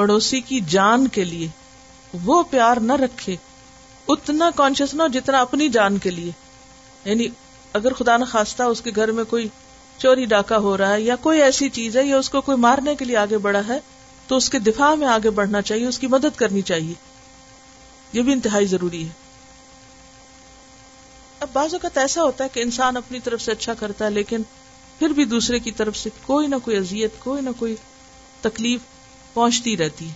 پڑوسی 0.01 0.41
کی 0.41 0.61
جان 0.61 1.09
کے 1.09 1.25
لیے۔ 1.25 1.49
وہ 2.25 2.43
پیار 2.51 2.77
نہ 2.77 2.93
رکھے، 2.93 3.37
اتنا 4.09 4.51
کانشیس 4.57 4.95
نہ 4.95 5.03
ہو 5.03 5.09
جتنا 5.09 5.41
اپنی 5.41 5.69
جان 5.69 5.99
کے 5.99 6.11
لیے۔ 6.11 6.33
یعنی 7.05 7.29
اگر 7.73 7.93
خدا 7.93 8.17
نخواستہ 8.17 8.63
اس 8.63 8.81
کے 8.81 8.91
گھر 8.97 9.13
میں 9.13 9.25
کوئی 9.25 9.49
چوری 9.99 10.25
ڈاکہ 10.25 10.55
ہو 10.55 10.79
رہا 10.79 10.93
ہے 10.93 11.03
یا 11.03 11.17
کوئی 11.17 11.43
ایسی 11.43 11.69
چیز 11.69 11.97
ہے 11.97 12.05
یا 12.05 12.19
اس 12.19 12.31
کو 12.31 12.41
کوئی 12.41 12.59
مارنے 12.59 12.95
کے 12.95 13.05
لیے 13.05 13.17
آگے 13.17 13.39
بڑھا 13.39 13.61
ہے، 13.69 13.79
تو 14.27 14.37
اس 14.37 14.51
کے 14.51 14.59
دفاع 14.59 14.95
میں 14.95 15.09
آگے 15.09 15.31
بڑھنا 15.31 15.63
چاہیے، 15.63 15.87
اس 15.87 15.99
کی 15.99 16.07
مدد 16.07 16.37
کرنی 16.37 16.63
چاہیے۔ 16.63 16.95
یہ 18.13 18.23
بھی 18.23 18.33
انتہائی 18.33 18.67
ضروری 18.67 19.05
ہے۔ 19.05 19.13
اب 21.41 21.49
بعض 21.53 21.75
اوقات 21.75 21.99
ایسا 21.99 22.23
ہوتا 22.23 22.45
ہے 22.45 22.49
کہ 22.53 22.61
انسان 22.61 22.97
اپنی 22.97 23.21
طرف 23.21 23.43
سے 23.43 23.53
اچھا 23.53 23.75
کرتا 23.75 24.05
ہے، 24.05 24.11
لیکن 24.11 24.43
پھر 24.99 25.09
بھی 25.09 25.25
دوسرے 25.25 25.59
کی 25.59 25.71
طرف 25.71 25.97
سے 25.97 26.11
کوئی 26.27 26.47
نہ 26.47 26.57
کوئی 26.65 26.77
اذیت، 26.77 27.11
کوئی 27.19 27.43
نہ 27.43 27.51
کوئی 27.59 27.77
تکلیف 28.41 28.81
پہنچتی 29.35 29.77
رہتی 29.77 30.09
ہے۔ 30.09 30.13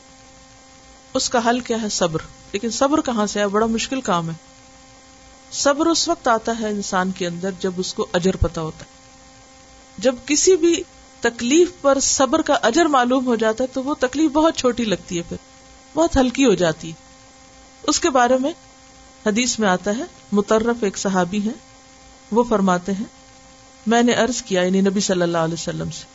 اس 1.15 1.31
کا 1.31 1.49
حل 1.49 1.61
کیا 1.61 1.83
ہے؟ 1.83 1.89
صبر۔ 1.89 2.21
لیکن 2.53 2.71
صبر 2.71 3.01
کہاں 3.01 3.27
سے 3.27 3.41
ہے؟ 3.41 3.47
بڑا 3.47 3.67
مشکل 3.67 4.01
کام 4.01 4.31
ہے۔ 4.31 4.35
صبر 5.53 5.87
اس 5.87 6.09
وقت 6.09 6.29
آتا 6.29 6.53
ہے 6.61 6.69
انسان 6.69 7.13
کے 7.13 7.27
اندر 7.27 7.51
جب 7.61 7.73
اس 7.77 7.95
کو 7.95 8.07
اجر 8.13 8.37
پتا 8.37 8.61
ہوتا 8.61 8.85
ہے۔ 8.85 8.91
جب 9.99 10.15
کسی 10.27 10.57
بھی 10.57 10.83
تکلیف 11.21 11.71
پر 11.81 12.01
صبر 12.01 12.43
کا 12.43 12.55
اجر 12.63 12.85
معلوم 12.85 13.27
ہو 13.27 13.37
جاتا 13.37 13.65
ہے 13.65 13.75
تو 13.75 13.83
وہ 13.83 13.95
تکلیف 14.01 14.31
بہت 14.31 14.57
چھوٹی 14.57 14.85
لگتی 14.85 15.19
ہے 15.19 15.23
پھر۔ 15.29 15.37
بہت 15.95 16.17
ہلکی 16.17 16.45
ہو 16.45 16.55
جاتی 16.55 16.89
ہے۔ 16.89 16.95
اس 17.83 18.01
کے 18.01 18.11
بارے 18.11 18.39
میں 18.39 18.53
حدیث 19.27 19.59
میں 19.59 19.69
آتا 19.69 19.97
ہے 19.97 20.05
مترف 20.33 20.77
ایک 20.81 20.99
صحابی 20.99 21.47
ہے 21.47 21.53
وہ 22.31 22.45
فرماتے 22.45 22.93
ہیں، 22.93 23.05
میں 23.87 24.03
نے 24.03 24.13
ارض 24.13 24.43
کیا 24.43 24.63
یعنی 24.63 24.81
نبی 24.81 25.01
صلی 25.01 25.23
اللہ 25.23 25.39
علیہ 25.39 25.55
وسلم 25.55 25.91
سے 25.91 26.14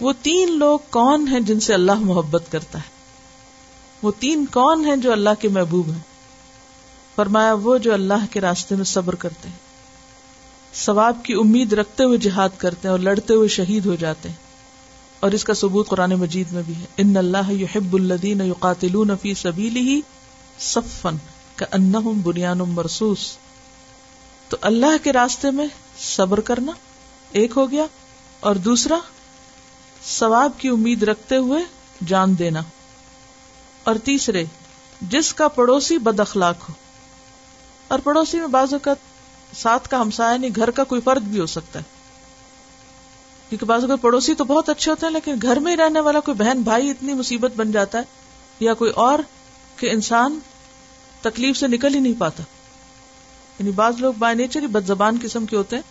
وہ 0.00 0.12
تین 0.22 0.58
لوگ 0.58 0.78
کون 0.90 1.28
ہیں 1.28 1.40
جن 1.40 1.60
سے 1.60 1.74
اللہ 1.74 1.98
محبت 2.00 2.44
کرتا 2.50 2.78
ہے؟ 2.78 2.88
وہ 4.02 4.12
تین 4.18 4.46
کون 4.46 4.84
ہیں 4.84 4.96
جو 4.96 5.12
اللہ 5.12 5.40
کے 5.40 5.48
محبوب 5.48 5.88
ہیں؟ 5.88 6.02
فرمایا، 7.16 7.52
وہ 7.52 7.78
جو 7.78 7.92
اللہ 7.94 8.24
کے 8.30 8.40
راستے 8.40 8.74
میں 8.74 8.84
صبر 8.84 9.14
کرتے 9.14 9.48
ہیں، 9.48 9.56
ثواب 10.74 11.18
کی 11.22 11.34
امید 11.34 11.72
رکھتے 11.72 12.04
ہوئے 12.04 12.18
جہاد 12.18 12.48
کرتے 12.58 12.88
ہیں 12.88 12.90
اور 12.90 12.98
لڑتے 12.98 13.34
ہوئے 13.34 13.48
شہید 13.48 13.86
ہو 13.86 13.94
جاتے 13.94 14.28
ہیں۔ 14.28 14.36
اور 15.20 15.30
اس 15.30 15.44
کا 15.44 15.54
ثبوت 15.54 15.88
قرآن 15.88 16.10
مجید 16.10 16.52
میں 16.52 16.62
بھی 16.66 16.74
ہے۔ 16.74 16.84
ان 16.96 17.16
اللہ 17.16 17.52
یحب 17.52 17.94
الدین 17.94 18.40
یقاتلون 18.40 19.10
فی 19.22 19.34
سبیلہ 19.34 20.00
صفن 20.60 21.16
کا 21.56 21.66
انہم 21.72 22.20
بنیان 22.22 22.58
مرسوس 22.58 23.36
تو 24.48 24.56
اللہ 24.60 24.96
کے 25.02 25.12
راستے 25.12 25.50
میں 25.50 25.66
صبر 25.98 26.40
کرنا 26.40 26.72
ایک 27.32 27.52
ہو 27.56 27.70
گیا، 27.70 27.86
اور 28.40 28.56
دوسرا 28.56 28.98
ثواب 30.06 30.52
کی 30.58 30.68
امید 30.68 31.02
رکھتے 31.02 31.36
ہوئے 31.36 31.64
جان 32.06 32.38
دینا۔ 32.38 32.60
اور 33.84 33.94
تیسرے، 34.04 34.44
جس 35.00 35.34
کا 35.34 35.48
پڑوسی 35.48 35.98
بد 35.98 36.20
اخلاق 36.20 36.68
ہو۔ 36.68 36.74
اور 37.88 37.98
پڑوسی 37.98 38.38
میں 38.38 38.46
بعض 38.46 38.72
اوقات 38.72 38.96
ساتھ 39.56 39.88
کا 39.88 40.00
ہمسایا 40.00 40.36
نہیں، 40.36 40.50
گھر 40.56 40.70
کا 40.70 40.84
کوئی 40.84 41.00
فرد 41.00 41.22
بھی 41.22 41.40
ہو 41.40 41.46
سکتا 41.46 41.78
ہے۔ 41.78 41.84
کیونکہ 43.48 43.66
بعض 43.66 43.82
اوقات 43.82 44.00
پڑوسی 44.00 44.34
تو 44.34 44.44
بہت 44.44 44.68
اچھے 44.68 44.90
ہوتے 44.90 45.06
ہیں، 45.06 45.12
لیکن 45.12 45.34
گھر 45.42 45.56
میں 45.56 45.76
رہنے 45.76 46.00
والا 46.00 46.20
کوئی 46.20 46.36
بہن، 46.36 46.62
بھائی 46.62 46.90
اتنی 46.90 47.14
مصیبت 47.14 47.52
بن 47.56 47.72
جاتا 47.72 47.98
ہے، 47.98 48.02
یا 48.60 48.74
کوئی 48.74 48.90
اور 48.90 49.18
کہ 49.76 49.90
انسان 49.90 50.38
تکلیف 51.20 51.56
سے 51.56 51.66
نکل 51.68 51.94
ہی 51.94 52.00
نہیں 52.00 52.14
پاتا۔ 52.18 52.42
یعنی 53.58 53.70
بعض 53.70 53.94
لوگ 53.98 54.14
بائی 54.18 54.36
نیچر 54.36 54.62
ہی 54.62 54.66
بد 54.66 54.86
زبان 54.86 55.18
قسم 55.22 55.46
کے 55.46 55.56
ہوتے 55.56 55.76
ہیں، 55.76 55.82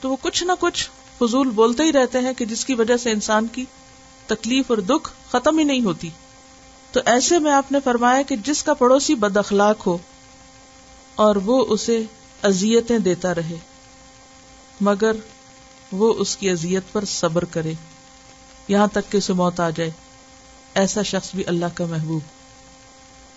تو 0.00 0.10
وہ 0.10 0.16
کچھ 0.20 0.44
نہ 0.44 0.52
کچھ 0.60 0.90
فضول 1.18 1.50
بولتے 1.50 1.82
ہی 1.82 1.92
رہتے 1.92 2.18
ہیں 2.18 2.34
کہ 2.34 2.44
جس 2.44 2.64
کی 2.64 2.74
وجہ 2.74 2.96
سے 2.96 3.10
انسان 3.10 3.46
کی 3.46 3.64
تکلیف 4.26 4.64
اور 4.68 4.78
دکھ 4.78 5.10
ختم 5.32 5.58
ہی 5.58 5.64
نہیں 5.64 5.80
ہوتی۔ 5.80 6.10
تو 6.92 7.00
ایسے 7.06 7.38
میں 7.38 7.52
آپ 7.52 7.72
نے 7.72 7.78
فرمایا 7.84 8.22
کہ 8.22 8.36
جس 8.36 8.62
کا 8.62 8.74
پڑوسی 8.74 9.14
بد 9.14 9.36
اخلاق 9.36 9.86
ہو 9.86 9.98
اور 11.14 11.36
وہ 11.36 11.64
اسے 11.68 12.02
ازیتیں 12.42 12.98
دیتا 12.98 13.34
رہے، 13.34 13.56
مگر 14.80 15.12
وہ 15.92 16.14
اس 16.18 16.36
کی 16.36 16.50
ازیت 16.50 16.82
پر 16.92 17.04
صبر 17.04 17.44
کرے۔ 17.44 17.72
یہاں 18.68 18.86
تک 18.86 19.12
کہ 19.12 19.16
اسے 19.16 19.32
موت 19.32 19.60
آ 19.60 19.70
جائے۔ 19.70 19.90
ایسا 20.74 21.02
شخص 21.02 21.34
بھی 21.34 21.44
اللہ 21.46 21.66
کا 21.74 21.84
محبوب۔ 21.84 22.22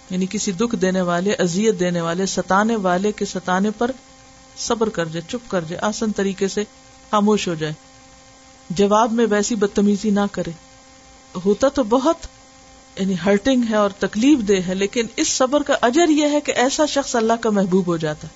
یعنی 0.09 0.25
کسی 0.29 0.51
دکھ 0.51 0.75
دینے 0.75 1.01
والے 1.01 1.33
ازیت 1.33 1.79
دینے 1.79 2.01
والے، 2.01 2.25
ستانے 2.25 2.75
والے 2.75 3.11
کے 3.11 3.25
ستانے 3.25 3.71
پر 3.77 3.91
صبر 4.57 4.89
کر 4.89 5.05
جائے، 5.05 5.29
چپ 5.29 5.51
کر 5.51 5.61
جائے 5.61 5.81
آسن 5.81 6.11
طریقے 6.11 6.47
سے 6.47 6.63
خاموش 7.11 7.47
ہو 7.47 7.53
جائے۔ 7.53 7.73
جواب 8.69 9.11
میں 9.11 9.25
ویسی 9.29 9.55
بدتمیزی 9.55 10.09
نہ 10.09 10.19
کرے۔ 10.31 10.51
ہوتا 11.45 11.69
تو 11.69 11.83
بہت 11.83 12.15
یعنی 12.99 13.15
ہرٹنگ 13.25 13.61
ہے 13.69 13.75
اور 13.75 13.89
تکلیف 13.99 14.39
دہ 14.39 14.67
ہے، 14.67 14.75
لیکن 14.75 15.05
اس 15.15 15.27
صبر 15.27 15.63
کا 15.63 15.73
اجر 15.81 16.09
یہ 16.09 16.27
ہے 16.27 16.41
کہ 16.41 16.51
ایسا 16.51 16.85
شخص 16.85 17.15
اللہ 17.15 17.33
کا 17.41 17.49
محبوب 17.49 17.87
ہو 17.87 17.97
جاتا۔ 17.97 18.27
ہے 18.27 18.33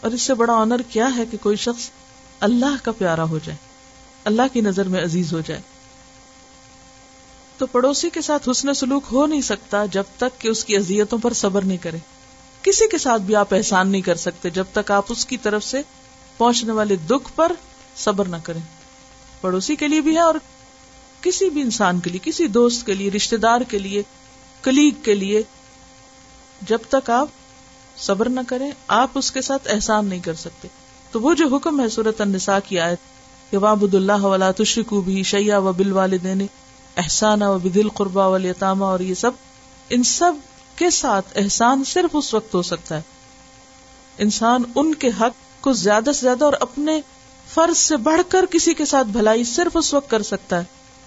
اور 0.00 0.10
اس 0.10 0.22
سے 0.22 0.34
بڑا 0.34 0.52
آنر 0.52 0.82
کیا 0.90 1.16
ہے 1.16 1.24
کہ 1.30 1.36
کوئی 1.42 1.56
شخص 1.56 1.90
اللہ 2.40 2.84
کا 2.84 2.92
پیارا 2.92 3.24
ہو 3.24 3.38
جائے۔ 3.44 3.56
اللہ 4.24 4.42
کی 4.52 4.60
نظر 4.60 4.88
میں 4.88 5.04
عزیز 5.04 5.32
ہو 5.32 5.40
جائے۔ 5.46 5.60
تو 7.58 7.66
پڑوسی 7.66 8.10
کے 8.10 8.20
ساتھ 8.20 8.48
حسن 8.48 8.74
سلوک 8.74 9.04
ہو 9.12 9.26
نہیں 9.26 9.40
سکتا 9.40 9.86
جب 9.86 10.02
تک 10.16 10.40
کہ 10.40 10.48
اس 10.48 10.64
کی 10.64 10.76
اذیتوں 10.76 11.18
پر 11.18 11.32
صبر 11.32 11.62
نہیں 11.62 11.78
کرے۔ 11.78 11.98
کسی 12.62 12.88
کے 12.88 12.98
ساتھ 12.98 13.22
بھی 13.22 13.36
آپ 13.36 13.54
احسان 13.54 13.88
نہیں 13.88 14.02
کر 14.02 14.14
سکتے 14.14 14.50
جب 14.50 14.64
تک 14.72 14.90
آپ 14.90 15.04
اس 15.08 15.26
کی 15.26 15.36
طرف 15.36 15.64
سے 15.64 15.82
پہنچنے 16.38 16.72
والے 16.72 16.96
دکھ 16.96 17.32
پر 17.34 17.52
صبر 17.96 18.28
نہ 18.28 18.36
کریں۔ 18.42 18.60
پڑوسی 19.40 19.76
کے 19.76 19.88
لیے 19.88 20.00
بھی 20.00 20.14
ہے 20.14 20.20
اور 20.20 20.34
کسی 21.20 21.50
بھی 21.50 21.60
انسان 21.60 22.00
کے 22.00 22.10
لیے، 22.10 22.20
کسی 22.22 22.46
دوست 22.46 22.86
کے 22.86 22.94
لیے 22.94 23.10
رشتے 23.10 23.36
دار 23.36 23.60
کے 23.60 23.78
لیے، 23.78 24.02
کلیگ 24.62 24.90
کے 25.02 25.14
لیے، 25.14 25.42
جب 26.62 26.78
تک 26.88 27.10
آپ 27.10 27.28
صبر 27.96 28.28
نہ 28.28 28.40
کریں، 28.48 28.70
آپ 28.88 29.08
اس 29.14 29.32
کے 29.32 29.42
ساتھ 29.42 29.68
احسان 29.70 30.06
نہیں 30.06 30.20
کر 30.20 30.34
سکتے۔ 30.34 30.68
تو 31.12 31.20
وہ 31.20 31.34
جو 31.34 31.56
حکم 31.56 31.80
ہے 31.80 31.88
صورت 31.88 32.20
النساء 32.20 32.58
کی 32.68 32.80
آیت، 32.80 32.98
کہ 33.50 33.58
وابد 33.58 33.94
اللہ 33.94 34.24
ولا 34.24 34.50
تشرکو 34.50 35.00
بھی 35.00 35.22
شیا 35.22 35.58
و 35.58 35.72
بل 35.72 35.92
والدین 35.92 36.46
احسان 36.96 37.42
و 37.42 37.58
بدل 37.58 37.88
قربا 37.88 38.26
والیتامہ 38.26 38.84
اور 38.84 39.00
یہ 39.00 39.14
سب، 39.14 39.30
ان 39.90 40.02
سب 40.02 40.32
کے 40.76 40.90
ساتھ 40.90 41.26
احسان 41.34 41.84
صرف 41.84 42.10
اس 42.12 42.34
وقت 42.34 42.54
ہو 42.54 42.62
سکتا 42.62 42.96
ہے۔ 42.96 43.00
انسان 44.18 44.62
ان 44.74 44.94
کے 44.94 45.08
حق 45.08 45.47
کو 45.60 45.72
زیادہ 45.72 46.10
سے 46.14 46.20
زیادہ 46.20 46.44
اور 46.44 46.52
اپنے 46.60 47.00
فرض 47.54 47.78
سے 47.78 47.96
بڑھ 47.96 48.20
کر 48.28 48.46
کسی 48.46 48.74
کے 48.74 48.84
ساتھ 48.84 49.06
بھلائی 49.06 49.44
صرف 49.44 49.76
اس 49.76 49.94
وقت 49.94 50.10
کر 50.10 50.22
سکتا 50.22 50.58
ہے 50.58 50.64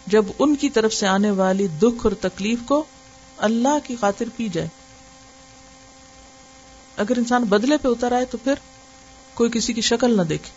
جب 0.07 0.25
ان 0.39 0.55
کی 0.55 0.69
طرف 0.69 0.93
سے 0.93 1.07
آنے 1.07 1.31
والی 1.31 1.67
دکھ 1.67 2.03
اور 2.03 2.11
تکلیف 2.21 2.59
کو 2.65 2.83
اللہ 3.37 3.77
کی 3.83 3.95
خاطر 4.01 4.25
پی 4.35 4.49
جائے۔ 4.49 4.67
اگر 6.97 7.17
انسان 7.17 7.43
بدلے 7.43 7.77
پہ 7.77 7.87
اتر 7.87 8.11
آئے 8.11 8.25
تو 8.25 8.37
پھر 8.37 8.53
کوئی 9.33 9.49
کسی 9.49 9.73
کی 9.73 9.81
شکل 9.81 10.17
نہ 10.17 10.21
دیکھے۔ 10.21 10.51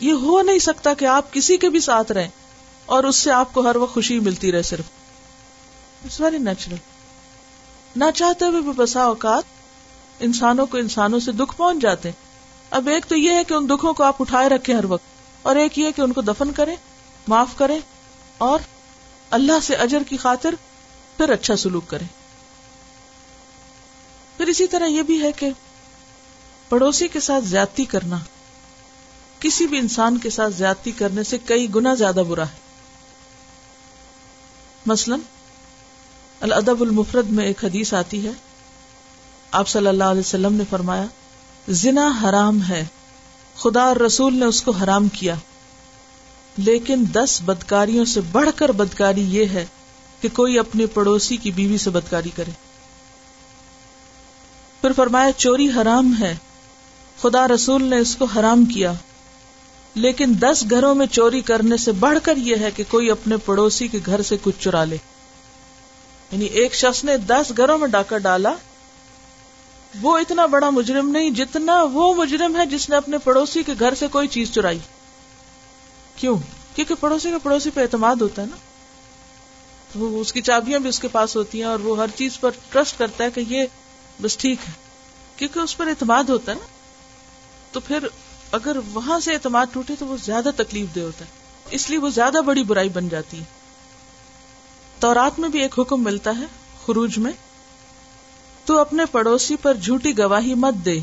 یہ 0.00 0.12
ہو 0.12 0.42
نہیں 0.42 0.58
سکتا 0.58 0.94
کہ 0.94 1.04
آپ 1.04 1.32
کسی 1.32 1.56
کے 1.56 1.68
بھی 1.68 1.80
ساتھ 1.80 2.12
رہیں 2.12 2.28
اور 2.86 3.04
اس 3.04 3.16
سے 3.16 3.30
آپ 3.30 3.54
کو 3.54 3.60
ہر 3.60 3.76
وقت 3.76 3.94
خوشی 3.94 4.20
ملتی 4.20 4.52
رہے 4.52 4.62
صرف۔ 4.62 4.84
اٹس 6.04 6.20
ویری 6.20 6.38
نیچرل 6.38 6.76
نہ 7.96 8.04
چاہتے 8.14 8.44
ہوئے 8.44 8.60
بھی 8.60 8.72
بسا 8.76 9.02
اوقات 9.02 9.42
انسانوں 10.20 10.66
کو 10.66 10.76
انسانوں 10.76 11.20
سے 11.20 11.32
دکھ 11.32 11.56
پہنچ 11.56 11.82
جاتے 11.82 12.08
ہیں۔ 12.08 12.31
اب 12.72 12.88
ایک 12.88 13.06
تو 13.06 13.16
یہ 13.16 13.30
ہے 13.30 13.44
کہ 13.44 13.54
ان 13.54 13.68
دکھوں 13.68 13.92
کو 13.94 14.02
آپ 14.02 14.16
اٹھائے 14.20 14.48
رکھیں 14.48 14.74
ہر 14.74 14.84
وقت 14.84 15.04
اور 15.42 15.56
ایک 15.56 15.78
یہ 15.78 15.90
کہ 15.90 16.00
ان 16.00 16.12
کو 16.12 16.20
دفن 16.20 16.52
کریں، 16.52 16.76
معاف 17.28 17.48
کریں 17.56 17.78
اور 18.38 18.58
اللہ 19.30 19.60
سے 19.62 19.74
اجر 19.74 20.02
کی 20.08 20.16
خاطر 20.16 20.54
پھر 21.16 21.30
اچھا 21.30 21.56
سلوک 21.56 21.88
کریں۔ 21.88 22.06
پھر 24.36 24.46
اسی 24.46 24.66
طرح 24.66 24.86
یہ 24.86 25.02
بھی 25.02 25.22
ہے 25.22 25.32
کہ 25.32 25.50
پڑوسی 26.68 27.08
کے 27.08 27.20
ساتھ 27.20 27.44
زیادتی 27.44 27.84
کرنا، 27.84 28.18
کسی 29.40 29.66
بھی 29.66 29.78
انسان 29.78 30.18
کے 30.18 30.30
ساتھ 30.30 30.54
زیادتی 30.54 30.90
کرنے 30.90 31.22
سے 31.22 31.38
کئی 31.38 31.74
گنا 31.74 31.94
زیادہ 31.94 32.22
برا 32.28 32.42
ہے۔ 32.42 32.60
مثلا، 34.86 35.16
الادب 36.40 36.80
المفرد 36.80 37.26
میں 37.26 37.44
ایک 37.44 37.64
حدیث 37.64 37.94
آتی 37.94 38.26
ہے، 38.26 38.32
آپ 39.50 39.68
صلی 39.68 39.86
اللہ 39.86 40.04
علیہ 40.04 40.20
وسلم 40.20 40.54
نے 40.54 40.64
فرمایا 40.70 41.04
زنا 41.68 42.10
حرام 42.22 42.58
ہے۔ 42.68 42.84
خدا 43.56 43.82
اور 43.82 43.96
رسول 43.96 44.34
نے 44.34 44.44
اس 44.44 44.62
کو 44.62 44.70
حرام 44.70 45.08
کیا۔ 45.08 45.34
لیکن 46.56 47.04
دس 47.12 47.40
بدکاریوں 47.44 48.04
سے 48.04 48.20
بڑھ 48.32 48.50
کر 48.56 48.72
بدکاری 48.72 49.24
یہ 49.28 49.46
ہے 49.46 49.66
کہ 50.20 50.28
کوئی 50.32 50.58
اپنے 50.58 50.86
پڑوسی 50.86 51.36
کی 51.36 51.50
بیوی 51.50 51.78
سے 51.78 51.90
بدکاری 51.90 52.30
کرے۔ 52.36 52.50
پھر 54.80 54.92
فرمایا، 54.96 55.32
چوری 55.32 55.68
حرام 55.76 56.14
ہے۔ 56.20 56.36
خدا 57.20 57.48
رسول 57.48 57.84
نے 57.84 57.98
اس 57.98 58.16
کو 58.16 58.24
حرام 58.24 58.64
کیا۔ 58.64 58.92
لیکن 59.94 60.32
دس 60.40 60.64
گھروں 60.70 60.94
میں 60.94 61.06
چوری 61.06 61.40
کرنے 61.40 61.76
سے 61.76 61.92
بڑھ 61.92 62.18
کر 62.22 62.36
یہ 62.36 62.56
ہے 62.56 62.70
کہ 62.70 62.84
کوئی 62.88 63.10
اپنے 63.10 63.36
پڑوسی 63.36 63.88
کے 63.88 63.98
گھر 64.06 64.22
سے 64.22 64.36
کچھ 64.42 64.56
چرا 64.60 64.84
لے۔ 64.84 64.96
یعنی 66.32 66.44
ایک 66.44 66.74
شخص 66.74 67.04
نے 67.04 67.16
دس 67.16 67.52
گھروں 67.56 67.78
میں 67.78 67.88
ڈاکہ 67.88 68.18
ڈالا 68.18 68.54
وہ 70.00 70.18
اتنا 70.18 70.46
بڑا 70.46 70.70
مجرم 70.70 71.08
نہیں، 71.08 71.30
جتنا 71.30 71.82
وہ 71.82 72.14
مجرم 72.14 72.56
ہے 72.56 72.66
جس 72.66 72.90
نے 72.90 72.96
اپنے 72.96 73.18
پڑوسی 73.18 73.62
کے 73.62 73.72
گھر 73.78 73.94
سے 73.94 74.06
کوئی 74.06 74.28
چیز 74.28 74.52
چرائی۔ 74.52 74.78
کیوں؟ 76.16 76.36
کیونکہ 76.74 76.94
پڑوسی 77.00 77.30
کا 77.30 77.38
پڑوسی 77.42 77.70
پہ 77.70 77.80
اعتماد 77.80 78.16
ہوتا 78.16 78.42
ہے 78.42 78.46
نا۔ 78.46 78.56
وہ 79.94 80.20
اس 80.20 80.32
کی 80.32 80.40
چابیاں 80.40 80.78
بھی 80.78 80.88
اس 80.88 80.98
کے 80.98 81.08
پاس 81.08 81.36
ہوتی 81.36 81.58
ہیں 81.58 81.68
اور 81.68 81.78
وہ 81.78 81.98
ہر 81.98 82.06
چیز 82.14 82.40
پر 82.40 82.50
ٹرسٹ 82.70 82.98
کرتا 82.98 83.24
ہے 83.24 83.30
کہ 83.30 83.40
یہ 83.48 83.66
بس 84.22 84.36
ٹھیک 84.36 84.58
ہے۔ 84.68 84.72
کیونکہ 85.36 85.58
اس 85.58 85.76
پر 85.76 85.86
اعتماد 85.86 86.24
ہوتا 86.24 86.52
ہے 86.52 86.56
نا۔ 86.60 86.66
تو 87.72 87.80
پھر 87.80 87.98
اگر 88.52 88.76
وہاں 88.92 89.20
سے 89.20 89.32
اعتماد 89.32 89.66
ٹوٹے 89.72 89.94
تو 89.98 90.06
وہ 90.06 90.16
زیادہ 90.24 90.50
تکلیف 90.56 90.94
دہ 90.94 91.00
ہوتا 91.00 91.24
ہے۔ 91.24 91.30
اس 91.70 91.90
لیے 91.90 91.98
وہ 91.98 92.10
زیادہ 92.10 92.38
بڑی 92.46 92.64
برائی 92.64 92.88
بن 92.88 93.08
جاتی 93.08 93.38
ہے۔ 93.38 93.44
تورات 95.00 95.38
میں 95.38 95.48
بھی 95.48 95.60
ایک 95.62 95.78
حکم 95.78 96.04
ملتا 96.04 96.30
ہے، 96.38 96.44
خروج 96.86 97.18
میں۔ 97.18 97.32
تو 98.64 98.78
اپنے 98.78 99.02
پڑوسی 99.12 99.56
پر 99.56 99.74
جھوٹی 99.74 100.18
گواہی 100.18 100.54
مت 100.54 100.84
دے۔ 100.84 101.00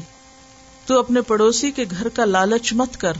تو 0.85 0.99
اپنے 0.99 1.21
پڑوسی 1.21 1.71
کے 1.71 1.85
گھر 1.91 2.09
کا 2.09 2.25
لالچ 2.25 2.73
مت 2.73 2.97
کر۔ 2.97 3.13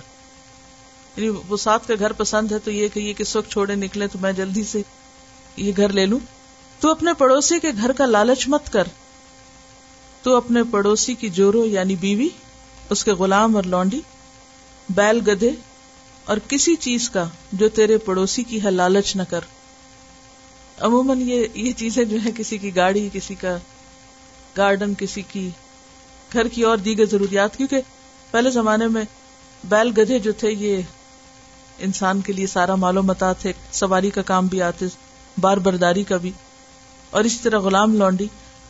یعنی 1.18 1.30
وہ 1.48 1.58
ساتھ 1.58 1.88
کا 1.88 1.94
گھر 2.00 2.12
پسند 2.12 2.52
ہے 2.52 2.60
تو 2.60 2.72
یہ 2.72 2.88
کہ 2.88 3.00
یہ 3.00 3.14
کس 3.14 3.36
وقت 3.36 3.52
چھوڑے 3.52 3.76
نکلے 3.76 4.08
تو 4.08 4.20
میں 4.22 4.32
جلدی 4.32 4.64
سے 4.64 4.82
یہ 5.58 5.72
گھر 5.78 5.90
لے 5.90 6.06
لوں۔ 6.06 6.20
تو 6.80 6.92
اپنے 6.92 7.14
پڑوسی 7.14 7.60
کے 7.60 7.68
گھر 7.82 7.92
کا 7.92 8.06
لالچ 8.06 8.48
مت 8.48 8.74
کر۔ 8.74 8.84
تو 10.22 10.36
اپنے 10.36 10.60
پڑوسی 10.72 11.14
کی 11.14 11.30
جورو 11.30 11.66
یعنی 11.66 11.96
بیوی، 11.96 12.30
اس 12.90 13.04
کے 13.04 13.12
غلام 13.12 13.56
اور 13.56 13.64
لونڈی، 13.64 14.02
بیل 14.90 15.20
گدے 15.28 15.52
اور 16.26 16.38
کسی 16.48 16.76
چیز 16.76 17.10
کا 17.10 17.26
جو 17.52 17.70
تیرے 17.70 17.98
پڑوسی 17.98 18.44
کی 18.44 18.64
ہے 18.64 18.72
لالچ 18.72 19.16
نہ 19.16 19.24
کر۔ 19.30 19.40
عموماً 20.80 21.22
یہ 21.22 21.48
یہ 21.54 21.74
چیزیں 21.74 22.06
جو 22.06 22.18
ہے 22.26 22.30
کسی 22.38 22.58
کی 22.58 22.76
گاڑی، 22.76 23.10
کسی 23.14 23.36
کا 23.36 23.58
گارڈن 24.58 24.94
کسی 24.98 25.22
کی، 25.22 25.50
گھر 26.34 26.48
کی 26.48 26.62
اور 26.62 26.78
دیگر 26.78 27.06
ضروریات، 27.06 27.58
کیونکہ 27.58 27.82
پہلے 28.32 28.50
زمانے 28.50 28.88
میں 28.88 29.04
بیل 29.64 29.92
گدھے 29.98 30.20
جو 30.20 30.32
تھے، 30.32 30.52
یہ 30.52 30.82
انسان 31.80 32.22
کے 32.22 32.34
لیے 32.34 32.48
سارا 32.48 32.76
مالو 32.76 33.04
متا 33.04 33.34
تھے، 33.34 33.54
سواری 33.72 34.10
کا 34.10 34.22
کام 34.22 34.48
بھی 34.48 34.62
آتے، 34.62 34.86
بار 35.38 35.58
برداری 35.58 36.04
کا 36.04 36.18
بھی، 36.18 36.32
اور 37.10 37.24
اسی 37.24 37.38
طرح 37.44 37.60
غلام 37.60 37.96
لونڈی، 37.96 38.28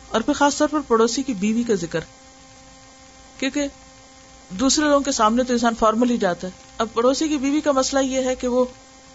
اور 0.08 0.20
پھر 0.20 0.32
خاص 0.32 0.56
طور 0.56 0.68
پر 0.68 0.80
پڑوسی 0.88 1.22
کی 1.22 1.34
بیوی 1.34 1.62
کا 1.62 1.74
ذکر۔ 1.74 2.00
کیونکہ 3.38 3.66
دوسرے 4.50 4.84
لوگوں 4.84 5.00
کے 5.00 5.12
سامنے 5.12 5.42
تو 5.42 5.52
انسان 5.52 5.74
فارمل 5.78 6.10
ہی 6.10 6.16
جاتا 6.16 6.46
ہے۔ 6.46 6.52
اب 6.78 6.86
پڑوسی 6.92 7.28
کی 7.28 7.36
بیوی 7.36 7.60
کا 7.60 7.72
مسئلہ 7.72 8.04
یہ 8.04 8.24
ہے 8.24 8.34
کہ 8.34 8.48
وہ 8.48 8.64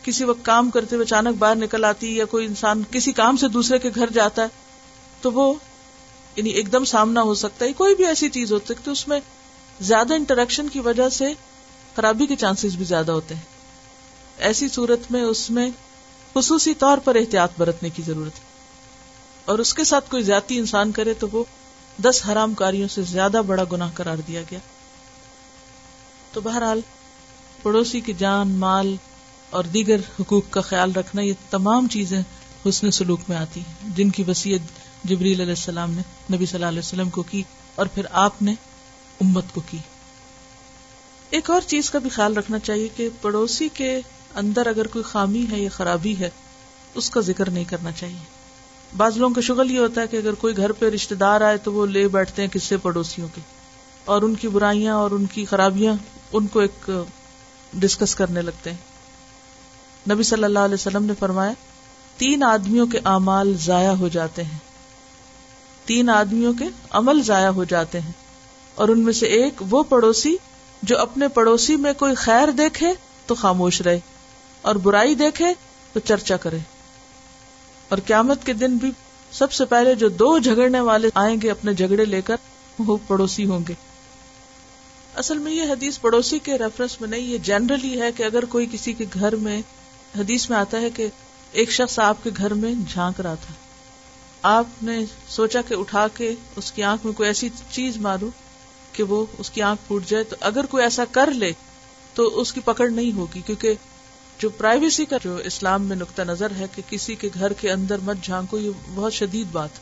کسی 0.04 0.24
وقت 0.24 0.46
کام 0.46 0.70
کرتے 0.70 0.96
ہوئے 0.96 1.06
اچانک 1.06 1.38
باہر 1.40 1.56
نکل 1.56 1.86
آتی، 1.86 2.16
یا 2.16 2.26
کوئی 2.26 2.46
انسان 2.46 2.84
کسی 2.92 3.12
کام 3.12 3.38
سے 3.38 3.48
دوسرے 3.48 3.80
کے 3.80 3.90
گھر 3.96 4.10
جاتا 4.14 4.42
ہے، 4.42 4.48
تو 5.22 5.32
وہ 5.32 5.54
یعنی 6.36 6.50
ایک 6.50 6.72
دم 6.72 6.86
سامنا 6.86 7.22
ہو 7.22 7.34
سکتا 7.34 7.66
ہے، 7.66 7.74
کوئی 7.74 7.96
بھی 7.96 8.06
ایسی 8.06 8.30
چیز 8.30 8.52
ہو 8.52 8.60
سکتی 8.66 8.92
اس 8.92 9.08
میں 9.08 9.20
زیادہ 9.82 10.14
انٹریکشن 10.14 10.70
کی 10.70 10.80
وجہ 10.80 11.10
سے 11.10 11.26
خرابی 11.96 12.26
کے 12.26 12.36
چانسز 12.36 12.76
بھی 12.76 12.86
زیادہ 12.86 13.12
ہوتے 13.12 13.36
ہیں۔ 13.36 13.42
ایسی 14.38 14.68
صورت 14.70 15.00
میں 15.10 15.22
اس 15.22 15.50
میں 15.50 15.70
خصوصی 16.34 16.74
طور 16.74 16.98
پر 16.98 17.16
احتیاط 17.16 17.52
برتنے 17.58 17.90
کی 17.90 18.02
ضرورت 18.02 18.40
ہے۔ 18.40 18.46
اور 19.46 19.60
اس 19.60 19.74
کے 19.74 19.84
ساتھ 19.84 20.12
کوئی 20.12 20.24
زیادتی 20.24 20.58
انسان 20.58 20.92
کرے 20.92 21.14
تو 21.14 21.28
وہ 21.32 21.44
دس 22.04 22.22
حرام 22.32 22.54
کاریوں 22.54 22.88
سے 22.88 23.02
زیادہ 23.02 23.42
بڑا 23.48 23.64
گناہ 23.72 23.92
قرار 23.94 24.18
دیا 24.28 24.42
گیا۔ 24.52 24.60
تو 26.32 26.42
بہرحال، 26.42 26.82
پڑوسی 27.64 28.00
کی 28.00 28.14
جان، 28.14 28.50
مال 28.50 28.96
اور 29.50 29.64
دیگر 29.64 29.98
حقوق 30.20 30.44
کا 30.50 30.62
خیال 30.62 30.92
رکھنا 30.92 31.22
یہ 31.22 31.34
تمام 31.50 31.88
چیزیں 31.88 32.22
حسن 32.70 32.92
سلوک 32.92 33.20
میں 33.28 33.38
آتی 33.38 33.60
ہیں، 33.60 33.74
جن 33.96 34.10
کی 34.10 34.24
وسیعت 34.28 34.85
جبریل 35.06 35.42
علیہ 35.42 35.52
السلام 35.52 35.92
نے 35.92 36.02
نبی 36.36 36.46
صلی 36.46 36.56
اللہ 36.56 36.66
علیہ 36.66 36.80
وسلم 36.80 37.10
کو 37.10 37.24
کی 37.24 37.44
اور 37.76 37.86
پھر 37.86 38.06
آپ 38.12 38.42
نے 38.42 38.52
امت 39.22 39.44
کو 39.54 39.62
کی۔ 39.70 39.78
ایک 41.30 41.50
اور 41.50 41.62
چیز 41.62 41.90
کا 41.90 42.00
بھی 42.00 42.10
خیال 42.10 42.38
رکھنا 42.38 42.60
چاہیے 42.60 42.88
کہ 42.96 43.10
پڑوسی 43.22 43.70
کے 43.74 44.02
اندر 44.36 44.68
اگر 44.68 44.88
کوئی 44.88 45.04
خامی 45.04 45.46
ہے 45.52 45.60
یا 45.60 45.70
خرابی 45.70 46.16
ہے، 46.20 46.30
اس 46.96 47.10
کا 47.10 47.22
ذکر 47.22 47.50
نہیں 47.50 47.64
کرنا 47.64 47.92
چاہیے۔ 47.92 48.36
بعض 48.98 49.18
لوگوں 49.18 49.36
کا 49.36 49.42
شغل 49.42 49.72
یہ 49.72 49.80
ہوتا 49.80 50.02
ہے 50.02 50.08
کہ 50.08 50.18
اگر 50.18 50.34
کوئی 50.34 50.58
گھر 50.58 50.72
پہ 50.72 50.90
رشتے 50.90 51.16
دار 51.16 51.42
آئے 51.42 51.58
تو 51.58 51.74
وہ 51.74 51.86
لے 51.86 52.08
بیٹھتے 52.08 52.42
ہیں 52.42 52.50
کس 52.50 52.64
سے 52.64 52.78
پڑوسیوں 52.78 53.28
کے 53.36 53.42
اور 54.06 54.22
ان 54.22 54.36
کی 54.36 54.48
برائیاں 54.48 54.96
اور 54.96 55.12
ان 55.12 55.26
کی 55.26 55.46
خرابیاں 55.46 55.94
ان 56.32 56.48
کو 56.48 56.60
ایک 56.60 56.90
ڈسکس 57.74 58.16
کرنے 58.16 58.42
لگتے 58.42 58.72
ہیں۔ 58.72 58.78
نبی 60.10 60.24
صلی 60.24 60.44
اللہ 60.44 60.60
علیہ 60.60 60.74
وسلم 60.74 61.06
نے 61.06 61.14
فرمایا، 61.20 61.52
تین 62.18 62.44
آدمیوں 62.44 62.88
کے 62.88 63.00
اعمال 63.06 63.58
ضائع 63.58 63.92
ہو 63.92 64.08
جاتے 64.08 64.44
ہیں۔ 64.44 64.65
تین 65.86 66.10
آدمیوں 66.10 66.54
کے 66.54 66.66
عمل 66.90 67.24
ضائع 67.24 67.50
ہو 67.50 67.64
جاتے 67.64 68.00
ہیں 68.00 68.12
اور 68.76 68.90
ان 68.90 69.00
میں 69.00 69.14
سے 69.14 69.26
ایک 69.26 69.54
وہ 69.70 69.84
پڑوسی 69.84 70.38
جو 70.84 71.00
اپنے 71.00 71.28
پڑوسی 71.28 71.76
میں 71.76 71.94
کوئی 71.94 72.16
خیر 72.16 72.52
دیکھے 72.52 72.88
تو 73.26 73.36
خاموش 73.36 73.82
رہے 73.82 74.00
اور 74.62 74.76
برائی 74.76 75.16
دیکھے 75.16 75.46
تو 75.94 76.00
چرچا 76.00 76.38
کرے 76.38 76.58
اور 77.90 77.98
قیامت 78.06 78.46
کے 78.46 78.54
دن 78.54 78.78
بھی 78.78 78.92
سب 79.32 79.52
سے 79.52 79.66
پہلے 79.66 79.96
جو 79.96 80.10
دو 80.10 80.38
جھگڑنے 80.38 80.80
والے 80.80 81.10
آئیں 81.16 81.38
گے 81.42 81.52
اپنے 81.52 81.74
جھگڑے 81.74 82.06
لے 82.06 82.22
کر، 82.22 82.36
وہ 82.80 82.98
پڑوسی 83.08 83.46
ہوں 83.46 83.60
گے۔ 83.68 83.74
اصل 85.16 85.38
میں 85.38 85.52
یہ 85.52 85.64
حدیث 85.64 86.00
پڑوسی 86.00 86.40
کے 86.40 86.58
ریفرنس 86.58 87.02
میں 87.02 87.10
نہیں، 87.10 87.22
یہ 87.22 87.38
جنرلی 87.38 88.02
ہے 88.02 88.12
کہ 88.12 88.24
اگر 88.24 88.46
کوئی 88.46 88.68
کسی 88.72 88.94
کے 88.94 89.06
گھر 89.14 89.36
میں، 89.36 89.62
حدیث 90.18 90.50
میں 90.50 90.58
آتا 90.58 90.82
ہے 90.82 90.90
کہ 90.90 91.08
ایک 91.52 91.72
شخص 91.72 92.00
آپ 92.00 92.24
کے 92.24 92.30
گھر 92.38 92.54
میں 92.54 92.74
جھانک 92.90 93.22
رہا 93.22 93.36
تھا۔ 93.36 93.54
آپ 94.48 94.84
نے 94.84 95.00
سوچا 95.30 95.62
کہ 95.62 95.74
اٹھا 95.74 96.08
کے 96.08 96.34
اس 96.56 96.72
کی 96.72 96.84
آنکھ 96.84 97.06
میں 97.06 97.14
کوئی 97.14 97.28
ایسی 97.28 97.50
چیز 97.72 97.98
مارو 97.98 98.30
کہ 98.92 99.04
وہ 99.04 99.26
اس 99.38 99.50
کی 99.50 99.62
آنکھ 99.62 99.82
پھوٹ 99.88 100.06
جائے، 100.06 100.24
تو 100.24 100.36
اگر 100.40 100.66
کوئی 100.66 100.84
ایسا 100.84 101.04
کر 101.12 101.32
لے 101.32 101.52
تو 102.14 102.28
اس 102.42 102.54
کی 102.54 102.62
پکڑ 102.66 102.90
نہیں 102.90 103.12
ہوگی، 103.12 103.42
کیونکہ 103.46 103.74
جو 104.40 104.50
پرائیویسی 104.50 105.06
کا 105.06 105.18
جو 105.24 105.36
اسلام 105.36 105.84
میں 105.84 105.96
نقطہ 105.96 106.22
نظر 106.22 106.52
ہے 106.52 106.66
کہ 106.76 106.82
کسی 106.90 107.16
کے 107.16 107.30
گھر 107.34 107.54
کے 107.54 107.72
اندر 107.72 108.00
مت 108.00 108.24
جھانکو، 108.24 108.58
یہ 108.58 108.70
بہت 108.96 109.14
شدید 109.14 109.48
بات 109.52 109.80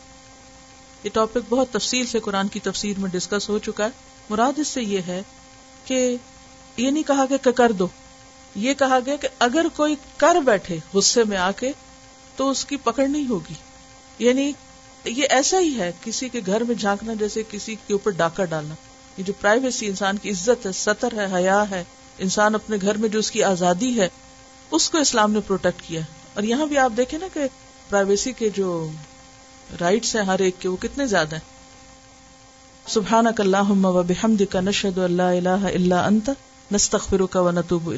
یہ 1.03 1.09
ٹاپک 1.13 1.49
بہت 1.49 1.69
تفصیل 1.71 2.05
سے 2.05 2.19
قرآن 2.19 2.47
کی 2.47 2.59
تفسیر 2.59 2.99
میں 2.99 3.09
ڈسکس 3.09 3.49
ہو 3.49 3.59
چکا 3.59 3.85
ہے۔ 3.85 3.89
مراد 4.29 4.59
اس 4.59 4.67
سے 4.67 4.81
یہ 4.81 5.01
ہے 5.07 5.21
کہ 5.85 5.99
یہ 6.77 6.91
نہیں 6.91 7.03
کہا 7.03 7.25
کہ 7.25 7.51
کر 7.51 7.71
دو، 7.71 7.87
یہ 8.55 8.73
کہا 8.73 8.99
گیا 9.05 9.15
کہ 9.15 9.27
اگر 9.39 9.65
کوئی 9.75 9.95
کر 10.17 10.41
بیٹھے 10.45 10.77
غصے 10.93 11.23
میں 11.23 11.37
آ 11.37 11.51
کے 11.51 11.71
تو 12.35 12.49
اس 12.49 12.65
کی 12.65 12.77
پکڑ 12.77 13.07
نہیں 13.07 13.29
ہوگی۔ 13.29 13.53
یعنی 14.19 14.51
یہ 15.05 15.27
ایسا 15.29 15.59
ہی 15.59 15.77
ہے، 15.77 15.91
کسی 16.03 16.29
کے 16.29 16.41
گھر 16.45 16.63
میں 16.63 16.75
جھانکنا، 16.75 17.13
جیسے 17.13 17.43
کسی 17.51 17.75
کے 17.87 17.93
اوپر 17.93 18.11
ڈاکہ 18.11 18.45
ڈالنا۔ 18.45 18.75
یہ 19.17 19.23
جو 19.23 19.33
پرائیویسی 19.41 19.87
انسان 19.87 20.17
کی 20.17 20.29
عزت 20.29 20.65
ہے، 20.65 20.71
سطر 20.71 21.13
ہے، 21.15 21.27
حیا 21.33 21.63
ہے، 21.69 21.83
انسان 22.17 22.55
اپنے 22.55 22.77
گھر 22.81 22.97
میں 22.97 23.09
جو 23.09 23.19
اس 23.19 23.31
کی 23.31 23.43
آزادی 23.43 23.99
ہے، 23.99 24.09
اس 24.71 24.89
کو 24.89 24.97
اسلام 24.97 25.31
نے 25.31 25.39
پروٹیکٹ 25.39 25.81
کیا 25.87 26.01
اور 26.33 26.43
یہاں 26.43 26.65
بھی 26.65 26.77
آپ 26.77 26.91
دیکھیں 26.97 27.19
نا 27.19 27.27
کہ 27.33 27.47
پرائیویسی 27.89 28.31
کے 28.31 28.49
جو 28.49 28.89
رائٹس 29.79 30.15
ہیں 30.15 30.23
ہر 30.23 30.39
ایک 30.39 30.55
کے، 30.59 30.67
وہ 30.67 30.77
کتنے 30.77 31.07
زیادہ 31.07 31.35
ہیں۔ 31.35 31.51
سبحان 32.87 33.27
اللہ 33.37 33.71
و 33.71 34.03
بحمد 34.03 34.41
کا 34.49 34.61
نشد 34.61 34.97
اللہ 34.97 35.21
اللہ 35.21 35.67
اللہ 35.73 35.95
انت 35.95 36.29
نستخر 36.71 37.25
کا 37.25 37.41
و 37.41 37.51
نتوب 37.51 37.91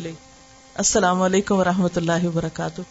السلام 0.75 1.21
علیکم 1.21 1.55
و 1.55 1.63
رحمۃ 1.63 1.95
اللہ 1.95 2.25
وبرکاتہ۔ 2.25 2.81